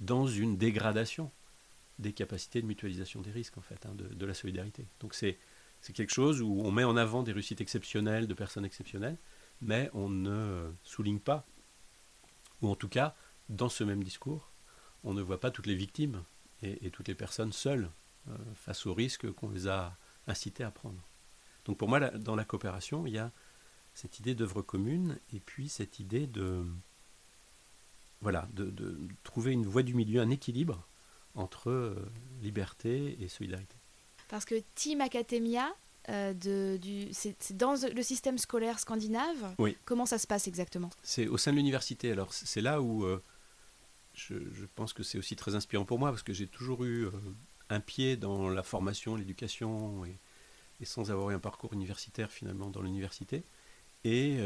dans 0.00 0.26
une 0.26 0.56
dégradation 0.56 1.30
des 1.98 2.12
capacités 2.12 2.60
de 2.60 2.66
mutualisation 2.66 3.20
des 3.20 3.30
risques, 3.30 3.58
en 3.58 3.62
fait, 3.62 3.86
hein, 3.86 3.94
de, 3.94 4.26
la 4.26 4.34
solidarité. 4.34 4.86
Donc 5.00 5.14
c'est 5.14 5.38
quelque 5.92 6.12
chose 6.12 6.42
où 6.42 6.62
on 6.64 6.72
met 6.72 6.84
en 6.84 6.96
avant 6.96 7.22
des 7.22 7.32
réussites 7.32 7.60
exceptionnelles 7.60 8.26
de 8.26 8.34
personnes 8.34 8.64
exceptionnelles, 8.64 9.18
mais 9.60 9.90
on 9.94 10.08
ne 10.08 10.72
souligne 10.82 11.20
pas, 11.20 11.46
ou 12.62 12.68
en 12.68 12.74
tout 12.74 12.88
cas, 12.88 13.14
dans 13.48 13.68
ce 13.68 13.84
même 13.84 14.02
discours, 14.02 14.50
on 15.04 15.14
ne 15.14 15.22
voit 15.22 15.40
pas 15.40 15.50
toutes 15.50 15.66
les 15.66 15.74
victimes 15.74 16.22
et, 16.62 16.90
toutes 16.90 17.08
les 17.08 17.14
personnes 17.14 17.52
seules 17.52 17.90
euh, 18.28 18.36
face 18.54 18.86
aux 18.86 18.94
risques 18.94 19.30
qu'on 19.32 19.50
les 19.50 19.68
a 19.68 19.96
incitées 20.26 20.64
à 20.64 20.70
prendre. 20.70 21.00
Donc 21.66 21.78
pour 21.78 21.88
moi, 21.88 22.00
dans 22.00 22.36
la 22.36 22.44
coopération, 22.44 23.06
il 23.06 23.14
y 23.14 23.18
a 23.18 23.30
cette 23.94 24.18
idée 24.18 24.34
d'œuvre 24.34 24.62
commune 24.62 25.18
et 25.32 25.40
puis 25.40 25.68
cette 25.68 26.00
idée 26.00 26.26
de, 26.26 26.64
voilà, 28.20 28.48
de, 28.54 28.98
trouver 29.22 29.52
une 29.52 29.66
voie 29.66 29.82
du 29.82 29.94
milieu, 29.94 30.20
un 30.20 30.30
équilibre 30.30 30.86
entre 31.34 31.70
euh, 31.70 31.94
liberté 32.42 33.16
et 33.20 33.28
solidarité. 33.28 33.76
Parce 34.28 34.44
que 34.44 34.56
Team 34.74 35.00
Academia, 35.00 35.74
euh, 36.08 36.34
c'est 37.12 37.56
dans 37.56 37.74
le 37.74 38.02
système 38.02 38.38
scolaire 38.38 38.78
scandinave. 38.78 39.54
Oui. 39.58 39.76
Comment 39.84 40.06
ça 40.06 40.18
se 40.18 40.26
passe 40.26 40.48
exactement? 40.48 40.90
C'est 41.02 41.26
au 41.26 41.38
sein 41.38 41.52
de 41.52 41.56
l'université. 41.56 42.12
Alors 42.12 42.32
c'est 42.32 42.60
là 42.60 42.80
où 42.80 43.04
euh, 43.04 43.22
je, 44.14 44.64
pense 44.74 44.92
que 44.92 45.02
c'est 45.02 45.18
aussi 45.18 45.36
très 45.36 45.54
inspirant 45.54 45.84
pour 45.84 45.98
moi 45.98 46.10
parce 46.10 46.22
que 46.22 46.32
j'ai 46.32 46.46
toujours 46.46 46.84
eu 46.84 47.08
un 47.68 47.80
pied 47.80 48.16
dans 48.16 48.48
la 48.48 48.62
formation, 48.62 49.16
l'éducation 49.16 50.04
et, 50.04 50.18
sans 50.84 51.10
avoir 51.10 51.30
eu 51.30 51.34
un 51.34 51.40
parcours 51.40 51.72
universitaire 51.72 52.30
finalement 52.30 52.70
dans 52.70 52.82
l'université. 52.82 53.44
Et 54.04 54.38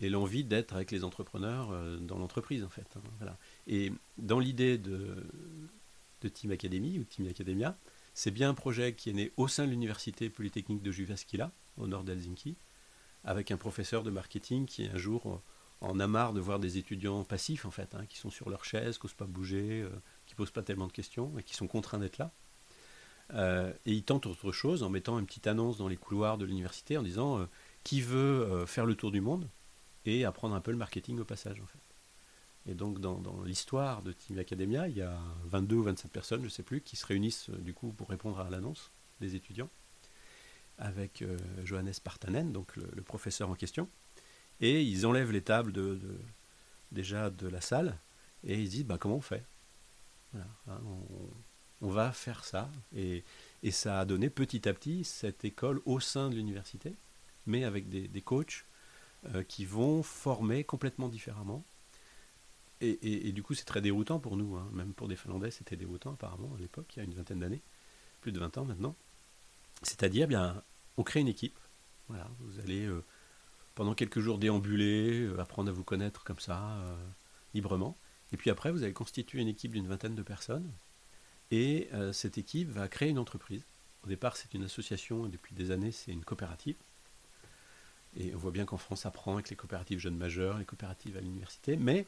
et 0.00 0.08
l'envie 0.08 0.44
d'être 0.44 0.74
avec 0.74 0.90
les 0.90 1.04
entrepreneurs 1.04 1.70
euh, 1.72 1.96
dans 1.98 2.18
l'entreprise 2.18 2.62
en 2.64 2.68
fait. 2.68 2.96
Hein. 2.96 3.36
Et 3.66 3.92
dans 4.16 4.38
l'idée 4.38 4.78
de, 4.78 5.16
de 6.20 6.28
Team 6.28 6.50
Academy 6.52 6.98
ou 6.98 7.04
Team 7.04 7.26
Academia, 7.26 7.76
c'est 8.14 8.30
bien 8.30 8.50
un 8.50 8.54
projet 8.54 8.94
qui 8.94 9.10
est 9.10 9.14
né 9.14 9.32
au 9.36 9.48
sein 9.48 9.64
de 9.66 9.70
l'université 9.70 10.30
polytechnique 10.30 10.82
de 10.82 10.92
Jyväskylä, 10.92 11.50
au 11.76 11.86
nord 11.86 12.04
d'Helsinki, 12.04 12.56
avec 13.24 13.50
un 13.50 13.56
professeur 13.56 14.02
de 14.02 14.10
marketing 14.10 14.66
qui 14.66 14.86
un 14.86 14.96
jour 14.96 15.42
en 15.80 16.00
a 16.00 16.06
marre 16.06 16.32
de 16.32 16.40
voir 16.40 16.58
des 16.58 16.78
étudiants 16.78 17.24
passifs 17.24 17.64
en 17.64 17.70
fait, 17.70 17.94
hein, 17.94 18.04
qui 18.08 18.18
sont 18.18 18.30
sur 18.30 18.50
leur 18.50 18.64
chaise, 18.64 18.98
qui 18.98 19.06
n'osent 19.06 19.14
pas 19.14 19.26
bouger, 19.26 19.82
euh, 19.82 19.90
qui 20.26 20.34
posent 20.34 20.50
pas 20.50 20.62
tellement 20.62 20.86
de 20.86 20.92
questions 20.92 21.38
et 21.38 21.42
qui 21.42 21.54
sont 21.54 21.66
contraints 21.66 21.98
d'être 21.98 22.18
là. 22.18 22.32
Euh, 23.34 23.72
et 23.84 23.92
il 23.92 24.02
tente 24.02 24.26
autre 24.26 24.52
chose 24.52 24.82
en 24.82 24.88
mettant 24.88 25.18
une 25.18 25.26
petite 25.26 25.46
annonce 25.46 25.76
dans 25.76 25.88
les 25.88 25.96
couloirs 25.96 26.38
de 26.38 26.46
l'université 26.46 26.96
en 26.96 27.02
disant 27.02 27.46
qui 27.84 28.00
veut 28.00 28.64
faire 28.66 28.86
le 28.86 28.94
tour 28.94 29.10
du 29.10 29.20
monde 29.20 29.48
et 30.06 30.24
apprendre 30.24 30.54
un 30.54 30.60
peu 30.60 30.70
le 30.70 30.76
marketing 30.78 31.18
au 31.18 31.24
passage 31.24 31.60
en 31.60 31.66
fait. 31.66 31.78
Et 32.68 32.74
donc 32.74 33.00
dans, 33.00 33.42
l'histoire 33.44 34.02
de 34.02 34.12
Team 34.12 34.38
Academia, 34.38 34.88
il 34.88 34.96
y 34.96 35.02
a 35.02 35.18
22 35.46 35.76
ou 35.76 35.82
25 35.84 36.10
personnes, 36.10 36.40
je 36.40 36.46
ne 36.46 36.50
sais 36.50 36.62
plus, 36.62 36.82
qui 36.82 36.96
se 36.96 37.06
réunissent 37.06 37.48
euh, 37.48 37.56
du 37.56 37.72
coup 37.72 37.92
pour 37.92 38.08
répondre 38.08 38.38
à 38.40 38.50
l'annonce 38.50 38.92
des 39.20 39.34
étudiants, 39.34 39.70
avec 40.76 41.22
euh, 41.22 41.38
Johannes 41.64 41.94
Partanen, 42.04 42.52
donc 42.52 42.76
le, 42.76 43.02
professeur 43.02 43.48
en 43.48 43.54
question, 43.54 43.88
et 44.60 44.82
ils 44.82 45.06
enlèvent 45.06 45.32
les 45.32 45.42
tables 45.42 45.72
de, 45.72 45.98
déjà 46.92 47.30
de 47.30 47.48
la 47.48 47.60
salle, 47.60 47.98
et 48.44 48.60
ils 48.60 48.68
disent 48.68 48.84
bah, 48.84 48.98
comment 48.98 49.16
on 49.16 49.20
fait? 49.20 49.44
Hein, 50.34 50.80
on, 51.80 51.88
va 51.88 52.12
faire 52.12 52.44
ça, 52.44 52.70
et, 52.94 53.24
et, 53.62 53.70
ça 53.70 54.00
a 54.00 54.04
donné 54.04 54.30
petit 54.30 54.68
à 54.68 54.74
petit 54.74 55.04
cette 55.04 55.44
école 55.44 55.80
au 55.86 56.00
sein 56.00 56.28
de 56.28 56.34
l'université, 56.34 56.96
mais 57.46 57.64
avec 57.64 57.88
des, 57.88 58.08
des 58.08 58.22
coachs 58.22 58.66
euh, 59.34 59.42
qui 59.42 59.64
vont 59.64 60.04
former 60.04 60.62
complètement 60.62 61.08
différemment. 61.08 61.64
Et, 62.80 63.32
du 63.32 63.42
coup, 63.42 63.54
c'est 63.54 63.64
très 63.64 63.80
déroutant 63.80 64.20
pour 64.20 64.36
nous, 64.36 64.54
hein. 64.54 64.68
même 64.72 64.94
pour 64.94 65.08
des 65.08 65.16
Finlandais, 65.16 65.50
c'était 65.50 65.74
déroutant 65.76 66.12
apparemment 66.12 66.54
à 66.54 66.60
l'époque, 66.60 66.86
il 66.94 67.00
y 67.00 67.02
a 67.02 67.04
une 67.04 67.14
vingtaine 67.14 67.40
d'années, 67.40 67.62
plus 68.20 68.30
de 68.30 68.38
20 68.38 68.58
ans 68.58 68.64
maintenant. 68.64 68.94
C'est-à-dire, 69.82 70.28
bien, 70.28 70.62
on 70.96 71.02
crée 71.02 71.18
une 71.18 71.26
équipe. 71.26 71.58
Voilà, 72.06 72.30
vous 72.38 72.60
allez 72.60 72.86
euh, 72.86 73.04
pendant 73.78 73.94
quelques 73.94 74.18
jours 74.18 74.38
déambuler, 74.38 75.20
euh, 75.20 75.40
apprendre 75.40 75.70
à 75.70 75.72
vous 75.72 75.84
connaître 75.84 76.24
comme 76.24 76.40
ça, 76.40 76.76
librement. 77.54 77.96
Et 78.32 78.36
puis 78.36 78.50
après, 78.50 78.72
vous 78.72 78.82
allez 78.82 78.92
constituer 78.92 79.40
une 79.40 79.46
équipe 79.46 79.70
d'une 79.70 79.86
vingtaine 79.86 80.16
de 80.16 80.22
personnes. 80.24 80.68
Et 81.52 81.88
cette 82.12 82.38
équipe 82.38 82.68
va 82.70 82.88
créer 82.88 83.08
une 83.08 83.20
entreprise. 83.20 83.64
Au 84.02 84.08
départ, 84.08 84.36
c'est 84.36 84.52
une 84.52 84.64
association, 84.64 85.26
et 85.26 85.28
depuis 85.28 85.54
des 85.54 85.70
années, 85.70 85.92
c'est 85.92 86.10
une 86.10 86.24
coopérative. 86.24 86.74
Et 88.16 88.34
on 88.34 88.38
voit 88.38 88.50
bien 88.50 88.64
qu'en 88.64 88.78
France, 88.78 89.02
ça 89.02 89.12
prend 89.12 89.34
avec 89.34 89.48
les 89.48 89.54
coopératives 89.54 90.00
jeunes 90.00 90.16
majeurs, 90.16 90.58
les 90.58 90.64
coopératives 90.64 91.16
à 91.16 91.20
l'université. 91.20 91.76
Mais 91.76 92.04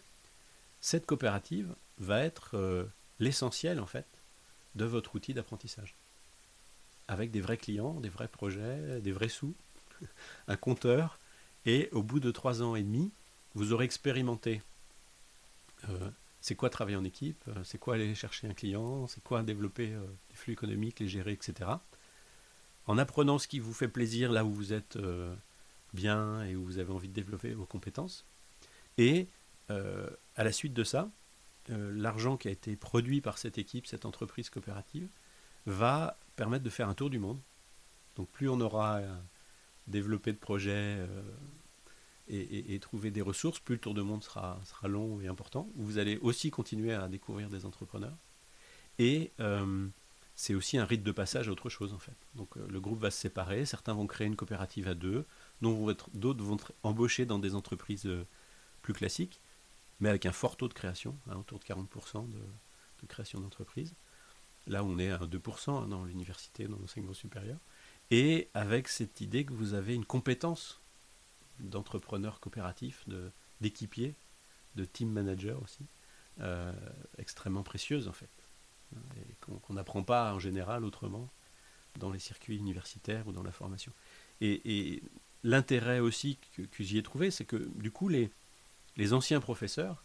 cette 0.80 1.06
coopérative 1.06 1.72
va 1.98 2.20
être 2.20 2.56
euh, 2.56 2.84
l'essentiel, 3.20 3.78
en 3.78 3.86
fait, 3.86 4.08
de 4.74 4.84
votre 4.84 5.14
outil 5.14 5.34
d'apprentissage. 5.34 5.94
Avec 7.06 7.30
des 7.30 7.40
vrais 7.40 7.58
clients, 7.58 8.00
des 8.00 8.08
vrais 8.08 8.26
projets, 8.26 9.00
des 9.00 9.12
vrais 9.12 9.28
sous, 9.28 9.54
un 10.48 10.56
compteur. 10.56 11.19
Et 11.66 11.88
au 11.92 12.02
bout 12.02 12.20
de 12.20 12.30
trois 12.30 12.62
ans 12.62 12.74
et 12.74 12.82
demi, 12.82 13.11
vous 13.54 13.72
aurez 13.72 13.84
expérimenté 13.84 14.62
euh, 15.88 16.11
c'est 16.40 16.54
quoi 16.54 16.70
travailler 16.70 16.96
en 16.96 17.04
équipe, 17.04 17.42
euh, 17.48 17.64
c'est 17.64 17.78
quoi 17.78 17.94
aller 17.94 18.14
chercher 18.14 18.48
un 18.48 18.54
client, 18.54 19.06
c'est 19.06 19.22
quoi 19.22 19.42
développer 19.42 19.88
des 19.88 20.36
flux 20.36 20.52
économiques, 20.52 21.00
les 21.00 21.08
gérer, 21.08 21.32
etc. 21.32 21.70
En 22.86 22.98
apprenant 22.98 23.38
ce 23.38 23.46
qui 23.46 23.58
vous 23.58 23.74
fait 23.74 23.88
plaisir 23.88 24.32
là 24.32 24.44
où 24.44 24.52
vous 24.52 24.72
êtes 24.72 24.98
bien 25.92 26.42
et 26.44 26.56
où 26.56 26.64
vous 26.64 26.78
avez 26.78 26.92
envie 26.92 27.08
de 27.08 27.14
développer 27.14 27.52
vos 27.52 27.66
compétences. 27.66 28.24
Et 28.98 29.28
euh, 29.70 30.08
à 30.36 30.44
la 30.44 30.52
suite 30.52 30.74
de 30.74 30.84
ça, 30.84 31.11
euh, 31.70 31.92
l'argent 31.94 32.36
qui 32.36 32.48
a 32.48 32.50
été 32.50 32.76
produit 32.76 33.20
par 33.20 33.38
cette 33.38 33.58
équipe, 33.58 33.86
cette 33.86 34.04
entreprise 34.04 34.50
coopérative, 34.50 35.08
va 35.66 36.18
permettre 36.36 36.64
de 36.64 36.70
faire 36.70 36.88
un 36.88 36.94
tour 36.94 37.11
du 37.11 37.18
monde. 37.18 37.38
Donc 38.16 38.28
plus 38.28 38.48
on 38.48 38.61
aura 38.61 39.00
euh, 39.89 39.91
développé 39.93 40.33
de 40.33 40.39
projets 40.39 40.99
et, 42.28 42.74
et, 42.74 42.81
trouvé 42.81 43.11
des 43.11 43.22
ressources, 43.22 43.59
plus 43.59 43.74
le 43.74 43.81
tour 43.81 43.95
du 43.95 44.03
monde 44.03 44.22
sera, 44.22 44.61
long 44.85 45.20
et 45.20 45.26
important. 45.26 45.68
Vous 45.74 45.99
allez 45.99 46.18
aussi 46.18 46.51
continuer 46.51 46.93
à 46.93 47.09
découvrir 47.09 47.49
des 47.49 47.66
entrepreneurs. 47.66 48.16
Et 48.99 49.33
c'est 50.41 50.55
aussi 50.55 50.78
un 50.78 50.87
rite 50.87 51.03
de 51.03 51.12
passage 51.12 51.49
à 51.49 51.53
autre 51.53 51.68
chose 51.68 51.93
en 51.93 51.99
fait. 51.99 52.16
Donc 52.35 52.57
le 52.57 52.81
groupe 52.81 53.01
va 53.01 53.11
se 53.11 53.18
séparer, 53.18 53.66
certains 53.66 53.93
vont 53.93 54.07
créer 54.07 54.26
une 54.26 54.37
coopérative 54.37 54.89
à 54.89 54.95
deux, 54.95 55.26
d'autres 55.61 56.43
vont 56.43 56.55
être 56.55 56.72
embauchés 56.83 57.26
dans 57.26 57.39
des 57.39 57.55
entreprises 57.55 58.07
euh, 58.07 58.26
plus 58.81 58.95
classiques, 58.95 59.39
mais 60.01 60.09
avec 60.09 60.24
un 60.24 60.33
fort 60.33 60.57
taux 60.57 60.68
de 60.68 60.72
création, 60.72 61.14
hein, 61.28 61.37
autour 61.37 61.59
de 61.59 61.64
40% 61.64 62.26
de, 62.31 63.07
création 63.07 63.39
d'entreprises. 63.39 63.95
Là, 64.66 64.83
on 64.83 64.99
est 64.99 65.11
à 65.11 65.18
2% 65.18 65.70
hein, 65.70 65.89
dans 65.89 66.05
l'université, 66.05 66.68
dans 66.68 66.78
l'enseignement 66.78 67.12
supérieur. 67.12 67.59
Et 68.11 68.48
avec 68.54 68.88
cette 68.88 69.20
idée 69.20 69.44
que 69.44 69.52
vous 69.52 69.74
avez 69.74 69.94
une 69.94 70.04
compétence 70.04 70.80
d'entrepreneur 71.61 72.40
coopératif, 72.40 73.04
d'équipier, 73.61 74.14
de, 74.76 74.84
team 74.84 75.11
manager 75.11 75.62
aussi, 75.62 75.86
euh, 76.40 76.72
extrêmement 77.18 77.62
précieuse 77.62 78.08
en 78.08 78.12
fait, 78.12 78.30
qu'on 79.40 79.74
n'apprend 79.74 80.02
pas 80.02 80.32
en 80.34 80.38
général 80.38 80.84
autrement 80.84 81.28
dans 81.98 82.11
les 82.11 82.18
circuits 82.18 82.56
universitaires 82.56 83.26
ou 83.28 83.32
dans 83.32 83.42
la 83.42 83.52
formation. 83.52 83.92
Et, 84.40 85.02
l'intérêt 85.42 86.00
aussi 86.00 86.38
que, 86.54 86.82
j'y 86.82 86.98
ai 86.98 87.02
trouvé, 87.02 87.30
c'est 87.30 87.46
que 87.46 87.56
du 87.76 87.90
coup, 87.90 88.08
les, 88.08 88.30
les 88.96 89.14
anciens 89.14 89.40
professeurs 89.40 90.04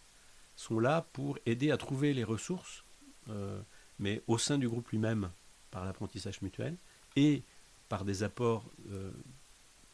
sont 0.55 0.79
là 0.79 1.05
pour 1.11 1.37
aider 1.45 1.71
à 1.71 1.77
trouver 1.77 2.13
les 2.13 2.23
ressources, 2.23 2.85
euh, 3.29 3.61
mais 3.99 4.21
au 4.27 4.37
sein 4.37 4.57
du 4.57 4.69
groupe 4.69 4.87
lui-même, 4.89 5.29
par 5.71 5.83
l'apprentissage 5.83 6.41
mutuel, 6.41 6.77
et 7.17 7.43
par 7.89 8.05
des 8.05 8.23
apports 8.23 8.69
euh, 8.91 9.11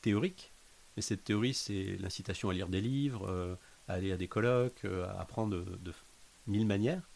théoriques. 0.02 0.52
Mais 0.96 1.02
cette 1.02 1.24
théorie, 1.24 1.54
c'est 1.54 1.98
l'incitation 2.00 2.50
à 2.50 2.54
lire 2.54 2.68
des 2.68 2.82
livres, 2.82 3.28
euh, 3.30 3.56
à 3.88 3.94
aller 3.94 4.12
à 4.12 4.18
des 4.18 4.28
colloques, 4.28 4.86
à 4.86 5.20
apprendre 5.20 5.58
de, 5.58 5.94
mille 6.48 6.66
manières, 6.66 7.08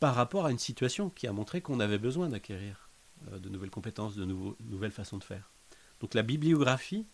par 0.00 0.14
rapport 0.14 0.46
à 0.46 0.50
une 0.50 0.58
situation 0.58 1.10
qui 1.10 1.26
a 1.26 1.32
montré 1.32 1.60
qu'on 1.60 1.80
avait 1.80 1.98
besoin 1.98 2.28
d'acquérir 2.28 2.88
de 3.30 3.48
nouvelles 3.48 3.70
compétences, 3.70 4.16
de 4.16 4.24
nouvelles 4.24 4.90
façons 4.90 5.16
de 5.16 5.24
faire. 5.24 5.50
Donc 6.00 6.14
la 6.14 6.22
bibliographie, 6.22 7.06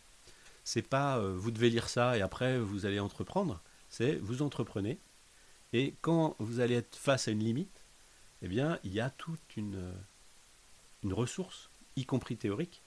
c'est 0.64 0.82
pas 0.82 1.18
euh, 1.18 1.34
vous 1.36 1.50
devez 1.50 1.70
lire 1.70 1.88
ça 1.88 2.16
et 2.16 2.22
après 2.22 2.58
vous 2.58 2.86
allez 2.86 3.00
entreprendre, 3.00 3.60
c'est 3.88 4.16
vous 4.16 4.42
entreprenez. 4.42 4.98
Et 5.72 5.94
quand 6.00 6.36
vous 6.38 6.60
allez 6.60 6.74
être 6.74 6.96
face 6.96 7.28
à 7.28 7.30
une 7.30 7.44
limite, 7.44 7.84
eh 8.42 8.48
bien, 8.48 8.78
il 8.82 8.92
y 8.92 9.00
a 9.00 9.10
toute 9.10 9.40
euh, 9.58 9.92
une 11.02 11.12
ressource, 11.12 11.69
y 11.96 12.04
compris 12.04 12.36
théorique, 12.36 12.82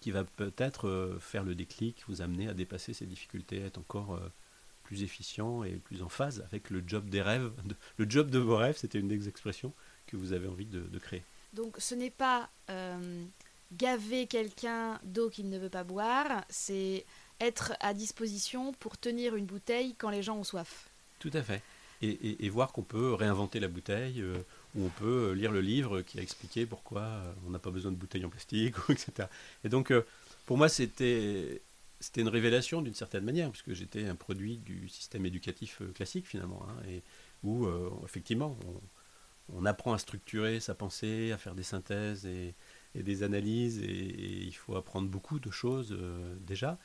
qui 0.00 0.10
va 0.10 0.24
peut-être 0.24 0.88
euh, 0.88 1.18
faire 1.18 1.44
le 1.44 1.54
déclic, 1.54 2.04
vous 2.08 2.22
amener 2.22 2.48
à 2.48 2.54
dépasser 2.54 2.92
ces 2.92 3.06
difficultés, 3.06 3.60
être 3.60 3.78
encore 3.78 4.20
plus 4.82 5.02
efficient 5.02 5.64
et 5.64 5.76
plus 5.76 6.02
en 6.02 6.08
phase 6.08 6.44
avec 6.46 6.70
le 6.70 6.82
job 6.86 7.08
des 7.08 7.22
rêves. 7.22 7.50
Le 7.96 8.08
job 8.08 8.28
de 8.28 8.38
vos 8.38 8.56
rêves, 8.56 8.76
c'était 8.76 8.98
une 8.98 9.08
des 9.08 9.28
expressions 9.28 9.72
que 10.06 10.16
vous 10.16 10.32
avez 10.34 10.46
envie 10.46 10.66
de, 10.66 10.98
créer. 10.98 11.22
Donc 11.54 11.76
ce 11.78 11.94
n'est 11.94 12.10
pas 12.10 12.50
gaver 13.72 14.26
quelqu'un 14.26 15.00
d'eau 15.04 15.30
qu'il 15.30 15.48
ne 15.48 15.58
veut 15.58 15.70
pas 15.70 15.84
boire, 15.84 16.44
c'est 16.48 17.04
être 17.40 17.74
à 17.80 17.94
disposition 17.94 18.72
pour 18.74 18.96
tenir 18.96 19.36
une 19.36 19.46
bouteille 19.46 19.94
quand 19.96 20.10
les 20.10 20.22
gens 20.22 20.36
ont 20.38 20.44
soif. 20.44 20.90
Tout 21.18 21.30
à 21.32 21.42
fait. 21.42 21.62
Et, 22.02 22.48
voir 22.50 22.72
qu'on 22.72 22.82
peut 22.82 23.14
réinventer 23.14 23.60
la 23.60 23.68
bouteille, 23.68 24.20
euh, 24.20 24.36
ou 24.74 24.84
on 24.84 24.88
peut 24.88 25.32
lire 25.32 25.52
le 25.52 25.60
livre 25.60 26.02
qui 26.02 26.18
a 26.18 26.22
expliqué 26.22 26.66
pourquoi 26.66 27.02
euh, 27.02 27.32
on 27.46 27.50
n'a 27.50 27.58
pas 27.58 27.70
besoin 27.70 27.92
de 27.92 27.96
bouteilles 27.96 28.24
en 28.24 28.30
plastique, 28.30 28.74
etc. 28.88 29.28
Et 29.64 29.68
donc, 29.68 29.90
euh, 29.90 30.04
pour 30.46 30.56
moi, 30.58 30.68
c'était 30.68 31.62
une 32.16 32.28
révélation 32.28 32.82
d'une 32.82 32.94
certaine 32.94 33.24
manière, 33.24 33.50
puisque 33.50 33.72
j'étais 33.72 34.06
un 34.06 34.14
produit 34.14 34.58
du 34.58 34.88
système 34.88 35.24
éducatif 35.26 35.80
classique 35.94 36.26
finalement, 36.26 36.66
hein, 36.68 36.82
et 36.88 37.02
où 37.42 37.66
effectivement 38.04 38.58
on, 39.52 39.66
apprend 39.66 39.92
à 39.92 39.98
structurer 39.98 40.60
sa 40.60 40.74
pensée, 40.74 41.32
à 41.32 41.38
faire 41.38 41.54
des 41.54 41.62
synthèses 41.62 42.26
et, 42.26 42.54
des 42.94 43.22
analyses, 43.22 43.78
et, 43.82 44.44
il 44.44 44.54
faut 44.54 44.76
apprendre 44.76 45.08
beaucoup 45.08 45.38
de 45.38 45.50
choses 45.50 45.92
euh, 45.92 46.34
déjà, 46.40 46.78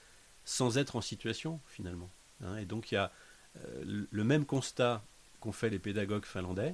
sans 0.46 0.78
être 0.78 0.96
en 0.96 1.02
situation 1.02 1.60
finalement. 1.68 2.10
Hein. 2.44 2.58
Et 2.58 2.66
donc 2.66 2.92
il 2.92 2.96
y 2.96 2.98
a 2.98 3.12
euh, 3.58 4.06
le 4.10 4.24
même 4.24 4.46
constat 4.46 5.04
qu'ont 5.40 5.52
fait 5.52 5.70
les 5.70 5.80
pédagogues 5.80 6.26
finlandais, 6.26 6.70
euh, 6.72 6.74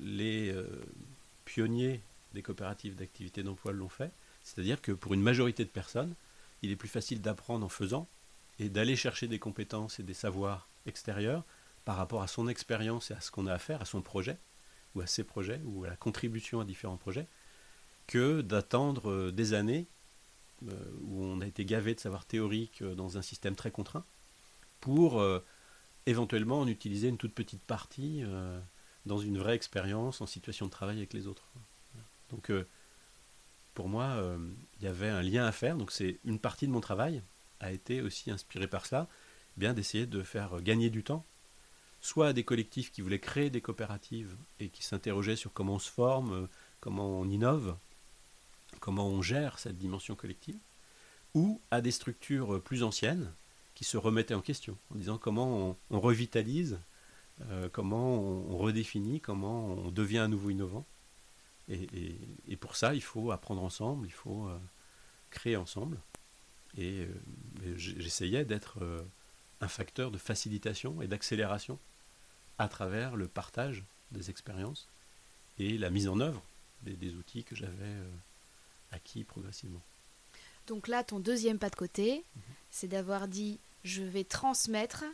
les 0.00 0.54
pionniers 1.44 2.00
des 2.34 2.42
coopératives 2.42 2.96
d'activité 2.96 3.42
d'emploi 3.42 3.72
l'ont 3.72 3.88
fait, 3.88 4.12
c'est-à-dire 4.42 4.80
que 4.80 4.92
pour 4.92 5.14
une 5.14 5.22
majorité 5.22 5.64
de 5.64 5.70
personnes, 5.70 6.14
il 6.62 6.70
est 6.70 6.76
plus 6.76 6.88
facile 6.88 7.20
d'apprendre 7.20 7.64
en 7.64 7.68
faisant 7.68 8.08
et 8.58 8.68
d'aller 8.68 8.96
chercher 8.96 9.28
des 9.28 9.38
compétences 9.38 10.00
et 10.00 10.02
des 10.02 10.14
savoirs 10.14 10.68
extérieurs 10.86 11.44
par 11.84 11.96
rapport 11.96 12.22
à 12.22 12.26
son 12.26 12.48
expérience 12.48 13.10
et 13.10 13.14
à 13.14 13.20
ce 13.20 13.30
qu'on 13.30 13.46
a 13.46 13.54
à 13.54 13.58
faire, 13.58 13.82
à 13.82 13.84
son 13.84 14.02
projet, 14.02 14.36
ou 14.94 15.00
à 15.00 15.06
ses 15.06 15.24
projets, 15.24 15.60
ou 15.64 15.84
à 15.84 15.88
la 15.88 15.96
contribution 15.96 16.60
à 16.60 16.64
différents 16.64 16.96
projets, 16.96 17.26
que 18.06 18.42
d'attendre 18.42 19.10
euh, 19.10 19.30
des 19.30 19.54
années 19.54 19.86
euh, 20.68 20.74
où 21.02 21.22
on 21.22 21.40
a 21.40 21.46
été 21.46 21.64
gavé 21.64 21.94
de 21.94 22.00
savoir 22.00 22.26
théorique 22.26 22.82
euh, 22.82 22.94
dans 22.94 23.16
un 23.16 23.22
système 23.22 23.54
très 23.54 23.70
contraint 23.70 24.04
pour 24.80 25.22
éventuellement 26.06 26.60
en 26.60 26.66
utiliser 26.66 27.08
une 27.08 27.18
toute 27.18 27.34
petite 27.34 27.60
partie 27.60 28.24
dans 29.10 29.18
une 29.18 29.38
vraie 29.38 29.54
expérience 29.54 30.20
en 30.20 30.26
situation 30.26 30.66
de 30.66 30.70
travail 30.70 30.98
avec 30.98 31.12
les 31.12 31.26
autres. 31.26 31.44
Donc 32.30 32.52
pour 33.74 33.88
moi, 33.88 34.22
il 34.78 34.84
y 34.84 34.86
avait 34.86 35.08
un 35.08 35.20
lien 35.20 35.44
à 35.44 35.52
faire. 35.52 35.76
Donc 35.76 35.90
c'est 35.90 36.18
une 36.24 36.38
partie 36.38 36.66
de 36.66 36.72
mon 36.72 36.80
travail 36.80 37.22
a 37.60 37.72
été 37.72 38.00
aussi 38.00 38.30
inspirée 38.30 38.68
par 38.68 38.86
eh 38.92 39.06
bien 39.56 39.74
d'essayer 39.74 40.06
de 40.06 40.22
faire 40.22 40.62
gagner 40.62 40.90
du 40.90 41.04
temps, 41.04 41.24
soit 42.00 42.28
à 42.28 42.32
des 42.32 42.44
collectifs 42.44 42.90
qui 42.90 43.02
voulaient 43.02 43.18
créer 43.18 43.50
des 43.50 43.60
coopératives 43.60 44.34
et 44.58 44.68
qui 44.68 44.82
s'interrogeaient 44.82 45.36
sur 45.36 45.52
comment 45.52 45.74
on 45.74 45.78
se 45.78 45.90
forme, 45.90 46.48
comment 46.80 47.20
on 47.20 47.28
innove, 47.28 47.76
comment 48.80 49.08
on 49.08 49.22
gère 49.22 49.58
cette 49.58 49.76
dimension 49.76 50.14
collective, 50.14 50.58
ou 51.34 51.60
à 51.70 51.80
des 51.80 51.90
structures 51.90 52.62
plus 52.62 52.82
anciennes 52.82 53.32
qui 53.74 53.84
se 53.84 53.96
remettaient 53.96 54.34
en 54.34 54.40
question, 54.40 54.76
en 54.92 54.96
disant 54.96 55.18
comment 55.18 55.76
on, 55.90 56.00
revitalise, 56.00 56.78
euh, 57.48 57.68
comment 57.70 58.14
on, 58.14 58.56
redéfinit, 58.56 59.20
comment 59.20 59.66
on 59.66 59.90
devient 59.90 60.18
à 60.18 60.28
nouveau 60.28 60.50
innovant. 60.50 60.86
Et, 61.68 62.56
pour 62.56 62.74
ça, 62.74 62.94
il 62.94 63.02
faut 63.02 63.30
apprendre 63.30 63.62
ensemble, 63.62 64.06
il 64.06 64.12
faut 64.12 64.48
euh, 64.48 64.58
créer 65.30 65.56
ensemble. 65.56 66.00
Et 66.76 67.06
euh, 67.62 67.76
j'essayais 67.76 68.44
d'être 68.44 68.78
un 69.60 69.68
facteur 69.68 70.10
de 70.10 70.18
facilitation 70.18 71.00
et 71.00 71.06
d'accélération 71.06 71.78
à 72.58 72.68
travers 72.68 73.16
le 73.16 73.28
partage 73.28 73.84
des 74.10 74.30
expériences 74.30 74.88
et 75.58 75.78
la 75.78 75.90
mise 75.90 76.08
en 76.08 76.20
œuvre 76.20 76.42
des 76.82 77.14
outils 77.14 77.44
que 77.44 77.54
j'avais 77.54 77.94
acquis 78.90 79.24
progressivement. 79.24 79.82
Donc 80.66 80.88
là, 80.88 81.04
ton 81.04 81.20
deuxième 81.20 81.58
pas 81.58 81.70
de 81.70 81.76
côté, 81.76 82.24
mhm. 82.34 82.42
c'est 82.70 82.88
d'avoir 82.88 83.28
dit 83.28 83.58
je 83.84 84.02
vais 84.02 84.24
transmettre 84.24 85.04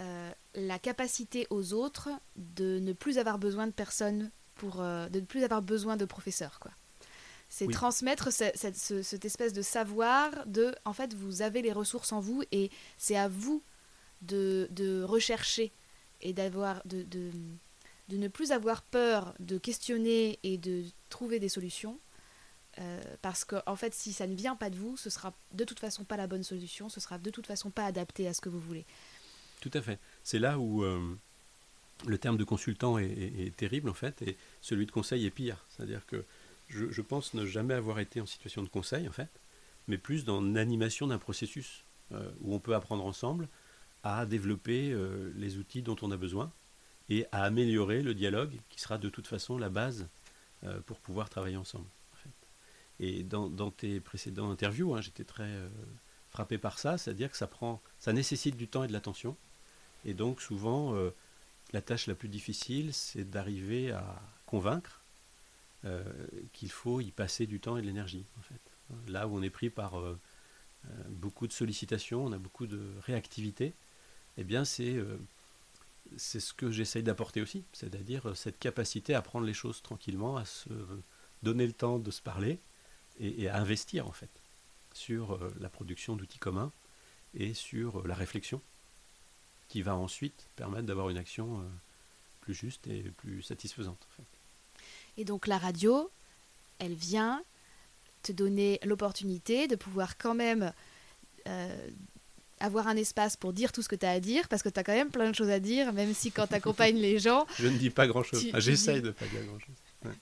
euh, 0.00 0.30
la 0.54 0.78
capacité 0.78 1.46
aux 1.50 1.72
autres 1.72 2.10
de 2.36 2.78
ne 2.78 2.92
plus 2.92 3.18
avoir 3.18 3.38
besoin 3.38 3.66
de 3.66 3.72
personnes 3.72 4.30
pour 4.54 4.80
euh, 4.80 5.08
de 5.08 5.20
ne 5.20 5.24
plus 5.24 5.44
avoir 5.44 5.62
besoin 5.62 5.96
de 5.96 6.04
professeurs 6.04 6.58
quoi. 6.60 6.72
C'est 7.50 7.66
transmettre 7.68 8.30
cette, 8.30 9.24
espèce 9.24 9.54
de 9.54 9.62
savoir 9.62 10.46
de 10.46 10.74
en 10.84 10.92
fait 10.92 11.14
vous 11.14 11.40
avez 11.40 11.62
les 11.62 11.72
ressources 11.72 12.12
en 12.12 12.20
vous 12.20 12.42
et 12.52 12.70
c'est 12.98 13.16
à 13.16 13.26
vous 13.26 13.62
de, 14.20 14.68
de 14.70 15.02
rechercher 15.02 15.72
et 16.20 16.34
d'avoir 16.34 16.82
de, 16.84 17.04
de, 17.04 17.30
de 18.08 18.16
ne 18.18 18.28
plus 18.28 18.52
avoir 18.52 18.82
peur 18.82 19.34
de 19.40 19.56
questionner 19.56 20.38
et 20.42 20.58
de 20.58 20.84
trouver 21.08 21.38
des 21.38 21.48
solutions 21.48 21.98
euh, 22.80 23.00
parce 23.22 23.44
que 23.44 23.56
en 23.66 23.76
fait, 23.76 23.94
si 23.94 24.12
ça 24.12 24.26
ne 24.26 24.34
vient 24.34 24.54
pas 24.54 24.70
de 24.70 24.76
vous, 24.76 24.96
ce 24.96 25.10
sera 25.10 25.32
de 25.52 25.64
toute 25.64 25.80
façon 25.80 26.04
pas 26.04 26.16
la 26.16 26.26
bonne 26.26 26.44
solution, 26.44 26.88
ce 26.88 27.00
sera 27.00 27.18
de 27.18 27.30
toute 27.30 27.46
façon 27.46 27.70
pas 27.70 27.84
adapté 27.84 28.28
à 28.28 28.34
ce 28.34 28.40
que 28.40 28.48
vous 28.48 28.60
voulez. 28.60 28.86
Tout 29.60 29.70
à 29.74 29.82
fait. 29.82 29.98
C'est 30.22 30.38
là 30.38 30.58
où 30.58 30.84
euh, 30.84 31.00
le 32.06 32.18
terme 32.18 32.36
de 32.36 32.44
consultant 32.44 32.98
est, 32.98 33.54
terrible 33.56 33.88
en 33.88 33.94
fait, 33.94 34.22
et 34.22 34.36
celui 34.60 34.86
de 34.86 34.90
conseil 34.90 35.26
est 35.26 35.30
pire. 35.30 35.64
C'est-à-dire 35.68 36.06
que 36.06 36.24
je, 36.68 37.00
pense 37.00 37.34
ne 37.34 37.46
jamais 37.46 37.74
avoir 37.74 37.98
été 37.98 38.20
en 38.20 38.26
situation 38.26 38.62
de 38.62 38.68
conseil 38.68 39.08
en 39.08 39.12
fait, 39.12 39.30
mais 39.88 39.98
plus 39.98 40.24
dans 40.24 40.40
l'animation 40.40 41.06
d'un 41.06 41.18
processus 41.18 41.84
euh, 42.12 42.30
où 42.42 42.54
on 42.54 42.58
peut 42.58 42.74
apprendre 42.74 43.04
ensemble 43.04 43.48
à 44.04 44.26
développer 44.26 44.96
les 45.34 45.58
outils 45.58 45.82
dont 45.82 45.96
on 46.02 46.12
a 46.12 46.16
besoin 46.16 46.52
et 47.08 47.26
à 47.32 47.42
améliorer 47.42 48.00
le 48.00 48.14
dialogue 48.14 48.56
qui 48.70 48.80
sera 48.80 48.96
de 48.96 49.08
toute 49.08 49.26
façon 49.26 49.58
la 49.58 49.70
base 49.70 50.06
pour 50.86 51.00
pouvoir 51.00 51.28
travailler 51.28 51.56
ensemble. 51.56 51.88
Et 53.00 53.22
dans, 53.22 53.70
tes 53.70 54.00
précédentes 54.00 54.50
interviews, 54.50 54.94
hein, 54.94 55.00
j'étais 55.00 55.24
très 55.24 55.44
euh, 55.44 55.68
frappé 56.30 56.58
par 56.58 56.78
ça, 56.78 56.98
c'est-à-dire 56.98 57.30
que 57.30 57.36
ça 57.36 57.46
prend, 57.46 57.80
ça 58.00 58.12
nécessite 58.12 58.56
du 58.56 58.66
temps 58.66 58.82
et 58.82 58.88
de 58.88 58.92
l'attention. 58.92 59.36
Et 60.08 60.14
donc 60.14 60.40
souvent, 60.40 60.94
euh, 60.94 61.10
la 61.72 61.82
tâche 61.82 62.06
la 62.06 62.14
plus 62.14 62.28
difficile, 62.28 62.92
c'est 62.94 63.28
d'arriver 63.28 63.92
à 63.92 64.20
convaincre 64.46 65.02
euh, 65.84 66.02
qu'il 66.52 66.70
faut 66.70 67.00
y 67.00 67.10
passer 67.10 67.46
du 67.46 67.60
temps 67.60 67.76
et 67.76 67.82
de 67.82 67.86
l'énergie. 67.86 68.26
Là 69.06 69.28
où 69.28 69.36
on 69.36 69.42
est 69.42 69.50
pris 69.50 69.68
par 69.68 70.02
beaucoup 71.10 71.46
de 71.46 71.52
sollicitations, 71.52 72.24
on 72.24 72.32
a 72.32 72.38
beaucoup 72.38 72.66
de 72.66 72.80
réactivité, 73.02 73.74
eh 74.38 74.44
bien 74.44 74.64
c'est 74.64 74.96
ce 76.16 76.54
que 76.54 76.70
j'essaye 76.70 77.02
d'apporter 77.02 77.42
aussi, 77.42 77.64
c'est-à-dire 77.74 78.34
cette 78.34 78.58
capacité 78.58 79.14
à 79.14 79.20
prendre 79.20 79.44
les 79.44 79.52
choses 79.52 79.82
tranquillement, 79.82 80.38
à 80.38 80.46
se 80.46 80.70
donner 81.42 81.66
le 81.66 81.74
temps 81.74 81.98
de 81.98 82.10
se 82.10 82.22
parler, 82.22 82.60
et, 83.20 83.48
à 83.48 83.56
investir 83.56 84.06
en 84.06 84.12
fait 84.12 84.30
sur 84.92 85.32
euh, 85.32 85.54
la 85.60 85.68
production 85.68 86.16
d'outils 86.16 86.38
communs 86.38 86.72
et 87.34 87.54
sur 87.54 88.00
euh, 88.00 88.06
la 88.06 88.14
réflexion 88.14 88.60
qui 89.68 89.82
va 89.82 89.96
ensuite 89.96 90.48
permettre 90.56 90.86
d'avoir 90.86 91.10
une 91.10 91.18
action 91.18 91.60
euh, 91.60 91.64
plus 92.40 92.54
juste 92.54 92.86
et 92.86 93.02
plus 93.18 93.42
satisfaisante. 93.42 94.06
Et 95.16 95.24
donc 95.24 95.46
la 95.46 95.58
radio, 95.58 96.10
elle 96.78 96.94
vient 96.94 97.42
te 98.22 98.32
donner 98.32 98.80
l'opportunité 98.84 99.68
de 99.68 99.76
pouvoir 99.76 100.16
quand 100.18 100.34
même 100.34 100.72
avoir 102.60 102.88
un 102.88 102.96
espace 102.96 103.36
pour 103.36 103.54
dire 103.54 103.72
tout 103.72 103.80
ce 103.80 103.88
que 103.88 103.96
tu 103.96 104.04
as 104.04 104.10
à 104.10 104.20
dire, 104.20 104.48
parce 104.48 104.62
que 104.62 104.68
tu 104.68 104.78
as 104.78 104.84
quand 104.84 104.92
même 104.92 105.10
plein 105.10 105.30
de 105.30 105.34
choses 105.34 105.48
à 105.48 105.60
dire, 105.60 105.94
même 105.94 106.12
si 106.12 106.30
quand 106.30 106.46
tu 106.46 106.54
accompagnes 106.54 106.98
les 106.98 107.18
gens... 107.18 107.46
Je 107.58 107.68
ne 107.68 107.78
dis 107.78 107.88
pas 107.88 108.06
grand-chose. 108.06 108.46
J'essaye 108.58 109.00
de 109.00 109.06
ne 109.06 109.12
pas 109.12 109.26
dire 109.26 109.44
grand-chose. 109.46 110.14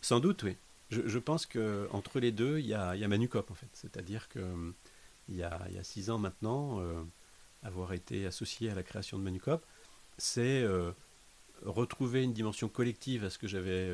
Sans 0.00 0.20
doute, 0.20 0.42
oui 0.44 0.56
je, 0.90 1.18
pense 1.18 1.46
qu'entre 1.46 2.20
les 2.20 2.32
deux, 2.32 2.58
il 2.58 2.66
y 2.66 2.74
a, 2.74 3.08
Manucop, 3.08 3.50
en 3.50 3.54
fait. 3.54 3.68
C'est-à-dire 3.72 4.28
que 4.28 4.72
il 5.28 5.36
y 5.36 5.42
a, 5.42 5.60
il 5.68 5.76
y 5.76 5.78
a 5.78 5.84
six 5.84 6.08
ans 6.08 6.18
maintenant, 6.18 6.80
avoir 7.62 7.92
été 7.92 8.26
associé 8.26 8.70
à 8.70 8.74
la 8.74 8.82
création 8.82 9.18
de 9.18 9.22
Manucop, 9.22 9.64
c'est 10.16 10.64
retrouver 11.64 12.22
une 12.22 12.32
dimension 12.32 12.68
collective 12.68 13.24
à 13.24 13.30
ce 13.30 13.38
que 13.38 13.48
j'avais 13.48 13.90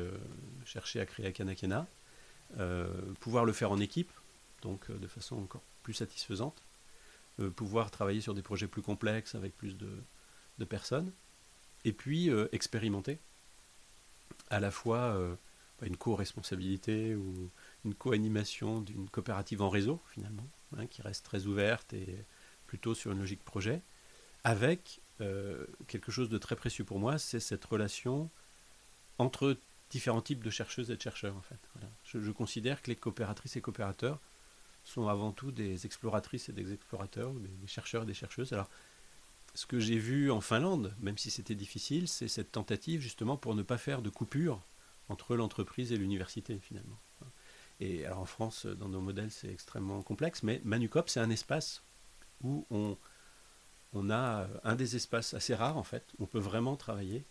cherché 0.65 0.99
à 0.99 1.05
créer 1.05 1.27
à 1.27 1.31
Kanakena, 1.31 1.87
pouvoir 3.19 3.45
le 3.45 3.53
faire 3.53 3.71
en 3.71 3.79
équipe, 3.79 4.11
donc 4.61 4.91
de 4.91 5.07
façon 5.07 5.37
encore 5.37 5.63
plus 5.83 5.93
satisfaisante, 5.93 6.63
pouvoir 7.55 7.91
travailler 7.91 8.21
sur 8.21 8.33
des 8.33 8.41
projets 8.41 8.67
plus 8.67 8.81
complexes 8.81 9.35
avec 9.35 9.55
plus 9.57 9.75
de, 9.77 10.65
personnes, 10.65 11.11
et 11.83 11.93
puis 11.93 12.29
expérimenter 12.51 13.19
à 14.49 14.59
la 14.59 14.71
fois 14.71 15.19
une 15.81 15.97
co-responsabilité 15.97 17.15
ou 17.15 17.49
une 17.83 17.93
co-animation 17.93 18.81
d'une 18.81 19.09
coopérative 19.09 19.61
en 19.61 19.69
réseau, 19.69 20.01
finalement, 20.13 20.47
hein, 20.77 20.85
qui 20.87 21.01
reste 21.01 21.25
très 21.25 21.45
ouverte 21.45 21.93
et 21.93 22.17
plutôt 22.67 22.95
sur 22.95 23.11
une 23.11 23.19
logique 23.19 23.43
projet, 23.43 23.81
avec 24.43 25.01
euh, 25.21 25.65
quelque 25.87 26.11
chose 26.11 26.29
de 26.29 26.37
très 26.37 26.55
précieux 26.55 26.83
pour 26.83 26.99
moi, 26.99 27.17
c'est 27.17 27.39
cette 27.39 27.63
relation 27.65 28.29
entre 29.17 29.57
différents 29.89 30.21
types 30.21 30.43
de 30.43 30.49
chercheuses 30.49 30.91
et 30.91 30.97
de 30.97 31.01
chercheurs, 31.01 31.35
en 31.35 31.41
fait. 31.41 31.59
Je, 32.03 32.31
considère 32.31 32.81
que 32.81 32.89
les 32.89 32.95
coopératrices 32.95 33.55
et 33.55 33.61
coopérateurs 33.61 34.19
sont 34.83 35.07
avant 35.07 35.31
tout 35.31 35.51
des 35.51 35.85
exploratrices 35.85 36.49
et 36.49 36.53
des 36.53 36.73
explorateurs, 36.73 37.31
des, 37.33 37.47
des 37.47 37.67
chercheurs 37.67 38.03
et 38.03 38.05
des 38.05 38.13
chercheuses. 38.13 38.51
Alors, 38.53 38.69
ce 39.53 39.65
que 39.65 39.79
j'ai 39.79 39.97
vu 39.97 40.31
en 40.31 40.41
Finlande, 40.41 40.93
même 40.99 41.17
si 41.17 41.31
c'était 41.31 41.55
difficile, 41.55 42.07
c'est 42.07 42.27
cette 42.27 42.51
tentative 42.51 42.99
justement 43.01 43.37
pour 43.37 43.55
ne 43.55 43.63
pas 43.63 43.77
faire 43.77 44.01
de 44.01 44.09
coupure 44.09 44.61
entre 45.07 45.35
l'entreprise 45.35 45.91
et 45.91 45.97
l'université 45.97 46.59
finalement. 46.59 46.99
Et 47.79 48.05
alors 48.05 48.19
en 48.19 48.25
France, 48.25 48.65
dans 48.65 48.89
nos 48.89 49.01
modèles, 49.01 49.31
c'est 49.31 49.49
extrêmement 49.49 50.01
complexe, 50.01 50.43
mais 50.43 50.61
Manucop, 50.63 51.09
c'est 51.09 51.19
un 51.19 51.29
espace 51.29 51.83
où 52.43 52.65
on, 52.71 54.09
a 54.09 54.47
un 54.63 54.75
des 54.75 54.95
espaces 54.95 55.33
assez 55.33 55.55
rares 55.55 55.77
en 55.77 55.83
fait, 55.83 56.03
où 56.17 56.23
on 56.23 56.27
peut 56.27 56.39
vraiment 56.39 56.75
travailler 56.75 57.23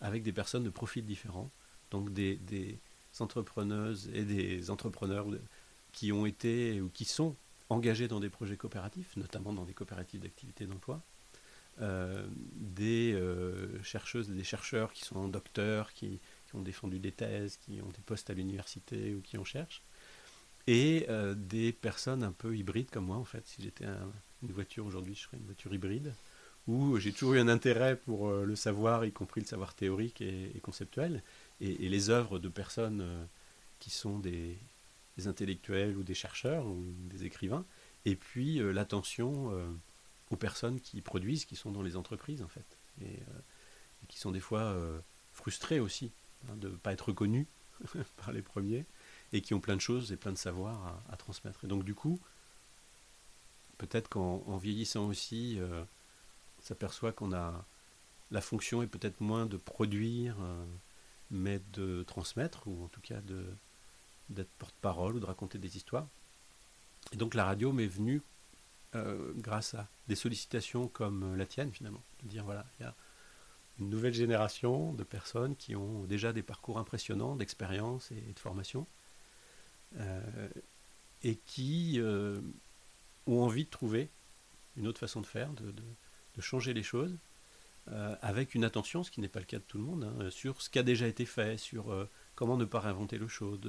avec 0.00 0.22
des 0.22 0.32
personnes 0.32 0.64
de 0.64 0.70
profils 0.70 1.04
différents, 1.04 1.50
donc 1.90 2.12
des, 2.12 2.78
entrepreneuses 3.18 4.08
et 4.14 4.24
des 4.24 4.70
entrepreneurs 4.70 5.26
qui 5.92 6.12
ont 6.12 6.26
été 6.26 6.80
ou 6.80 6.88
qui 6.88 7.04
sont 7.04 7.34
engagés 7.68 8.06
dans 8.06 8.20
des 8.20 8.30
projets 8.30 8.56
coopératifs, 8.56 9.16
notamment 9.16 9.52
dans 9.52 9.64
des 9.64 9.74
coopératives 9.74 10.20
d'activité 10.20 10.66
d'emploi, 10.66 11.02
euh, 11.80 12.26
des 12.54 13.14
euh, 13.14 13.82
chercheuses 13.82 14.30
et 14.30 14.34
des 14.34 14.44
chercheurs 14.44 14.92
qui 14.92 15.04
sont 15.04 15.26
docteurs, 15.28 15.92
qui 15.92 16.20
ont 16.54 16.62
défendu 16.62 16.98
des 16.98 17.12
thèses, 17.12 17.56
qui 17.56 17.80
ont 17.80 17.88
des 17.88 18.02
postes 18.04 18.28
à 18.30 18.34
l'université 18.34 19.14
ou 19.14 19.20
qui 19.22 19.38
en 19.38 19.44
cherchent, 19.44 19.82
et 20.70 21.06
euh, 21.08 21.34
des 21.34 21.72
personnes 21.72 22.22
un 22.22 22.30
peu 22.30 22.56
hybrides 22.56 22.90
comme 22.90 23.06
moi, 23.06 23.16
en 23.16 23.24
fait. 23.24 23.44
Si 23.44 23.60
j'étais 23.60 23.86
une 24.42 24.52
voiture 24.52 24.86
aujourd'hui, 24.86 25.16
je 25.16 25.22
serais 25.22 25.36
une 25.36 25.44
voiture 25.44 25.74
hybride, 25.74 26.14
où 26.68 26.96
j'ai 26.98 27.12
toujours 27.12 27.34
eu 27.34 27.40
un 27.40 27.48
intérêt 27.48 27.96
pour 27.96 28.28
euh, 28.28 28.44
le 28.44 28.54
savoir, 28.54 29.04
y 29.04 29.10
compris 29.10 29.40
le 29.40 29.46
savoir 29.46 29.74
théorique 29.74 30.20
et, 30.20 30.60
conceptuel, 30.62 31.24
et, 31.60 31.88
les 31.88 32.08
œuvres 32.08 32.38
de 32.38 32.48
personnes 32.48 33.00
euh, 33.00 33.24
qui 33.80 33.90
sont 33.90 34.20
des, 34.20 34.56
intellectuels 35.26 35.98
ou 35.98 36.04
des 36.04 36.14
chercheurs 36.14 36.64
ou 36.66 36.82
des 37.10 37.24
écrivains, 37.24 37.66
et 38.06 38.16
puis 38.16 38.58
l'attention 38.72 39.52
aux 40.30 40.36
personnes 40.36 40.80
qui 40.80 41.02
produisent, 41.02 41.44
qui 41.44 41.56
sont 41.56 41.70
dans 41.70 41.82
les 41.82 41.98
entreprises, 41.98 42.40
en 42.40 42.48
fait, 42.48 42.78
et, 43.02 43.18
qui 44.08 44.18
sont 44.18 44.30
des 44.30 44.40
fois 44.40 44.74
frustrées 45.34 45.78
aussi 45.78 46.10
Hein, 46.48 46.56
de 46.56 46.68
ne 46.68 46.76
pas 46.76 46.92
être 46.92 47.08
reconnus 47.08 47.46
par 48.16 48.32
les 48.32 48.42
premiers, 48.42 48.86
et 49.32 49.40
qui 49.40 49.54
ont 49.54 49.60
plein 49.60 49.76
de 49.76 49.80
choses 49.80 50.12
et 50.12 50.16
plein 50.16 50.32
de 50.32 50.38
savoirs 50.38 51.00
à, 51.10 51.16
transmettre. 51.16 51.64
Et 51.64 51.68
donc 51.68 51.84
du 51.84 51.94
coup, 51.94 52.18
peut-être 53.78 54.08
qu'en 54.08 54.56
vieillissant 54.56 55.06
aussi, 55.06 55.56
euh, 55.58 55.82
on 56.58 56.62
s'aperçoit 56.62 57.12
qu'on 57.12 57.32
a 57.32 57.64
la 58.30 58.40
fonction 58.40 58.82
est 58.82 58.86
peut-être 58.86 59.20
moins 59.20 59.46
de 59.46 59.56
produire, 59.56 60.36
euh, 60.40 60.64
mais 61.30 61.60
de 61.72 62.04
transmettre, 62.04 62.68
ou 62.68 62.84
en 62.84 62.88
tout 62.88 63.00
cas 63.00 63.20
de 63.20 63.44
d'être 64.28 64.50
porte-parole 64.58 65.16
ou 65.16 65.20
de 65.20 65.26
raconter 65.26 65.58
des 65.58 65.76
histoires. 65.76 66.06
Et 67.12 67.16
donc 67.16 67.34
la 67.34 67.44
radio 67.44 67.72
m'est 67.72 67.88
venue 67.88 68.22
euh, 68.94 69.32
grâce 69.36 69.74
à 69.74 69.88
des 70.06 70.14
sollicitations 70.14 70.86
comme 70.86 71.34
la 71.34 71.46
tienne 71.46 71.72
finalement, 71.72 72.02
de 72.22 72.28
dire 72.28 72.44
voilà, 72.44 72.64
il 72.78 72.84
y 72.84 72.86
a 72.86 72.94
une 73.80 73.90
nouvelle 73.90 74.14
génération 74.14 74.92
de 74.92 75.02
personnes 75.02 75.56
qui 75.56 75.74
ont 75.74 76.04
déjà 76.04 76.32
des 76.32 76.42
parcours 76.42 76.78
impressionnants 76.78 77.34
d'expérience 77.34 78.12
et, 78.12 78.32
de 78.32 78.38
formation 78.38 78.86
et 81.22 81.36
qui 81.36 82.00
euh, 82.00 82.40
ont 83.26 83.42
envie 83.42 83.64
de 83.64 83.70
trouver 83.70 84.08
une 84.76 84.86
autre 84.86 85.00
façon 85.00 85.20
de 85.20 85.26
faire, 85.26 85.50
de, 85.52 85.72
changer 86.40 86.72
les 86.72 86.82
choses 86.82 87.14
euh, 87.88 88.16
avec 88.22 88.54
une 88.54 88.64
attention, 88.64 89.04
ce 89.04 89.10
qui 89.10 89.20
n'est 89.20 89.28
pas 89.28 89.40
le 89.40 89.44
cas 89.44 89.58
de 89.58 89.64
tout 89.64 89.76
le 89.76 89.84
monde, 89.84 90.04
hein, 90.04 90.30
sur 90.30 90.62
ce 90.62 90.70
qui 90.70 90.78
a 90.78 90.82
déjà 90.82 91.06
été 91.06 91.26
fait, 91.26 91.58
sur 91.58 92.08
comment 92.34 92.56
ne 92.56 92.64
pas 92.64 92.80
réinventer 92.80 93.18
le 93.18 93.28
chose. 93.28 93.60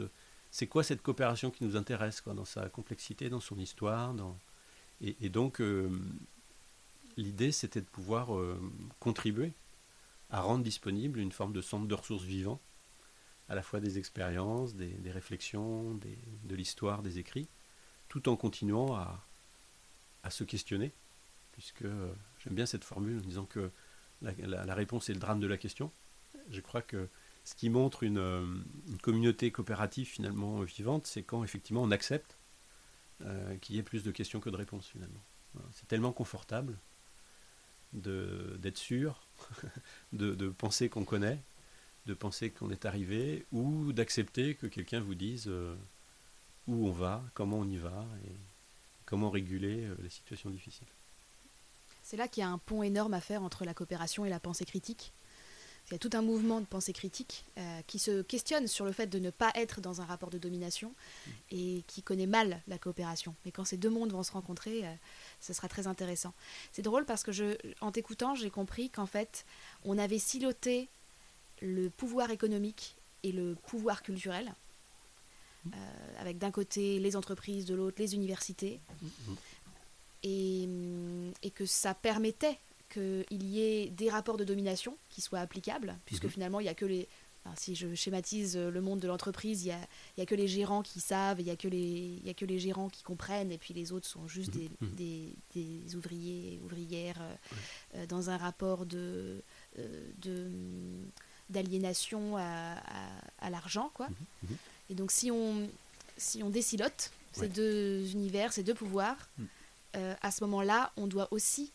C'est 0.51 0.67
quoi 0.67 0.83
cette 0.83 1.01
coopération 1.01 1.51
qui 1.51 1.65
nous 1.65 1.75
intéresse 1.75 2.21
quoi, 2.21 2.33
dans 2.33 2.45
sa 2.45 2.69
complexité, 2.69 3.29
dans 3.29 3.41
son 3.41 3.57
histoire 3.57 4.15
et 5.01 5.29
donc, 5.29 5.61
l'idée, 7.17 7.51
c'était 7.51 7.81
de 7.81 7.87
pouvoir 7.87 8.29
contribuer 8.99 9.51
à 10.29 10.41
rendre 10.41 10.63
disponible 10.63 11.19
une 11.19 11.31
forme 11.31 11.53
de 11.53 11.61
centre 11.61 11.87
de 11.87 11.95
ressources 11.95 12.23
vivant, 12.23 12.61
à 13.49 13.55
la 13.55 13.61
fois 13.61 13.79
des 13.79 13.97
expériences, 13.97 14.75
des, 14.75 15.11
réflexions, 15.11 15.99
de 16.43 16.55
l'histoire, 16.55 17.01
des 17.01 17.19
écrits, 17.19 17.47
tout 18.11 18.27
en 18.27 18.35
continuant 18.35 18.93
à, 18.95 19.25
se 20.29 20.43
questionner, 20.43 20.91
puisque 21.53 21.83
euh, 21.83 22.11
j'aime 22.43 22.53
bien 22.53 22.65
cette 22.65 22.83
formule 22.83 23.17
en 23.17 23.21
disant 23.21 23.45
que 23.45 23.71
la, 24.21 24.75
réponse 24.75 25.09
est 25.09 25.13
le 25.13 25.19
drame 25.19 25.39
de 25.39 25.47
la 25.47 25.57
question. 25.57 25.91
Je 26.49 26.59
crois 26.59 26.81
que 26.81 27.07
ce 27.45 27.55
qui 27.55 27.69
montre 27.69 28.03
une, 28.03 28.17
euh, 28.17 28.45
communauté 29.01 29.51
coopérative 29.51 30.07
finalement 30.07 30.61
vivante, 30.61 31.07
c'est 31.07 31.23
quand 31.23 31.43
effectivement 31.43 31.81
on 31.81 31.91
accepte 31.91 32.37
euh, 33.21 33.55
qu'il 33.57 33.77
y 33.77 33.79
ait 33.79 33.83
plus 33.83 34.03
de 34.03 34.11
questions 34.11 34.41
que 34.41 34.49
de 34.49 34.57
réponses 34.57 34.87
finalement. 34.87 35.23
C'est 35.71 35.87
tellement 35.87 36.13
confortable 36.13 36.77
d'être 37.93 38.77
sûr 38.77 39.21
de, 40.13 40.49
penser 40.49 40.89
qu'on 40.89 41.05
connaît, 41.05 41.41
de 42.05 42.13
penser 42.13 42.49
qu'on 42.49 42.71
est 42.71 42.85
arrivé, 42.85 43.45
ou 43.51 43.93
d'accepter 43.93 44.55
que 44.55 44.67
quelqu'un 44.67 45.01
vous 45.01 45.15
dise 45.15 45.45
euh, 45.47 45.75
où 46.67 46.87
on 46.87 46.91
va, 46.91 47.23
comment 47.33 47.59
on 47.59 47.69
y 47.69 47.77
va, 47.77 48.05
et 48.25 48.31
comment 49.05 49.29
réguler 49.29 49.85
euh, 49.85 49.95
les 50.01 50.09
situations 50.09 50.49
difficiles. 50.49 50.87
C'est 52.03 52.17
là 52.17 52.27
qu'il 52.27 52.41
y 52.41 52.43
a 52.43 52.49
un 52.49 52.57
pont 52.57 52.83
énorme 52.83 53.13
à 53.13 53.21
faire 53.21 53.43
entre 53.43 53.65
la 53.65 53.73
coopération 53.73 54.25
et 54.25 54.29
la 54.29 54.39
pensée 54.39 54.65
critique. 54.65 55.13
Il 55.87 55.93
y 55.93 55.95
a 55.95 55.99
tout 55.99 56.09
un 56.13 56.21
mouvement 56.21 56.59
de 56.61 56.65
pensée 56.65 56.93
critique 56.93 57.43
euh, 57.57 57.81
qui 57.87 57.99
se 57.99 58.21
questionne 58.21 58.67
sur 58.67 58.85
le 58.85 58.91
fait 58.91 59.07
de 59.07 59.19
ne 59.19 59.29
pas 59.29 59.51
être 59.55 59.81
dans 59.81 59.99
un 59.99 60.05
rapport 60.05 60.29
de 60.29 60.37
domination 60.37 60.89
mm. 60.89 61.31
et 61.51 61.83
qui 61.87 62.01
connaît 62.01 62.27
mal 62.27 62.61
la 62.67 62.77
coopération. 62.77 63.35
Mais 63.45 63.51
quand 63.51 63.65
ces 63.65 63.77
deux 63.77 63.89
mondes 63.89 64.11
vont 64.11 64.23
se 64.23 64.31
rencontrer, 64.31 64.85
ce 65.39 65.53
sera 65.53 65.67
très 65.67 65.87
intéressant. 65.87 66.33
C'est 66.71 66.81
drôle 66.81 67.05
parce 67.05 67.23
que 67.23 67.31
je, 67.31 67.57
en 67.81 67.91
t'écoutant, 67.91 68.35
j'ai 68.35 68.49
compris 68.49 68.89
qu'en 68.89 69.05
fait, 69.05 69.45
on 69.83 69.97
avait 69.97 70.19
siloté 70.19 70.87
le 71.61 71.89
pouvoir 71.89 72.31
économique 72.31 72.95
et 73.23 73.31
le 73.31 73.55
pouvoir 73.67 74.01
culturel, 74.03 74.53
euh, 75.67 75.69
avec 76.19 76.37
d'un 76.39 76.51
côté 76.51 76.99
les 76.99 77.15
entreprises, 77.15 77.65
de 77.65 77.75
l'autre 77.75 78.01
les 78.01 78.15
universités, 78.15 78.79
et, 80.23 80.67
et, 81.43 81.51
que 81.51 81.65
ça 81.65 81.93
permettait 81.93 82.57
qu'il 82.91 83.43
y 83.43 83.61
ait 83.61 83.89
des 83.89 84.09
rapports 84.09 84.37
de 84.37 84.43
domination 84.43 84.97
qui 85.09 85.21
soient 85.21 85.39
applicables, 85.39 85.97
puisque 86.05 86.25
mhm. 86.25 86.31
finalement, 86.31 86.59
il 86.59 86.63
n'y 86.63 86.69
a 86.69 86.73
que 86.73 86.85
les, 86.85 87.07
si 87.55 87.75
je 87.75 87.93
schématise 87.95 88.57
le 88.57 88.81
monde 88.81 88.99
de 88.99 89.07
l'entreprise, 89.07 89.65
il 89.65 89.75
n'y 90.17 90.23
a, 90.23 90.25
que 90.25 90.35
les 90.35 90.47
gérants 90.47 90.83
qui 90.83 90.99
savent, 90.99 91.39
il 91.39 91.45
n'y 91.45 91.51
a, 91.51 91.55
que 91.55 91.67
les, 91.67 92.21
a 92.27 92.33
que 92.33 92.45
les 92.45 92.59
gérants 92.59 92.89
qui 92.89 93.03
comprennent, 93.03 93.51
et 93.51 93.57
puis 93.57 93.73
les 93.73 93.91
autres 93.91 94.07
sont 94.07 94.27
juste 94.27 94.55
mhm. 94.55 94.69
Mhm. 94.81 94.95
des, 94.95 95.35
des, 95.55 95.95
ouvriers 95.95 96.55
et 96.55 96.59
ouvrières 96.63 97.21
euh, 97.21 97.35
euh, 97.95 98.05
dans 98.07 98.29
un 98.29 98.37
rapport 98.37 98.85
de, 98.85 99.43
d'aliénation 101.51 102.37
à, 102.37 102.75
à, 103.39 103.49
l'argent. 103.49 103.91
quoi. 103.93 104.07
Mhm. 104.07 104.57
Et 104.89 104.95
donc 104.95 105.11
si 105.11 105.31
on, 105.31 105.69
si 106.17 106.43
on 106.43 106.49
décilote 106.49 107.11
ces 107.33 107.47
deux 107.47 108.11
univers, 108.11 108.51
ces 108.51 108.63
deux 108.63 108.73
pouvoirs, 108.73 109.29
à 109.93 110.31
ce 110.31 110.43
moment-là, 110.43 110.91
on 110.97 111.07
doit 111.07 111.27
aussi 111.31 111.71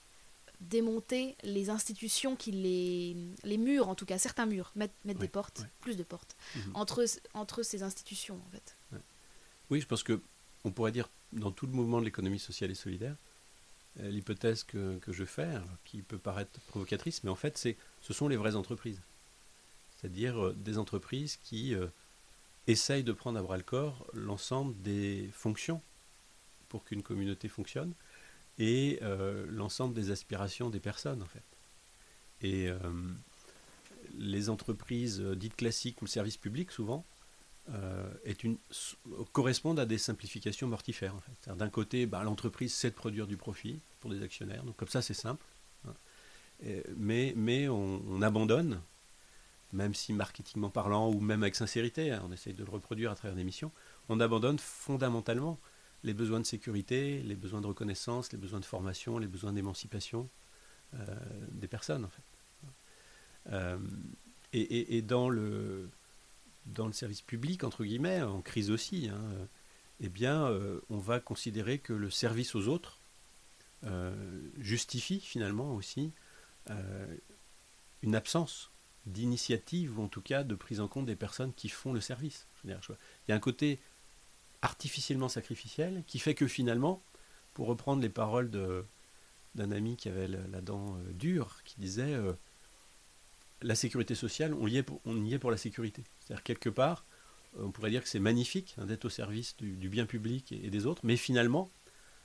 démonter 0.60 1.36
les 1.42 1.70
institutions 1.70 2.36
qui 2.36 2.50
les, 2.50 3.16
les 3.44 3.58
murs, 3.58 3.88
en 3.88 3.94
tout 3.94 4.06
cas 4.06 4.18
certains 4.18 4.46
murs, 4.46 4.72
mettre, 4.74 4.94
mettre 5.04 5.20
des 5.20 5.28
portes, 5.28 5.66
plus 5.80 5.96
de 5.96 6.02
portes, 6.02 6.36
mhm. 6.54 6.62
entre, 6.74 7.04
entre 7.34 7.62
ces 7.62 7.82
institutions 7.82 8.40
en 8.46 8.50
fait. 8.50 8.76
Oui, 9.70 9.80
je 9.80 9.86
pense 9.86 10.02
que 10.02 10.20
on 10.64 10.70
pourrait 10.70 10.92
dire 10.92 11.08
dans 11.32 11.50
tout 11.50 11.66
le 11.66 11.72
mouvement 11.72 12.00
de 12.00 12.04
l'économie 12.04 12.38
sociale 12.38 12.70
et 12.70 12.74
solidaire, 12.74 13.16
euh, 14.00 14.08
l'hypothèse 14.10 14.64
que, 14.64 14.98
que, 14.98 15.12
je 15.12 15.24
fais, 15.24 15.48
qui 15.84 16.02
peut 16.02 16.18
paraître 16.18 16.60
provocatrice, 16.68 17.22
mais 17.24 17.30
en 17.30 17.36
fait 17.36 17.58
c'est 17.58 17.76
ce 18.00 18.12
sont 18.12 18.28
les 18.28 18.36
vraies 18.36 18.56
entreprises. 18.56 19.00
C'est-à-dire 20.06 20.40
euh, 20.40 20.52
des 20.56 20.78
entreprises 20.78 21.36
qui 21.42 21.74
euh, 21.74 21.88
essayent 22.68 23.02
de 23.02 23.12
prendre 23.12 23.40
à 23.40 23.42
bras 23.42 23.56
le 23.56 23.64
corps 23.64 24.06
l'ensemble 24.12 24.80
des 24.82 25.28
fonctions 25.32 25.82
pour 26.68 26.84
qu'une 26.84 27.02
communauté 27.02 27.48
fonctionne 27.48 27.92
et 28.58 29.00
l'ensemble 29.48 29.94
des 29.94 30.10
aspirations 30.10 30.70
des 30.70 30.80
personnes 30.80 31.22
en 31.22 31.26
fait. 31.26 31.42
Et 32.40 32.70
les 34.16 34.48
entreprises 34.48 35.20
dites 35.20 35.54
classiques 35.56 36.00
ou 36.00 36.06
le 36.06 36.10
service 36.10 36.38
public 36.38 36.72
souvent 36.72 37.04
est 38.24 38.42
une, 38.42 38.56
correspondent 39.32 39.78
à 39.78 39.86
des 39.86 39.98
simplifications 39.98 40.66
mortifères. 40.66 41.14
En 41.14 41.20
fait. 41.20 41.54
D'un 41.54 41.68
côté, 41.68 42.06
bah, 42.06 42.22
l'entreprise 42.24 42.72
sait 42.72 42.90
de 42.90 42.96
produire 42.96 43.26
du 43.26 43.36
profit 43.36 43.78
pour 44.00 44.10
des 44.10 44.22
actionnaires, 44.22 44.64
donc 44.64 44.76
comme 44.76 44.88
ça 44.88 45.02
c'est 45.02 45.14
simple. 45.14 45.44
Hein. 45.86 45.94
mais 46.96 47.34
mais 47.36 47.68
on, 47.68 48.22
abandonne 48.22 48.80
même 49.72 49.94
si 49.94 50.12
marketingment 50.12 50.70
parlant 50.70 51.10
ou 51.10 51.20
même 51.20 51.42
avec 51.42 51.56
sincérité, 51.56 52.12
hein, 52.12 52.22
on 52.24 52.32
essaye 52.32 52.54
de 52.54 52.64
le 52.64 52.70
reproduire 52.70 53.10
à 53.10 53.14
travers 53.14 53.36
des 53.36 53.44
missions, 53.44 53.72
on 54.08 54.20
abandonne 54.20 54.58
fondamentalement 54.58 55.58
les 56.04 56.14
besoins 56.14 56.40
de 56.40 56.46
sécurité, 56.46 57.22
les 57.22 57.34
besoins 57.34 57.60
de 57.60 57.66
reconnaissance, 57.66 58.32
les 58.32 58.38
besoins 58.38 58.60
de 58.60 58.64
formation, 58.64 59.18
les 59.18 59.26
besoins 59.26 59.52
d'émancipation 59.52 60.28
euh, 60.94 61.04
des 61.50 61.68
personnes 61.68 62.04
en 62.04 62.08
fait. 62.08 62.22
Euh, 63.50 63.78
et, 64.52 65.02
dans, 65.02 65.28
le, 65.28 65.90
dans 66.64 66.86
le 66.86 66.94
service 66.94 67.20
public, 67.20 67.62
entre 67.62 67.84
guillemets, 67.84 68.22
en 68.22 68.40
crise 68.40 68.70
aussi, 68.70 69.10
hein, 69.12 69.20
eh 70.00 70.08
bien, 70.08 70.46
euh, 70.46 70.80
on 70.88 70.98
va 70.98 71.20
considérer 71.20 71.78
que 71.78 71.92
le 71.92 72.10
service 72.10 72.54
aux 72.54 72.68
autres 72.68 73.00
justifie 74.58 75.20
finalement 75.20 75.72
aussi 75.74 76.12
une 78.02 78.16
absence 78.16 78.72
d'initiative, 79.06 79.98
ou 79.98 80.02
en 80.02 80.08
tout 80.08 80.20
cas 80.20 80.42
de 80.42 80.54
prise 80.54 80.80
en 80.80 80.88
compte 80.88 81.06
des 81.06 81.16
personnes 81.16 81.52
qui 81.54 81.68
font 81.68 81.92
le 81.92 82.00
service. 82.00 82.46
il 82.64 82.76
y 83.28 83.32
a 83.32 83.34
un 83.34 83.40
côté 83.40 83.78
artificiellement 84.62 85.28
sacrificiel 85.28 86.02
qui 86.06 86.18
fait 86.18 86.34
que 86.34 86.46
finalement, 86.46 87.02
pour 87.54 87.68
reprendre 87.68 88.02
les 88.02 88.08
paroles 88.08 88.50
d'un 89.54 89.70
ami 89.70 89.96
qui 89.96 90.08
avait 90.08 90.28
la, 90.28 90.60
dent 90.60 90.96
euh, 90.96 91.12
dure, 91.12 91.62
qui 91.64 91.76
disait 91.78 92.14
euh, 92.14 92.32
la 93.62 93.74
sécurité 93.74 94.14
sociale, 94.14 94.54
on 94.54 94.66
y, 94.66 94.76
est 94.76 94.82
pour, 95.38 95.50
la 95.50 95.56
sécurité. 95.56 96.04
C'est-à-dire 96.20 96.42
quelque 96.42 96.68
part, 96.68 97.04
on 97.58 97.70
pourrait 97.70 97.90
dire 97.90 98.02
que 98.02 98.08
c'est 98.08 98.20
magnifique 98.20 98.74
hein, 98.78 98.86
d'être 98.86 99.06
au 99.06 99.08
service 99.08 99.56
du, 99.56 99.88
bien 99.88 100.04
public 100.04 100.52
et, 100.52 100.68
des 100.68 100.84
autres, 100.84 101.00
mais 101.04 101.16
finalement, 101.16 101.70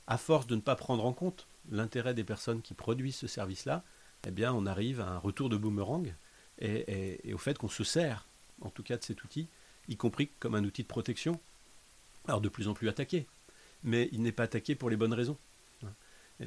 à 0.08 0.18
force 0.18 0.48
de 0.48 0.56
ne 0.56 0.62
pas 0.62 0.76
prendre 0.76 1.06
en 1.06 1.14
compte 1.14 1.48
l'intérêt 1.70 2.14
des 2.14 2.24
personnes 2.24 2.62
qui 2.62 2.74
produisent 2.74 3.16
ce 3.16 3.28
service-là, 3.28 3.84
eh 4.28 4.32
bien, 4.32 4.54
on 4.54 4.66
arrive 4.66 5.00
à 5.00 5.08
un 5.08 5.18
retour 5.18 5.50
de 5.50 5.58
boomerang 5.58 6.14
et, 6.62 7.34
au 7.34 7.38
fait 7.38 7.58
qu'on 7.58 7.70
se 7.70 7.84
sert, 7.84 8.28
en 8.62 8.70
tout 8.70 8.84
cas, 8.84 8.98
de 8.98 9.04
cet 9.04 9.24
outil, 9.24 9.48
y 9.88 9.98
compris 9.98 10.30
comme 10.40 10.56
un 10.56 10.64
outil 10.64 10.84
de 10.84 10.88
protection, 10.88 11.40
alors 12.28 12.42
de 12.42 12.50
plus 12.50 12.68
en 12.68 12.74
plus 12.74 12.88
attaqué, 12.88 13.26
mais 13.84 14.10
il 14.12 14.22
n'est 14.22 14.32
pas 14.32 14.44
attaqué 14.44 14.76
pour 14.76 14.90
les 14.90 14.96
bonnes 14.96 15.14
raisons. 15.14 15.38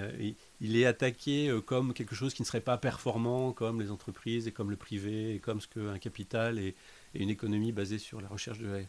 Euh, 0.00 0.32
il 0.60 0.76
est 0.76 0.86
attaqué 0.86 1.48
euh, 1.48 1.60
comme 1.60 1.94
quelque 1.94 2.16
chose 2.16 2.34
qui 2.34 2.42
ne 2.42 2.46
serait 2.46 2.60
pas 2.60 2.78
performant, 2.78 3.52
comme 3.52 3.80
les 3.80 3.92
entreprises 3.92 4.48
et 4.48 4.52
comme 4.52 4.70
le 4.70 4.76
privé, 4.76 5.36
et 5.36 5.38
comme 5.38 5.60
ce 5.60 5.68
qu'un 5.68 5.98
capital 5.98 6.58
et, 6.58 6.74
une 7.14 7.30
économie 7.30 7.70
basée 7.70 7.98
sur 7.98 8.20
la 8.20 8.26
recherche 8.26 8.58
de 8.58 8.84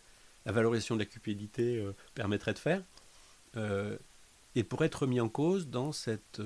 la, 0.45 0.51
valorisation 0.51 0.95
de 0.95 0.99
la 1.01 1.05
cupidité 1.05 1.77
euh, 1.77 1.93
permettrait 2.15 2.53
de 2.53 2.59
faire. 2.59 2.81
et 4.55 4.63
pour 4.63 4.83
être 4.83 5.05
mis 5.05 5.19
en 5.19 5.29
cause 5.29 5.67
dans 5.67 5.91
cette 5.91 6.41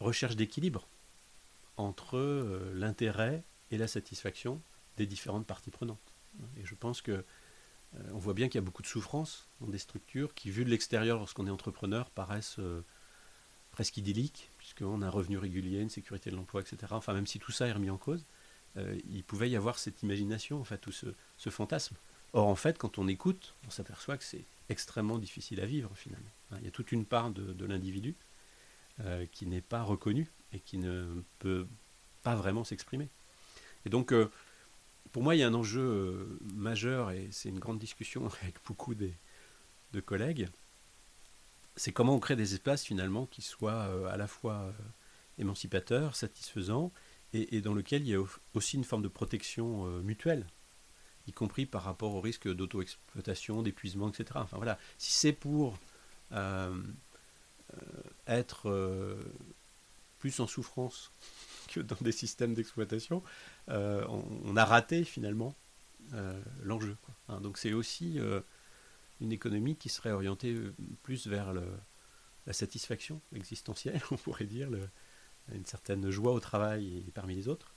recherche 0.00 0.34
d'équilibre 0.36 0.86
entre 1.76 2.16
euh, 2.16 2.72
l'intérêt 2.74 3.44
et 3.70 3.78
la 3.78 3.88
satisfaction 3.88 4.60
des 4.96 5.06
différentes 5.06 5.46
parties 5.46 5.70
prenantes. 5.70 6.14
Et 6.56 6.64
je 6.64 6.74
pense 6.74 7.02
que 7.02 7.12
euh, 7.12 8.10
on 8.12 8.18
voit 8.18 8.34
bien 8.34 8.48
qu'il 8.48 8.56
y 8.56 8.62
a 8.62 8.64
beaucoup 8.64 8.82
de 8.82 8.86
souffrance 8.86 9.48
dans 9.60 9.68
des 9.68 9.78
structures 9.78 10.34
qui, 10.34 10.50
vues 10.50 10.64
de 10.64 10.70
l'extérieur, 10.70 11.18
lorsqu'on 11.18 11.46
est 11.46 11.50
entrepreneur, 11.50 12.10
paraissent 12.10 12.58
euh, 12.58 12.82
presque 13.72 13.96
idylliques, 13.96 14.50
puisqu'on 14.58 15.02
a 15.02 15.06
un 15.06 15.10
revenu 15.10 15.38
régulier, 15.38 15.80
une 15.80 15.90
sécurité 15.90 16.30
de 16.30 16.36
l'emploi, 16.36 16.60
etc. 16.60 16.78
Enfin, 16.90 17.12
même 17.12 17.26
si 17.26 17.38
tout 17.38 17.52
ça 17.52 17.66
est 17.66 17.72
remis 17.72 17.90
en 17.90 17.98
cause, 17.98 18.24
il 19.08 19.24
pouvait 19.24 19.48
y 19.48 19.56
avoir 19.56 19.78
cette 19.78 20.02
imagination, 20.02 20.60
en 20.60 20.64
fait, 20.64 20.86
ou 20.86 20.92
ce, 20.92 21.48
fantasme. 21.48 21.96
Or, 22.34 22.46
en 22.46 22.56
fait, 22.56 22.76
quand 22.76 22.98
on 22.98 23.08
écoute, 23.08 23.54
on 23.66 23.70
s'aperçoit 23.70 24.18
que 24.18 24.24
c'est 24.24 24.44
extrêmement 24.68 25.16
difficile 25.16 25.62
à 25.62 25.64
vivre, 25.64 25.90
finalement. 25.94 26.28
Il 26.58 26.64
y 26.64 26.68
a 26.68 26.70
toute 26.70 26.92
une 26.92 27.06
part 27.06 27.30
de, 27.30 27.54
de 27.54 27.64
l'individu 27.64 28.14
qui 29.32 29.46
n'est 29.46 29.62
pas 29.62 29.82
reconnue 29.82 30.30
et 30.52 30.60
qui 30.60 30.78
ne 30.78 31.22
peut 31.38 31.66
pas 32.22 32.34
vraiment 32.34 32.64
s'exprimer. 32.64 33.08
Et 33.84 33.88
donc, 33.88 34.12
euh, 34.12 34.28
pour 35.12 35.22
moi, 35.22 35.36
il 35.36 35.38
y 35.38 35.42
a 35.44 35.46
un 35.46 35.54
enjeu 35.54 35.80
euh, 35.80 36.38
majeur, 36.54 37.12
et 37.12 37.28
c'est 37.30 37.48
une 37.48 37.60
grande 37.60 37.78
discussion 37.78 38.26
avec 38.42 38.56
beaucoup 38.66 38.94
de 38.94 39.12
collègues, 40.04 40.48
c'est 41.76 41.92
comment 41.92 42.14
on 42.14 42.18
crée 42.18 42.36
des 42.36 42.54
espaces 42.54 42.84
finalement 42.84 43.26
qui 43.26 43.42
soient 43.42 43.86
euh, 43.88 44.06
à 44.06 44.16
la 44.16 44.26
fois 44.26 44.72
émancipateurs, 45.38 46.16
satisfaisants, 46.16 46.92
et, 47.32 47.60
dans 47.60 47.74
lesquels 47.74 48.02
il 48.02 48.08
y 48.08 48.14
a 48.14 48.24
aussi 48.54 48.76
une 48.76 48.84
forme 48.84 49.02
de 49.02 49.08
protection 49.08 49.84
mutuelle, 50.00 50.46
y 51.26 51.32
compris 51.32 51.66
par 51.66 51.82
rapport 51.82 52.14
au 52.14 52.20
risque 52.22 52.48
d'auto-exploitation, 52.48 53.62
d'épuisement, 53.62 54.08
etc. 54.08 54.24
Enfin 54.36 54.56
voilà, 54.56 54.78
si 54.96 55.12
c'est 55.12 55.32
pour 55.32 55.78
être 58.26 59.18
plus 60.18 60.40
en 60.40 60.46
souffrance 60.46 61.10
que 61.68 61.80
dans 61.80 61.96
des 62.00 62.12
systèmes 62.12 62.54
d'exploitation, 62.54 63.22
euh, 63.68 64.06
on, 64.44 64.56
a 64.56 64.64
raté 64.64 65.04
finalement 65.04 65.54
euh, 66.14 66.40
l'enjeu. 66.62 66.96
Hein, 67.28 67.40
donc 67.40 67.58
c'est 67.58 67.72
aussi 67.72 68.18
euh, 68.18 68.40
une 69.20 69.32
économie 69.32 69.76
qui 69.76 69.88
serait 69.88 70.12
orientée 70.12 70.56
plus 71.02 71.26
vers 71.26 71.52
la 71.52 72.52
satisfaction 72.52 73.20
existentielle, 73.34 74.00
on 74.10 74.16
pourrait 74.16 74.44
dire, 74.44 74.68
une 75.52 75.66
certaine 75.66 76.10
joie 76.10 76.32
au 76.32 76.40
travail 76.40 77.02
parmi 77.14 77.34
les 77.34 77.48
autres, 77.48 77.72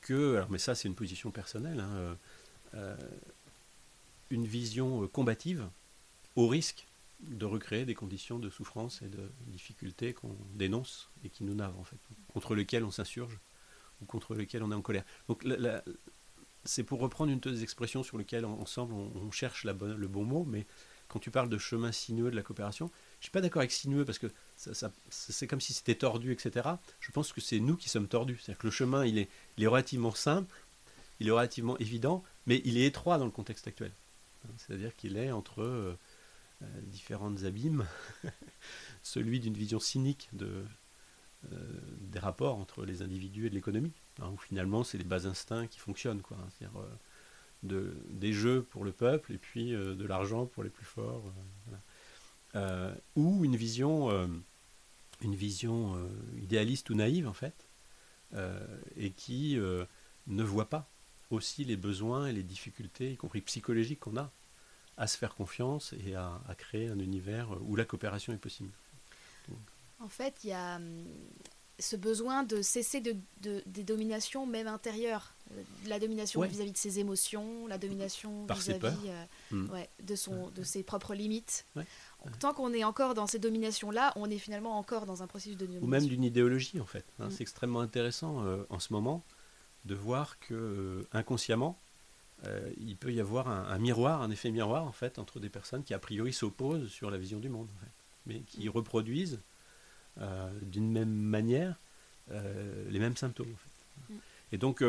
que, 0.00 0.36
alors, 0.36 0.50
mais 0.50 0.58
ça 0.58 0.74
c'est 0.74 0.88
une 0.88 0.96
position 0.96 1.30
personnelle, 1.30 1.80
hein, 1.80 2.16
une 4.30 4.46
vision 4.46 5.06
combative 5.06 5.68
au 6.34 6.48
risque 6.48 6.86
de 7.28 7.46
recréer 7.46 7.84
des 7.84 7.94
conditions 7.94 8.38
de 8.38 8.50
souffrance 8.50 9.02
et 9.02 9.08
de 9.08 9.30
difficulté 9.46 10.12
qu'on 10.12 10.36
dénonce 10.54 11.10
et 11.24 11.28
qui 11.28 11.44
nous 11.44 11.54
navent 11.54 11.78
en 11.78 11.84
fait, 11.84 11.98
contre 12.32 12.54
lesquelles 12.54 12.84
on 12.84 12.90
s'insurge 12.90 13.38
ou 14.02 14.04
contre 14.04 14.34
lesquelles 14.34 14.62
on 14.62 14.70
est 14.70 14.74
en 14.74 14.82
colère. 14.82 15.04
Donc 15.28 15.44
c'est 16.64 16.82
pour 16.82 17.00
reprendre 17.00 17.30
une 17.32 17.40
des 17.40 17.62
expressions 17.62 18.02
sur 18.02 18.18
lesquelles 18.18 18.44
ensemble 18.44 18.94
on, 18.94 19.30
cherche 19.30 19.64
le 19.64 19.72
bon 20.06 20.24
mot, 20.24 20.44
mais 20.44 20.66
quand 21.08 21.18
tu 21.18 21.30
parles 21.30 21.48
de 21.48 21.58
chemin 21.58 21.92
sinueux 21.92 22.30
de 22.30 22.36
la 22.36 22.42
coopération, 22.42 22.90
je 23.20 23.26
suis 23.26 23.30
pas 23.30 23.40
d'accord 23.40 23.60
avec 23.60 23.72
sinueux 23.72 24.04
parce 24.04 24.18
que 24.18 24.26
c'est 24.56 25.46
comme 25.46 25.60
si 25.60 25.72
c'était 25.72 25.94
tordu, 25.94 26.32
etc. 26.32 26.68
Je 27.00 27.12
pense 27.12 27.32
que 27.32 27.40
c'est 27.40 27.60
nous 27.60 27.76
qui 27.76 27.88
sommes 27.88 28.08
tordus. 28.08 28.38
C'est-à-dire 28.38 28.58
que 28.58 28.66
le 28.66 28.72
chemin, 28.72 29.04
il 29.04 29.18
est, 29.18 29.28
relativement 29.66 30.14
simple, 30.14 30.52
il 31.20 31.28
est 31.28 31.30
relativement 31.30 31.78
évident, 31.78 32.24
mais 32.46 32.62
il 32.64 32.78
est 32.78 32.86
étroit 32.86 33.18
dans 33.18 33.26
le 33.26 33.30
contexte 33.30 33.68
actuel. 33.68 33.92
C'est-à-dire 34.58 34.94
qu'il 34.96 35.16
est 35.16 35.30
entre 35.30 35.62
euh, 35.62 35.96
différentes 36.86 37.44
abîmes, 37.44 37.86
celui 39.02 39.40
d'une 39.40 39.54
vision 39.54 39.80
cynique 39.80 40.30
euh, 40.42 40.64
des 42.00 42.18
rapports 42.18 42.56
entre 42.56 42.84
les 42.84 43.02
individus 43.02 43.46
et 43.46 43.50
de 43.50 43.54
l'économie, 43.54 43.92
hein, 44.20 44.30
où 44.32 44.36
finalement 44.36 44.84
c'est 44.84 44.98
les 44.98 45.04
bas 45.04 45.26
instincts 45.26 45.66
qui 45.66 45.78
fonctionnent, 45.78 46.22
quoi. 46.22 46.38
C'est-à-dire 46.50 46.80
euh, 46.80 46.88
de, 47.62 47.96
des 48.10 48.32
jeux 48.32 48.62
pour 48.62 48.84
le 48.84 48.92
peuple 48.92 49.32
et 49.32 49.38
puis 49.38 49.70
de 49.70 50.04
l'argent 50.04 50.46
pour 50.46 50.62
les 50.62 50.70
plus 50.70 50.84
forts, 50.84 51.24
ou 53.16 53.44
une 53.44 53.56
vision 53.56 54.28
idéaliste 56.36 56.90
ou 56.90 56.94
naïve 56.94 57.26
en 57.26 57.32
fait, 57.32 57.66
et 58.96 59.10
qui 59.12 59.56
ne 59.56 60.42
voit 60.42 60.68
pas 60.68 60.90
aussi 61.30 61.64
les 61.64 61.76
besoins 61.76 62.26
et 62.26 62.32
les 62.32 62.42
difficultés, 62.42 63.12
y 63.12 63.16
compris 63.16 63.40
psychologiques 63.40 64.00
qu'on 64.00 64.18
a 64.18 64.30
à 64.96 65.06
se 65.06 65.18
faire 65.18 65.34
confiance 65.34 65.94
et 66.06 66.14
à, 66.14 66.40
créer 66.56 66.88
un 66.88 66.98
univers 66.98 67.48
où 67.62 67.76
la 67.76 67.84
coopération 67.84 68.32
est 68.32 68.38
possible. 68.38 68.70
En 70.00 70.08
fait, 70.08 70.34
il 70.44 70.50
y 70.50 70.52
a 70.52 70.76
hum, 70.76 71.06
ce 71.78 71.96
besoin 71.96 72.44
de 72.44 72.62
cesser 72.62 73.00
de, 73.00 73.16
des 73.66 73.82
dominations, 73.82 74.46
même 74.46 74.66
intérieures. 74.66 75.34
Euh, 75.52 75.62
la 75.86 75.98
domination 75.98 76.40
vis-à-vis 76.42 76.72
de 76.72 76.76
ses 76.78 76.98
émotions, 77.00 77.66
la 77.66 77.78
domination 77.78 78.46
vis-à-vis 78.46 79.08
euh, 79.08 79.24
hmm. 79.50 79.68
de, 80.02 80.14
son, 80.14 80.50
de 80.50 80.62
ses 80.62 80.82
propres 80.82 81.14
limites. 81.14 81.66
Tant 82.38 82.54
qu'on 82.54 82.72
est 82.72 82.84
encore 82.84 83.14
dans 83.14 83.26
ces 83.26 83.38
dominations-là, 83.38 84.12
on 84.16 84.30
est 84.30 84.38
finalement 84.38 84.78
encore 84.78 85.04
dans 85.04 85.22
un 85.22 85.26
processus 85.26 85.56
de 85.56 85.66
domination. 85.66 85.86
Ou 85.86 85.90
même 85.90 86.06
d'une 86.06 86.24
idéologie, 86.24 86.80
en 86.80 86.86
fait. 86.86 87.04
Hein. 87.18 87.26
Hmm. 87.26 87.30
C'est 87.30 87.42
extrêmement 87.42 87.80
intéressant 87.80 88.44
euh, 88.44 88.64
en 88.70 88.78
ce 88.78 88.92
moment 88.92 89.24
de 89.84 89.94
voir 89.94 90.38
que 90.38 91.06
inconsciemment, 91.12 91.78
euh, 92.46 92.70
il 92.78 92.96
peut 92.96 93.12
y 93.12 93.20
avoir 93.20 93.48
un, 93.48 93.78
miroir, 93.78 94.22
un 94.22 94.30
effet 94.30 94.50
miroir 94.50 94.84
en 94.84 94.92
fait, 94.92 95.18
entre 95.18 95.40
des 95.40 95.48
personnes 95.48 95.82
qui 95.82 95.94
a 95.94 95.98
priori 95.98 96.32
s'opposent 96.32 96.88
sur 96.88 97.10
la 97.10 97.18
vision 97.18 97.38
du 97.38 97.48
monde, 97.48 97.68
mais 98.26 98.40
qui 98.40 98.68
reproduisent 98.68 99.40
euh, 100.20 100.50
d'une 100.62 100.90
même 100.90 101.12
manière 101.12 101.78
euh, 102.30 102.84
les 102.90 102.98
mêmes 102.98 103.16
symptômes. 103.16 103.54
Mm. 104.08 104.14
Et 104.52 104.58
donc, 104.58 104.84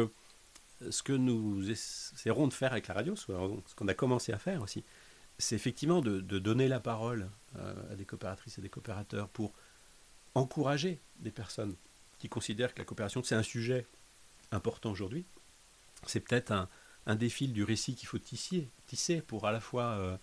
ce 0.89 1.03
que 1.03 1.13
nous 1.13 1.69
essaierons 1.69 2.47
de 2.47 2.53
faire 2.53 2.71
avec 2.71 2.87
la 2.87 2.93
radio, 2.93 3.15
ce 3.15 3.31
qu'on 3.75 3.87
a 3.87 3.93
commencé 3.93 4.33
à 4.33 4.37
faire 4.37 4.61
aussi, 4.61 4.83
c'est 5.37 5.55
effectivement 5.55 6.01
de, 6.01 6.19
donner 6.19 6.67
la 6.67 6.79
parole 6.79 7.29
à 7.55 7.95
des 7.95 8.05
coopératrices 8.05 8.57
et 8.57 8.61
des 8.61 8.69
coopérateurs 8.69 9.27
pour 9.29 9.53
encourager 10.35 10.99
des 11.19 11.31
personnes 11.31 11.75
qui 12.19 12.29
considèrent 12.29 12.73
que 12.73 12.79
la 12.79 12.85
coopération, 12.85 13.23
c'est 13.23 13.35
un 13.35 13.43
sujet 13.43 13.87
important 14.51 14.91
aujourd'hui. 14.91 15.25
C'est 16.05 16.19
peut-être 16.19 16.51
un, 16.51 16.69
un 17.05 17.15
défil 17.15 17.53
du 17.53 17.63
récit 17.63 17.95
qu'il 17.95 18.07
faut 18.07 18.19
tisser, 18.19 18.69
tisser 18.87 19.21
pour 19.21 19.45
à 19.45 19.51
la 19.51 19.59
fois 19.59 20.19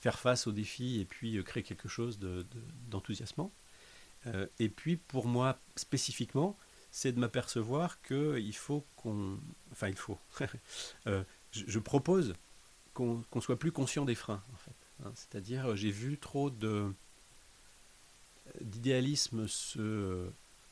faire 0.00 0.18
face 0.18 0.46
aux 0.46 0.52
défis 0.52 1.00
et 1.00 1.04
puis 1.04 1.42
créer 1.44 1.62
quelque 1.62 1.88
chose 1.88 2.18
d'enthousiasmant. 2.90 3.52
De, 4.26 4.50
et 4.58 4.68
puis 4.68 4.96
pour 4.96 5.26
moi 5.26 5.58
spécifiquement, 5.76 6.56
c'est 6.90 7.12
de 7.12 7.18
m'apercevoir 7.18 8.00
qu'il 8.02 8.54
faut 8.56 8.86
qu'on... 8.96 9.38
Enfin, 9.72 9.88
il 9.88 9.96
faut. 9.96 10.18
Euh, 11.06 11.24
je, 11.50 11.78
propose 11.78 12.34
qu'on 12.94 13.24
soit 13.40 13.58
plus 13.58 13.72
conscient 13.72 14.04
des 14.04 14.14
freins, 14.14 14.42
en 14.52 14.56
fait. 14.56 14.74
Hein. 15.04 15.12
C'est-à-dire, 15.14 15.76
j'ai 15.76 15.90
vu 15.90 16.18
trop 16.18 16.50
d'idéalisme 18.60 19.46
se 19.46 20.30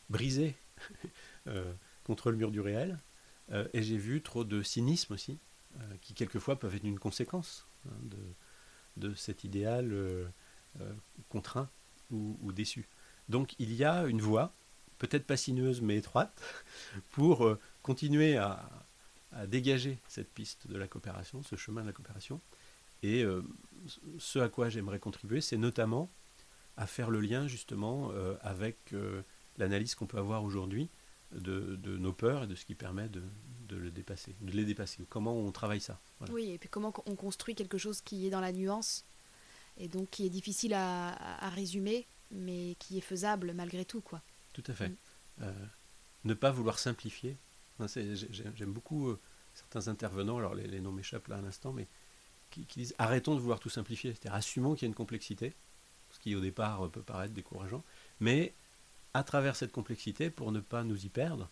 briser 0.09 0.55
euh, 1.49 1.73
contre 2.05 2.31
le 2.31 2.37
mur 2.37 2.51
du 2.51 2.61
réel, 2.61 2.99
euh, 3.51 3.67
et 3.73 3.83
j'ai 3.83 3.99
vu 3.99 4.23
trop 4.23 4.45
de 4.45 4.63
cynisme 4.63 5.13
aussi, 5.13 5.39
qui 6.01 6.15
quelquefois 6.15 6.59
peuvent 6.59 6.75
être 6.75 6.85
une 6.85 6.99
conséquence 6.99 7.67
hein, 7.89 7.95
de, 8.97 9.15
cet 9.15 9.45
idéal 9.45 9.95
contraint 11.29 11.69
ou, 12.11 12.53
déçu. 12.53 12.89
Donc 13.29 13.55
il 13.59 13.73
y 13.73 13.85
a 13.85 14.05
une 14.05 14.21
voie 14.21 14.53
peut-être 15.03 15.27
pas 15.27 15.37
sinueuse 15.37 15.81
mais 15.83 15.97
étroite, 15.97 16.41
pour 17.11 17.45
euh, 17.45 17.59
continuer 17.83 18.37
à, 18.37 18.69
dégager 19.47 19.99
cette 20.09 20.31
piste 20.31 20.67
de 20.69 20.77
la 20.77 20.87
coopération, 20.87 21.43
ce 21.43 21.57
chemin 21.57 21.81
de 21.81 21.87
la 21.87 21.95
coopération. 21.95 22.39
Et 23.03 23.25
euh, 23.25 23.43
ce 24.19 24.39
à 24.39 24.51
quoi 24.51 24.69
j'aimerais 24.69 24.99
contribuer, 24.99 25.41
c'est 25.41 25.57
notamment 25.57 26.11
à 26.77 26.87
faire 26.87 27.09
le 27.09 27.21
lien 27.21 27.49
justement 27.49 28.11
euh, 28.13 28.35
avec 28.43 28.95
l'analyse 29.57 29.95
qu'on 29.95 30.07
peut 30.07 30.19
avoir 30.19 30.45
aujourd'hui 30.45 30.91
de, 31.33 31.97
nos 31.97 32.13
peurs 32.13 32.45
et 32.45 32.47
de 32.47 32.55
ce 32.55 32.65
qui 32.65 32.75
permet 32.75 33.09
de, 33.09 33.23
le 33.71 33.91
dépasser, 33.91 34.35
de 34.41 34.53
les 34.53 34.65
dépasser. 34.65 35.03
Comment 35.09 35.35
on 35.35 35.51
travaille 35.51 35.81
ça. 35.81 35.99
Oui, 36.31 36.51
et 36.51 36.59
puis 36.59 36.69
comment 36.69 36.93
on 37.07 37.15
construit 37.15 37.55
quelque 37.55 37.79
chose 37.79 38.01
qui 38.03 38.27
est 38.27 38.31
dans 38.31 38.41
la 38.41 38.53
nuance 38.53 39.05
et 39.79 39.89
donc 39.89 40.11
qui 40.11 40.27
est 40.27 40.31
difficile 40.31 40.75
à, 40.75 41.45
à 41.45 41.49
résumer, 41.49 42.07
mais 42.31 42.77
qui 42.79 42.99
est 42.99 43.03
faisable 43.03 43.53
malgré 43.55 43.85
tout, 43.85 44.01
quoi. 44.01 44.21
Tout 44.53 44.65
à 44.67 44.75
fait. 44.75 44.89
Mm. 44.89 44.97
Euh, 45.43 45.53
ne 46.25 46.35
pas 46.35 46.51
vouloir 46.51 46.79
simplifier. 46.79 47.37
J'aime 47.81 48.73
beaucoup 48.73 49.09
euh, 49.09 49.21
certains 49.55 49.89
intervenants, 49.89 50.39
alors 50.39 50.55
les, 50.55 50.81
noms 50.81 50.93
m'échappent 50.93 51.29
là 51.29 51.37
à 51.37 51.41
l'instant, 51.41 51.73
mais 51.73 51.89
qui, 52.51 52.67
disent 52.77 52.95
arrêtons 52.99 53.35
de 53.35 53.41
vouloir 53.41 53.61
tout 53.61 53.71
simplifier. 53.71 54.13
C'est-à-dire 54.13 54.35
assumons 54.35 54.75
qu'il 54.75 54.83
y 54.83 54.87
a 54.87 54.89
une 54.89 54.95
complexité, 54.95 55.55
ce 56.11 56.19
qui 56.19 56.35
au 56.37 56.41
départ 56.41 56.85
euh, 56.85 56.89
peut 56.89 57.03
paraître 57.03 57.35
décourageant, 57.35 57.83
mais 58.21 58.55
à 59.15 59.25
travers 59.25 59.57
cette 59.57 59.73
complexité, 59.73 60.31
pour 60.31 60.53
ne 60.53 60.61
pas 60.61 60.85
nous 60.85 61.05
y 61.05 61.09
perdre, 61.09 61.51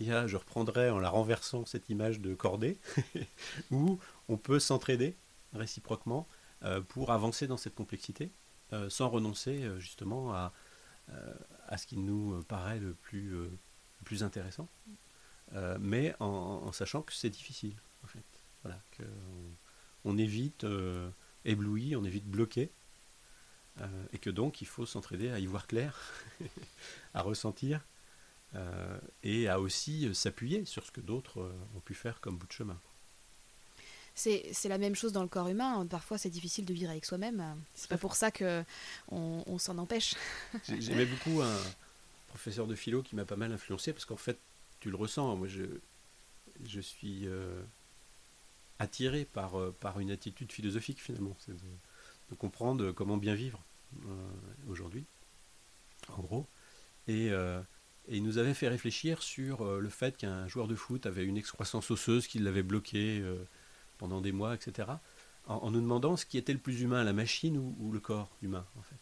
il 0.00 0.06
y 0.06 0.28
je 0.28 0.36
reprendrai 0.36 0.90
en 0.90 0.98
la 0.98 1.10
renversant 1.10 1.66
cette 1.66 1.88
image 1.88 2.20
de 2.20 2.34
cordée, 2.34 2.78
où 3.70 3.98
on 4.28 4.36
peut 4.36 4.60
s'entraider 4.60 5.16
réciproquement 5.54 6.28
pour 6.88 7.10
avancer 7.10 7.46
dans 7.46 7.56
cette 7.56 7.74
complexité, 7.74 8.30
sans 8.88 9.08
renoncer 9.08 9.68
justement 9.78 10.32
à, 10.34 10.52
ce 11.76 11.86
qui 11.86 11.96
nous 11.96 12.34
euh, 12.34 12.42
paraît 12.42 12.78
le 12.78 12.94
plus, 12.94 13.34
euh, 13.34 13.48
le 13.98 14.04
plus 14.04 14.22
intéressant, 14.22 14.68
euh, 15.54 15.76
mais 15.80 16.14
en, 16.20 16.72
sachant 16.72 17.02
que 17.02 17.12
c'est 17.12 17.30
difficile, 17.30 17.74
en 18.04 18.06
fait. 18.06 18.24
Voilà, 18.62 18.80
qu'on 18.96 20.10
on 20.10 20.18
évite 20.18 20.66
ébloui, 21.44 21.94
on 21.94 22.04
évite 22.04 22.26
bloqué, 22.26 22.70
et 24.12 24.18
que 24.18 24.30
donc 24.30 24.60
il 24.60 24.66
faut 24.66 24.86
s'entraider 24.86 25.30
à 25.30 25.38
y 25.38 25.46
voir 25.46 25.66
clair, 25.66 25.96
à 27.14 27.22
ressentir, 27.22 27.80
et 29.22 29.48
à 29.48 29.60
aussi 29.60 30.14
s'appuyer 30.14 30.64
sur 30.64 30.84
ce 30.84 30.90
que 30.90 31.00
d'autres 31.00 31.52
ont 31.76 31.80
pu 31.80 31.94
faire 31.94 32.20
comme 32.20 32.36
bout 32.36 32.46
de 32.46 32.52
chemin. 32.52 32.78
C'est 34.18 34.68
la 34.68 34.78
même 34.78 34.96
chose 34.96 35.12
dans 35.12 35.22
le 35.22 35.28
corps 35.28 35.46
humain. 35.46 35.86
Parfois, 35.86 36.18
c'est 36.18 36.28
difficile 36.28 36.64
de 36.64 36.74
vivre 36.74 36.90
avec 36.90 37.04
soi-même. 37.04 37.54
C'est 37.74 37.88
pas 37.88 37.98
pour 37.98 38.16
ça 38.16 38.32
que 38.32 38.64
on, 39.12 39.58
s'en 39.58 39.78
empêche. 39.78 40.16
J'aimais 40.80 41.06
beaucoup 41.06 41.40
un 41.40 41.56
professeur 42.26 42.66
de 42.66 42.74
philo 42.74 43.02
qui 43.02 43.14
m'a 43.14 43.24
pas 43.24 43.36
mal 43.36 43.52
influencé 43.52 43.92
parce 43.92 44.04
qu'en 44.04 44.16
fait, 44.16 44.38
tu 44.80 44.90
le 44.90 44.96
ressens. 44.96 45.36
Moi, 45.36 45.46
je, 45.46 45.62
je 46.64 46.80
suis 46.80 47.28
euh, 47.28 47.62
attiré 48.80 49.24
par, 49.24 49.58
euh, 49.58 49.74
par 49.80 50.00
une 50.00 50.10
attitude 50.10 50.50
philosophique 50.50 51.00
finalement. 51.00 51.36
C'est 51.38 51.54
de, 51.54 52.34
comprendre 52.38 52.92
comment 52.92 53.16
bien 53.16 53.34
vivre 53.34 53.58
euh, 53.58 53.67
aujourd'hui, 54.68 55.04
en 56.08 56.22
gros. 56.22 56.46
Et, 57.06 57.26
et, 57.28 58.16
il 58.16 58.22
nous 58.22 58.38
avait 58.38 58.54
fait 58.54 58.68
réfléchir 58.68 59.22
sur 59.22 59.64
le 59.64 59.88
fait 59.88 60.16
qu'un 60.16 60.46
joueur 60.48 60.68
de 60.68 60.74
foot 60.74 61.06
avait 61.06 61.24
une 61.24 61.36
excroissance 61.36 61.90
osseuse 61.90 62.26
qui 62.26 62.38
l'avait 62.38 62.62
bloqué 62.62 63.22
pendant 63.98 64.20
des 64.20 64.32
mois, 64.32 64.54
etc., 64.54 64.88
en, 65.48 65.70
nous 65.70 65.80
demandant 65.80 66.16
ce 66.16 66.26
qui 66.26 66.38
était 66.38 66.52
le 66.52 66.58
plus 66.58 66.82
humain, 66.82 67.02
la 67.04 67.12
machine 67.12 67.56
ou, 67.56 67.90
le 67.90 68.00
corps 68.00 68.30
humain, 68.42 68.66
en 68.78 68.82
fait. 68.82 68.96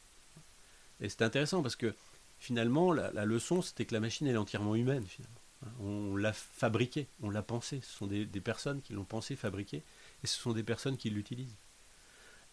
Et 1.01 1.09
c'était 1.09 1.25
intéressant 1.25 1.63
parce 1.63 1.77
que 1.77 1.95
finalement, 2.39 2.93
la, 2.93 3.25
leçon, 3.25 3.63
c'était 3.63 3.85
que 3.85 3.95
la 3.95 4.01
machine, 4.01 4.27
elle 4.27 4.37
est 4.37 4.39
entièrement 4.39 4.75
humaine, 4.75 5.05
finalement. 5.05 5.41
On 5.81 6.17
l'a 6.17 6.33
fabriquée, 6.33 7.09
on 7.21 7.31
l'a 7.31 7.43
pensée. 7.43 7.81
Ce 7.83 7.97
sont 7.97 8.07
des, 8.07 8.27
personnes 8.41 8.81
qui 8.81 8.93
l'ont 8.93 9.05
pensée, 9.05 9.37
fabriquée, 9.37 9.83
et 10.23 10.27
ce 10.27 10.39
sont 10.39 10.53
des 10.53 10.63
personnes 10.63 10.97
qui 10.97 11.11
l'utilisent. 11.11 11.57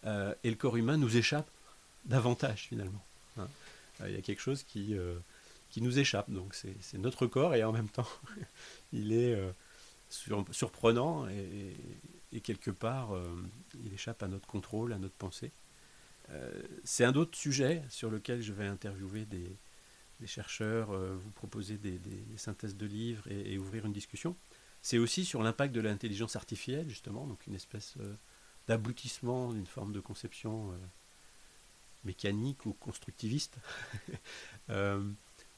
Euh, 0.04 0.34
et 0.42 0.50
le 0.50 0.56
corps 0.56 0.76
humain 0.76 0.96
nous 0.96 1.16
échappe 1.16 1.48
davantage, 2.04 2.68
finalement. 2.68 3.04
Hein. 3.38 3.48
Euh, 4.00 4.08
il 4.08 4.14
y 4.14 4.18
a 4.18 4.22
quelque 4.22 4.40
chose 4.40 4.62
qui, 4.62 4.96
euh, 4.96 5.18
qui 5.70 5.80
nous 5.80 5.98
échappe. 5.98 6.30
Donc 6.30 6.54
c'est 6.54 6.98
notre 6.98 7.26
corps, 7.26 7.54
et 7.54 7.64
en 7.64 7.72
même 7.72 7.88
temps, 7.88 8.08
il 8.92 9.12
est 9.12 9.38
surprenant 10.10 11.26
et, 11.28 11.74
et 12.34 12.40
quelque 12.40 12.70
part, 12.72 13.14
euh, 13.14 13.24
il 13.84 13.94
échappe 13.94 14.22
à 14.22 14.28
notre 14.28 14.46
contrôle, 14.46 14.92
à 14.92 14.98
notre 14.98 15.14
pensée. 15.14 15.52
Euh, 16.30 16.62
c'est 16.82 17.04
un 17.04 17.14
autre 17.14 17.38
sujet 17.38 17.82
sur 17.88 18.10
lequel 18.10 18.42
je 18.42 18.52
vais 18.52 18.66
interviewer 18.66 19.24
des, 19.24 19.56
chercheurs, 20.26 20.90
euh, 20.90 21.14
vous 21.14 21.30
proposer 21.30 21.78
des, 21.78 22.00
synthèses 22.36 22.76
de 22.76 22.86
livres 22.86 23.30
et, 23.30 23.56
ouvrir 23.56 23.86
une 23.86 23.92
discussion. 23.92 24.36
C'est 24.82 24.98
aussi 24.98 25.24
sur 25.24 25.42
l'impact 25.42 25.74
de 25.74 25.80
l'intelligence 25.80 26.34
artificielle, 26.34 26.88
justement, 26.88 27.26
donc 27.26 27.46
une 27.46 27.54
espèce 27.54 27.94
d'aboutissement 28.66 29.52
d'une 29.52 29.66
forme 29.66 29.92
de 29.92 30.00
conception 30.00 30.74
mécanique 32.04 32.66
ou 32.66 32.72
constructiviste, 32.72 33.58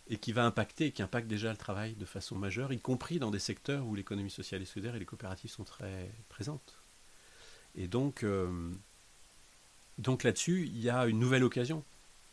et 0.08 0.18
qui 0.18 0.32
va 0.32 0.44
impacter, 0.44 0.92
qui 0.92 1.02
impacte 1.02 1.26
déjà 1.26 1.50
le 1.50 1.56
travail 1.56 1.94
de 1.94 2.04
façon 2.04 2.36
majeure, 2.36 2.72
y 2.72 2.78
compris 2.78 3.18
dans 3.18 3.30
des 3.30 3.38
secteurs 3.38 3.86
où 3.86 3.94
l'économie 3.94 4.30
sociale 4.30 4.62
et 4.62 4.64
solidaire 4.64 4.94
et 4.94 4.98
les 4.98 5.04
coopératives 5.04 5.50
sont 5.50 5.64
très 5.64 6.10
présentes. 6.28 6.80
Et 7.74 7.88
donc, 7.88 8.22
euh, 8.22 8.72
donc 9.98 10.22
là-dessus, 10.22 10.66
il 10.66 10.80
y 10.80 10.90
a 10.90 11.06
une 11.06 11.18
nouvelle 11.18 11.44
occasion 11.44 11.84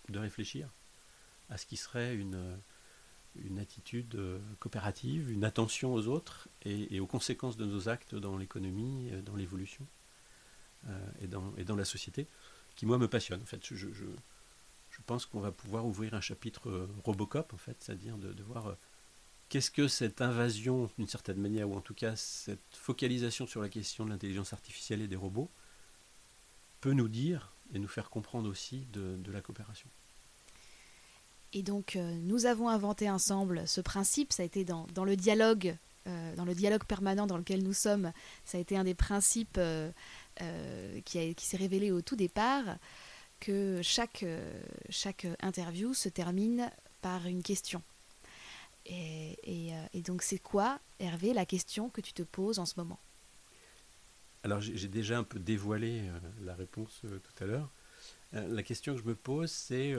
de 0.09 0.19
réfléchir 0.19 0.69
à 1.49 1.57
ce 1.57 1.65
qui 1.65 1.77
serait 1.77 2.15
une, 2.15 2.59
une 3.35 3.57
attitude 3.57 4.15
euh, 4.15 4.39
coopérative, 4.59 5.31
une 5.31 5.43
attention 5.43 5.93
aux 5.93 6.07
autres 6.07 6.47
et, 6.63 6.99
aux 6.99 7.07
conséquences 7.07 7.57
de 7.57 7.65
nos 7.65 7.89
actes 7.89 8.13
dans 8.13 8.37
l'économie, 8.37 9.09
euh, 9.11 9.21
dans 9.21 9.35
l'évolution 9.35 9.85
et, 11.21 11.27
dans, 11.27 11.55
et 11.55 11.63
dans 11.63 11.77
la 11.77 11.85
société, 11.85 12.27
qui 12.75 12.85
moi 12.85 12.97
me 12.97 13.07
passionne. 13.07 13.41
En 13.41 13.45
fait, 13.45 13.65
je, 13.65 13.75
je, 13.75 14.05
je 14.93 15.01
pense 15.05 15.25
qu'on 15.25 15.39
va 15.39 15.51
pouvoir 15.51 15.85
ouvrir 15.85 16.13
un 16.13 16.21
chapitre 16.21 16.69
euh, 16.69 16.87
Robocop, 17.03 17.51
en 17.53 17.57
fait, 17.57 17.77
c'est-à-dire 17.79 18.17
de, 18.17 18.43
voir 18.43 18.67
euh, 18.67 18.73
qu'est-ce 19.49 19.71
que 19.71 19.87
cette 19.87 20.21
invasion, 20.21 20.89
d'une 20.97 21.07
certaine 21.07 21.37
manière, 21.37 21.69
ou 21.69 21.75
en 21.75 21.81
tout 21.81 21.95
cas 21.95 22.15
cette 22.15 22.59
focalisation 22.71 23.47
sur 23.47 23.61
la 23.61 23.69
question 23.69 24.05
de 24.05 24.11
l'intelligence 24.11 24.53
artificielle 24.53 25.01
et 25.01 25.07
des 25.07 25.15
robots, 25.15 25.49
peut 26.79 26.93
nous 26.93 27.07
dire 27.07 27.53
et 27.73 27.79
nous 27.79 27.87
faire 27.87 28.11
comprendre 28.11 28.47
aussi 28.47 28.85
de, 28.93 29.31
la 29.31 29.41
coopération. 29.41 29.89
Et 31.53 31.63
donc, 31.63 31.95
euh, 31.95 32.15
nous 32.21 32.45
avons 32.45 32.69
inventé 32.69 33.09
ensemble 33.09 33.67
ce 33.67 33.81
principe, 33.81 34.31
ça 34.31 34.43
a 34.43 34.45
été 34.45 34.63
dans, 34.63 34.85
le 35.03 35.15
dialogue, 35.15 35.75
dans 36.05 36.45
le 36.45 36.53
dialogue 36.53 36.83
permanent 36.83 37.27
dans 37.27 37.37
lequel 37.37 37.63
nous 37.63 37.73
sommes, 37.73 38.11
ça 38.43 38.57
a 38.57 38.61
été 38.61 38.77
un 38.77 38.83
des 38.83 38.93
principes 38.93 39.59
qui, 41.05 41.35
qui 41.35 41.45
s'est 41.45 41.57
révélé 41.57 41.91
au 41.91 42.01
tout 42.01 42.15
départ 42.15 42.77
que 43.43 43.81
chaque, 43.81 44.23
euh, 44.23 44.63
chaque 44.89 45.27
interview 45.41 45.93
se 45.93 46.07
termine 46.07 46.71
par 47.01 47.27
une 47.27 47.43
question. 47.43 47.81
Et, 48.85 49.37
euh, 49.45 50.01
donc 50.01 50.21
c'est 50.21 50.39
quoi, 50.39 50.79
Hervé, 50.99 51.33
la 51.33 51.45
question 51.45 51.89
que 51.89 51.99
tu 51.99 52.13
te 52.13 52.23
poses 52.23 52.59
en 52.59 52.65
ce 52.65 52.75
moment? 52.77 52.99
Alors 54.43 54.61
j'ai 54.61 54.87
déjà 54.87 55.17
un 55.17 55.23
peu 55.23 55.39
dévoilé 55.39 56.01
euh, 56.01 56.19
la 56.41 56.55
réponse 56.55 57.01
tout 57.01 57.43
à 57.43 57.47
l'heure. 57.47 57.69
la 58.31 58.63
question 58.63 58.93
que 58.93 59.01
je 59.01 59.05
me 59.05 59.15
pose, 59.15 59.51
c'est 59.51 59.93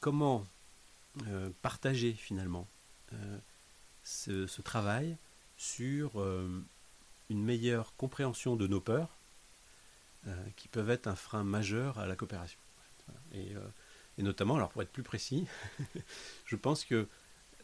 comment 0.00 0.46
partager 1.60 2.14
finalement 2.14 2.66
ce, 4.02 4.46
ce, 4.46 4.62
travail 4.62 5.16
sur 5.56 6.12
une 7.30 7.44
meilleure 7.44 7.94
compréhension 7.96 8.56
de 8.56 8.66
nos 8.66 8.80
peurs 8.80 9.16
qui 10.56 10.68
peuvent 10.68 10.90
être 10.90 11.06
un 11.06 11.16
frein 11.16 11.44
majeur 11.44 11.98
à 11.98 12.06
la 12.06 12.16
coopération. 12.16 12.58
Et, 13.32 13.54
notamment, 14.18 14.56
alors 14.56 14.70
pour 14.70 14.82
être 14.82 14.92
plus 14.92 15.02
précis, 15.02 15.46
je 16.46 16.56
pense 16.56 16.84
que 16.84 17.08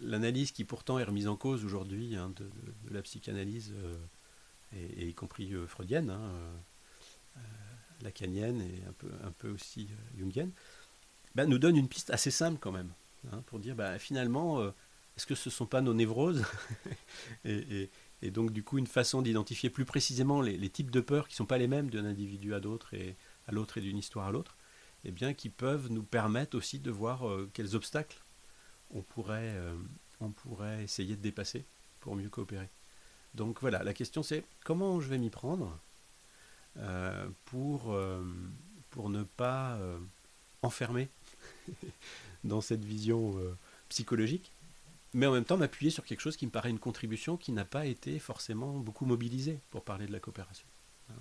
l'analyse 0.00 0.52
qui 0.52 0.64
pourtant 0.64 0.98
est 0.98 1.04
remise 1.04 1.28
en 1.28 1.36
cause 1.36 1.64
aujourd'hui 1.64 2.16
hein, 2.16 2.32
de, 2.36 2.50
la 2.90 3.02
psychanalyse, 3.02 3.74
et, 4.72 5.08
y 5.08 5.14
compris 5.14 5.52
freudienne, 5.66 6.10
hein, 6.10 6.32
lacanienne 8.02 8.60
et 8.60 8.82
un 9.24 9.32
peu, 9.32 9.50
aussi 9.50 9.88
jungienne, 10.16 10.52
ben, 11.34 11.46
nous 11.46 11.58
donne 11.58 11.76
une 11.76 11.88
piste 11.88 12.10
assez 12.10 12.30
simple 12.30 12.58
quand 12.60 12.72
même, 12.72 12.92
hein, 13.32 13.42
pour 13.46 13.58
dire 13.58 13.74
ben, 13.74 13.98
finalement, 13.98 14.72
est-ce 15.18 15.26
que 15.26 15.34
ce 15.34 15.48
ne 15.48 15.52
sont 15.52 15.66
pas 15.66 15.80
nos 15.80 15.94
névroses 15.94 16.44
et, 17.44 17.90
donc 18.22 18.52
du 18.52 18.62
coup 18.62 18.78
une 18.78 18.86
façon 18.86 19.20
d'identifier 19.20 19.68
plus 19.68 19.84
précisément 19.84 20.40
les, 20.40 20.70
types 20.70 20.92
de 20.92 21.00
peurs 21.00 21.26
qui 21.26 21.34
ne 21.34 21.38
sont 21.38 21.46
pas 21.46 21.58
les 21.58 21.66
mêmes 21.66 21.90
d'un 21.90 22.04
individu 22.04 22.54
à 22.54 22.60
l'autre 22.60 22.94
et 22.94 23.16
d'une 23.80 23.98
histoire 23.98 24.28
à 24.28 24.30
l'autre, 24.30 24.56
et 25.02 25.08
eh 25.08 25.10
bien 25.10 25.34
qui 25.34 25.48
peuvent 25.48 25.90
nous 25.90 26.04
permettre 26.04 26.56
aussi 26.56 26.78
de 26.78 26.92
voir 26.92 27.28
euh, 27.28 27.50
quels 27.52 27.74
obstacles 27.74 28.22
on 28.90 29.02
pourrait, 29.02 29.54
euh, 29.56 29.74
on 30.20 30.30
pourrait 30.30 30.84
essayer 30.84 31.16
de 31.16 31.20
dépasser 31.20 31.64
pour 31.98 32.14
mieux 32.14 32.28
coopérer. 32.28 32.68
Donc 33.34 33.60
voilà, 33.60 33.82
la 33.82 33.94
question 33.94 34.22
c'est 34.22 34.44
comment 34.64 35.00
je 35.00 35.08
vais 35.08 35.18
m'y 35.18 35.30
prendre 35.30 35.80
euh, 36.76 37.28
pour 37.44 37.90
ne 39.08 39.24
pas 39.24 39.80
enfermer 40.62 41.08
dans 42.44 42.60
cette 42.60 42.84
vision 42.84 43.36
psychologique 43.88 44.52
mais 45.18 45.26
en 45.26 45.32
même 45.32 45.44
temps 45.44 45.56
m'appuyer 45.56 45.90
sur 45.90 46.04
quelque 46.04 46.20
chose 46.20 46.36
qui 46.36 46.46
me 46.46 46.52
paraît 46.52 46.70
une 46.70 46.78
contribution 46.78 47.36
qui 47.36 47.50
n'a 47.50 47.64
pas 47.64 47.86
été 47.86 48.20
forcément 48.20 48.78
beaucoup 48.78 49.04
mobilisée 49.04 49.58
pour 49.70 49.82
parler 49.82 50.06
de 50.06 50.12
la 50.12 50.20
coopération. 50.20 50.66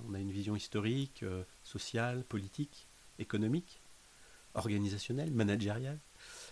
On 0.08 0.14
a 0.14 0.20
une 0.20 0.32
vision 0.32 0.56
historique, 0.56 1.24
euh, 1.24 1.44
sociale, 1.64 2.24
politique, 2.24 2.86
économique, 3.18 3.82
organisationnelle, 4.54 5.32
managériale. 5.32 5.98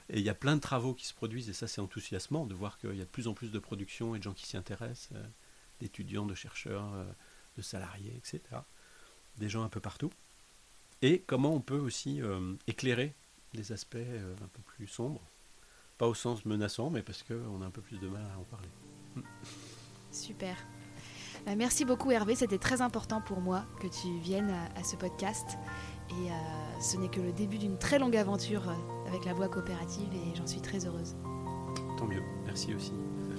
Et 0.10 0.18
il 0.18 0.26
y 0.26 0.30
a 0.30 0.34
plein 0.34 0.56
de 0.56 0.62
travaux 0.62 0.96
qui 0.96 1.06
se 1.06 1.14
produisent, 1.14 1.48
et 1.48 1.54
ça 1.54 1.68
c'est 1.68 1.82
enthousiasmant 1.82 2.48
de 2.48 2.56
voir 2.56 2.80
qu'il 2.80 2.96
y 2.96 3.02
a 3.02 3.06
de 3.06 3.10
plus 3.10 3.28
en 3.28 3.36
plus 3.36 3.52
de 3.52 3.60
production 3.60 4.16
et 4.16 4.18
de 4.18 4.24
gens 4.24 4.34
qui 4.34 4.48
s'y 4.48 4.58
intéressent, 4.58 5.10
euh, 5.14 5.24
d'étudiants, 5.82 6.26
de 6.26 6.34
chercheurs, 6.34 6.92
euh, 6.96 7.06
de 7.58 7.62
salariés, 7.62 8.16
etc. 8.18 8.42
Des 9.38 9.50
gens 9.50 9.64
un 9.64 9.70
peu 9.70 9.80
partout. 9.80 10.12
Et 11.04 11.20
comment 11.28 11.54
on 11.54 11.62
peut 11.62 11.78
aussi 11.78 12.22
éclairer 12.66 13.14
des 13.54 13.72
aspects 13.72 13.98
un 13.98 14.48
peu 14.48 14.62
plus 14.66 14.88
sombres 14.88 15.22
pas 15.98 16.08
au 16.08 16.14
sens 16.14 16.46
menaçant, 16.46 16.90
mais 16.90 17.02
parce 17.02 17.24
qu'on 17.24 17.62
a 17.62 17.66
un 17.66 17.72
peu 17.72 17.82
plus 17.82 18.00
de 18.00 18.08
mal 18.08 18.24
à 18.36 18.40
en 18.40 18.44
parler. 18.44 18.70
Super. 20.12 20.56
Bah, 21.46 21.56
merci 21.56 21.86
beaucoup 21.86 22.12
Hervé, 22.12 22.36
c'était 22.36 22.58
très 22.58 22.82
important 22.82 23.22
pour 23.22 23.40
moi 23.40 23.66
que 23.80 23.88
tu 23.88 24.18
viennes 24.20 24.54
à, 24.76 24.84
ce 24.84 24.96
podcast. 24.96 25.58
Et 26.10 26.32
euh, 26.32 26.80
ce 26.82 26.98
n'est 26.98 27.10
que 27.10 27.20
le 27.20 27.32
début 27.32 27.58
d'une 27.58 27.78
très 27.78 28.00
longue 28.00 28.16
aventure 28.16 28.70
euh, 28.70 29.08
avec 29.08 29.26
la 29.26 29.34
voie 29.34 29.48
coopérative 29.48 30.10
et 30.14 30.36
j'en 30.36 30.48
suis 30.48 30.62
très 30.62 30.86
heureuse. 30.86 31.16
Tant 31.98 32.06
mieux, 32.06 32.24
merci 32.46 32.74
aussi 32.74 32.94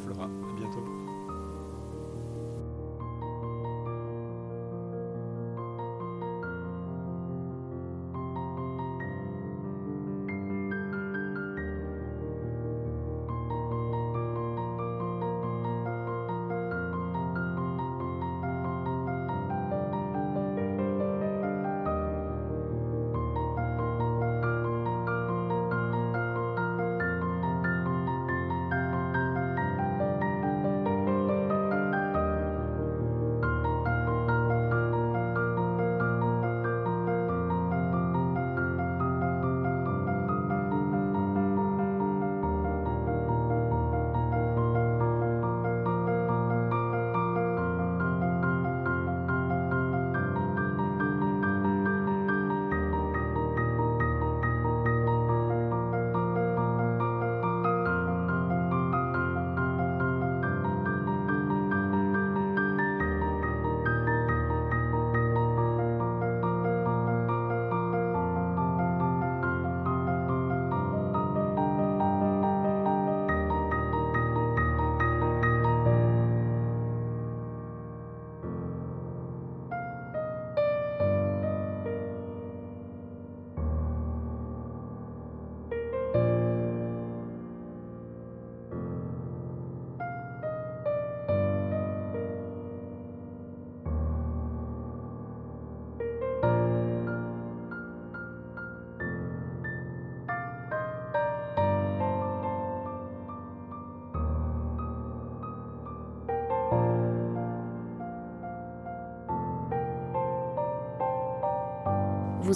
Flora, 0.05 0.25
à 0.25 0.53
bientôt. 0.57 1.06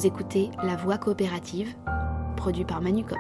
Vous 0.01 0.07
écoutez 0.07 0.51
La 0.63 0.77
Voix 0.77 0.97
coopérative, 0.97 1.75
produit 2.35 2.65
par 2.65 2.81
Manucop. 2.81 3.19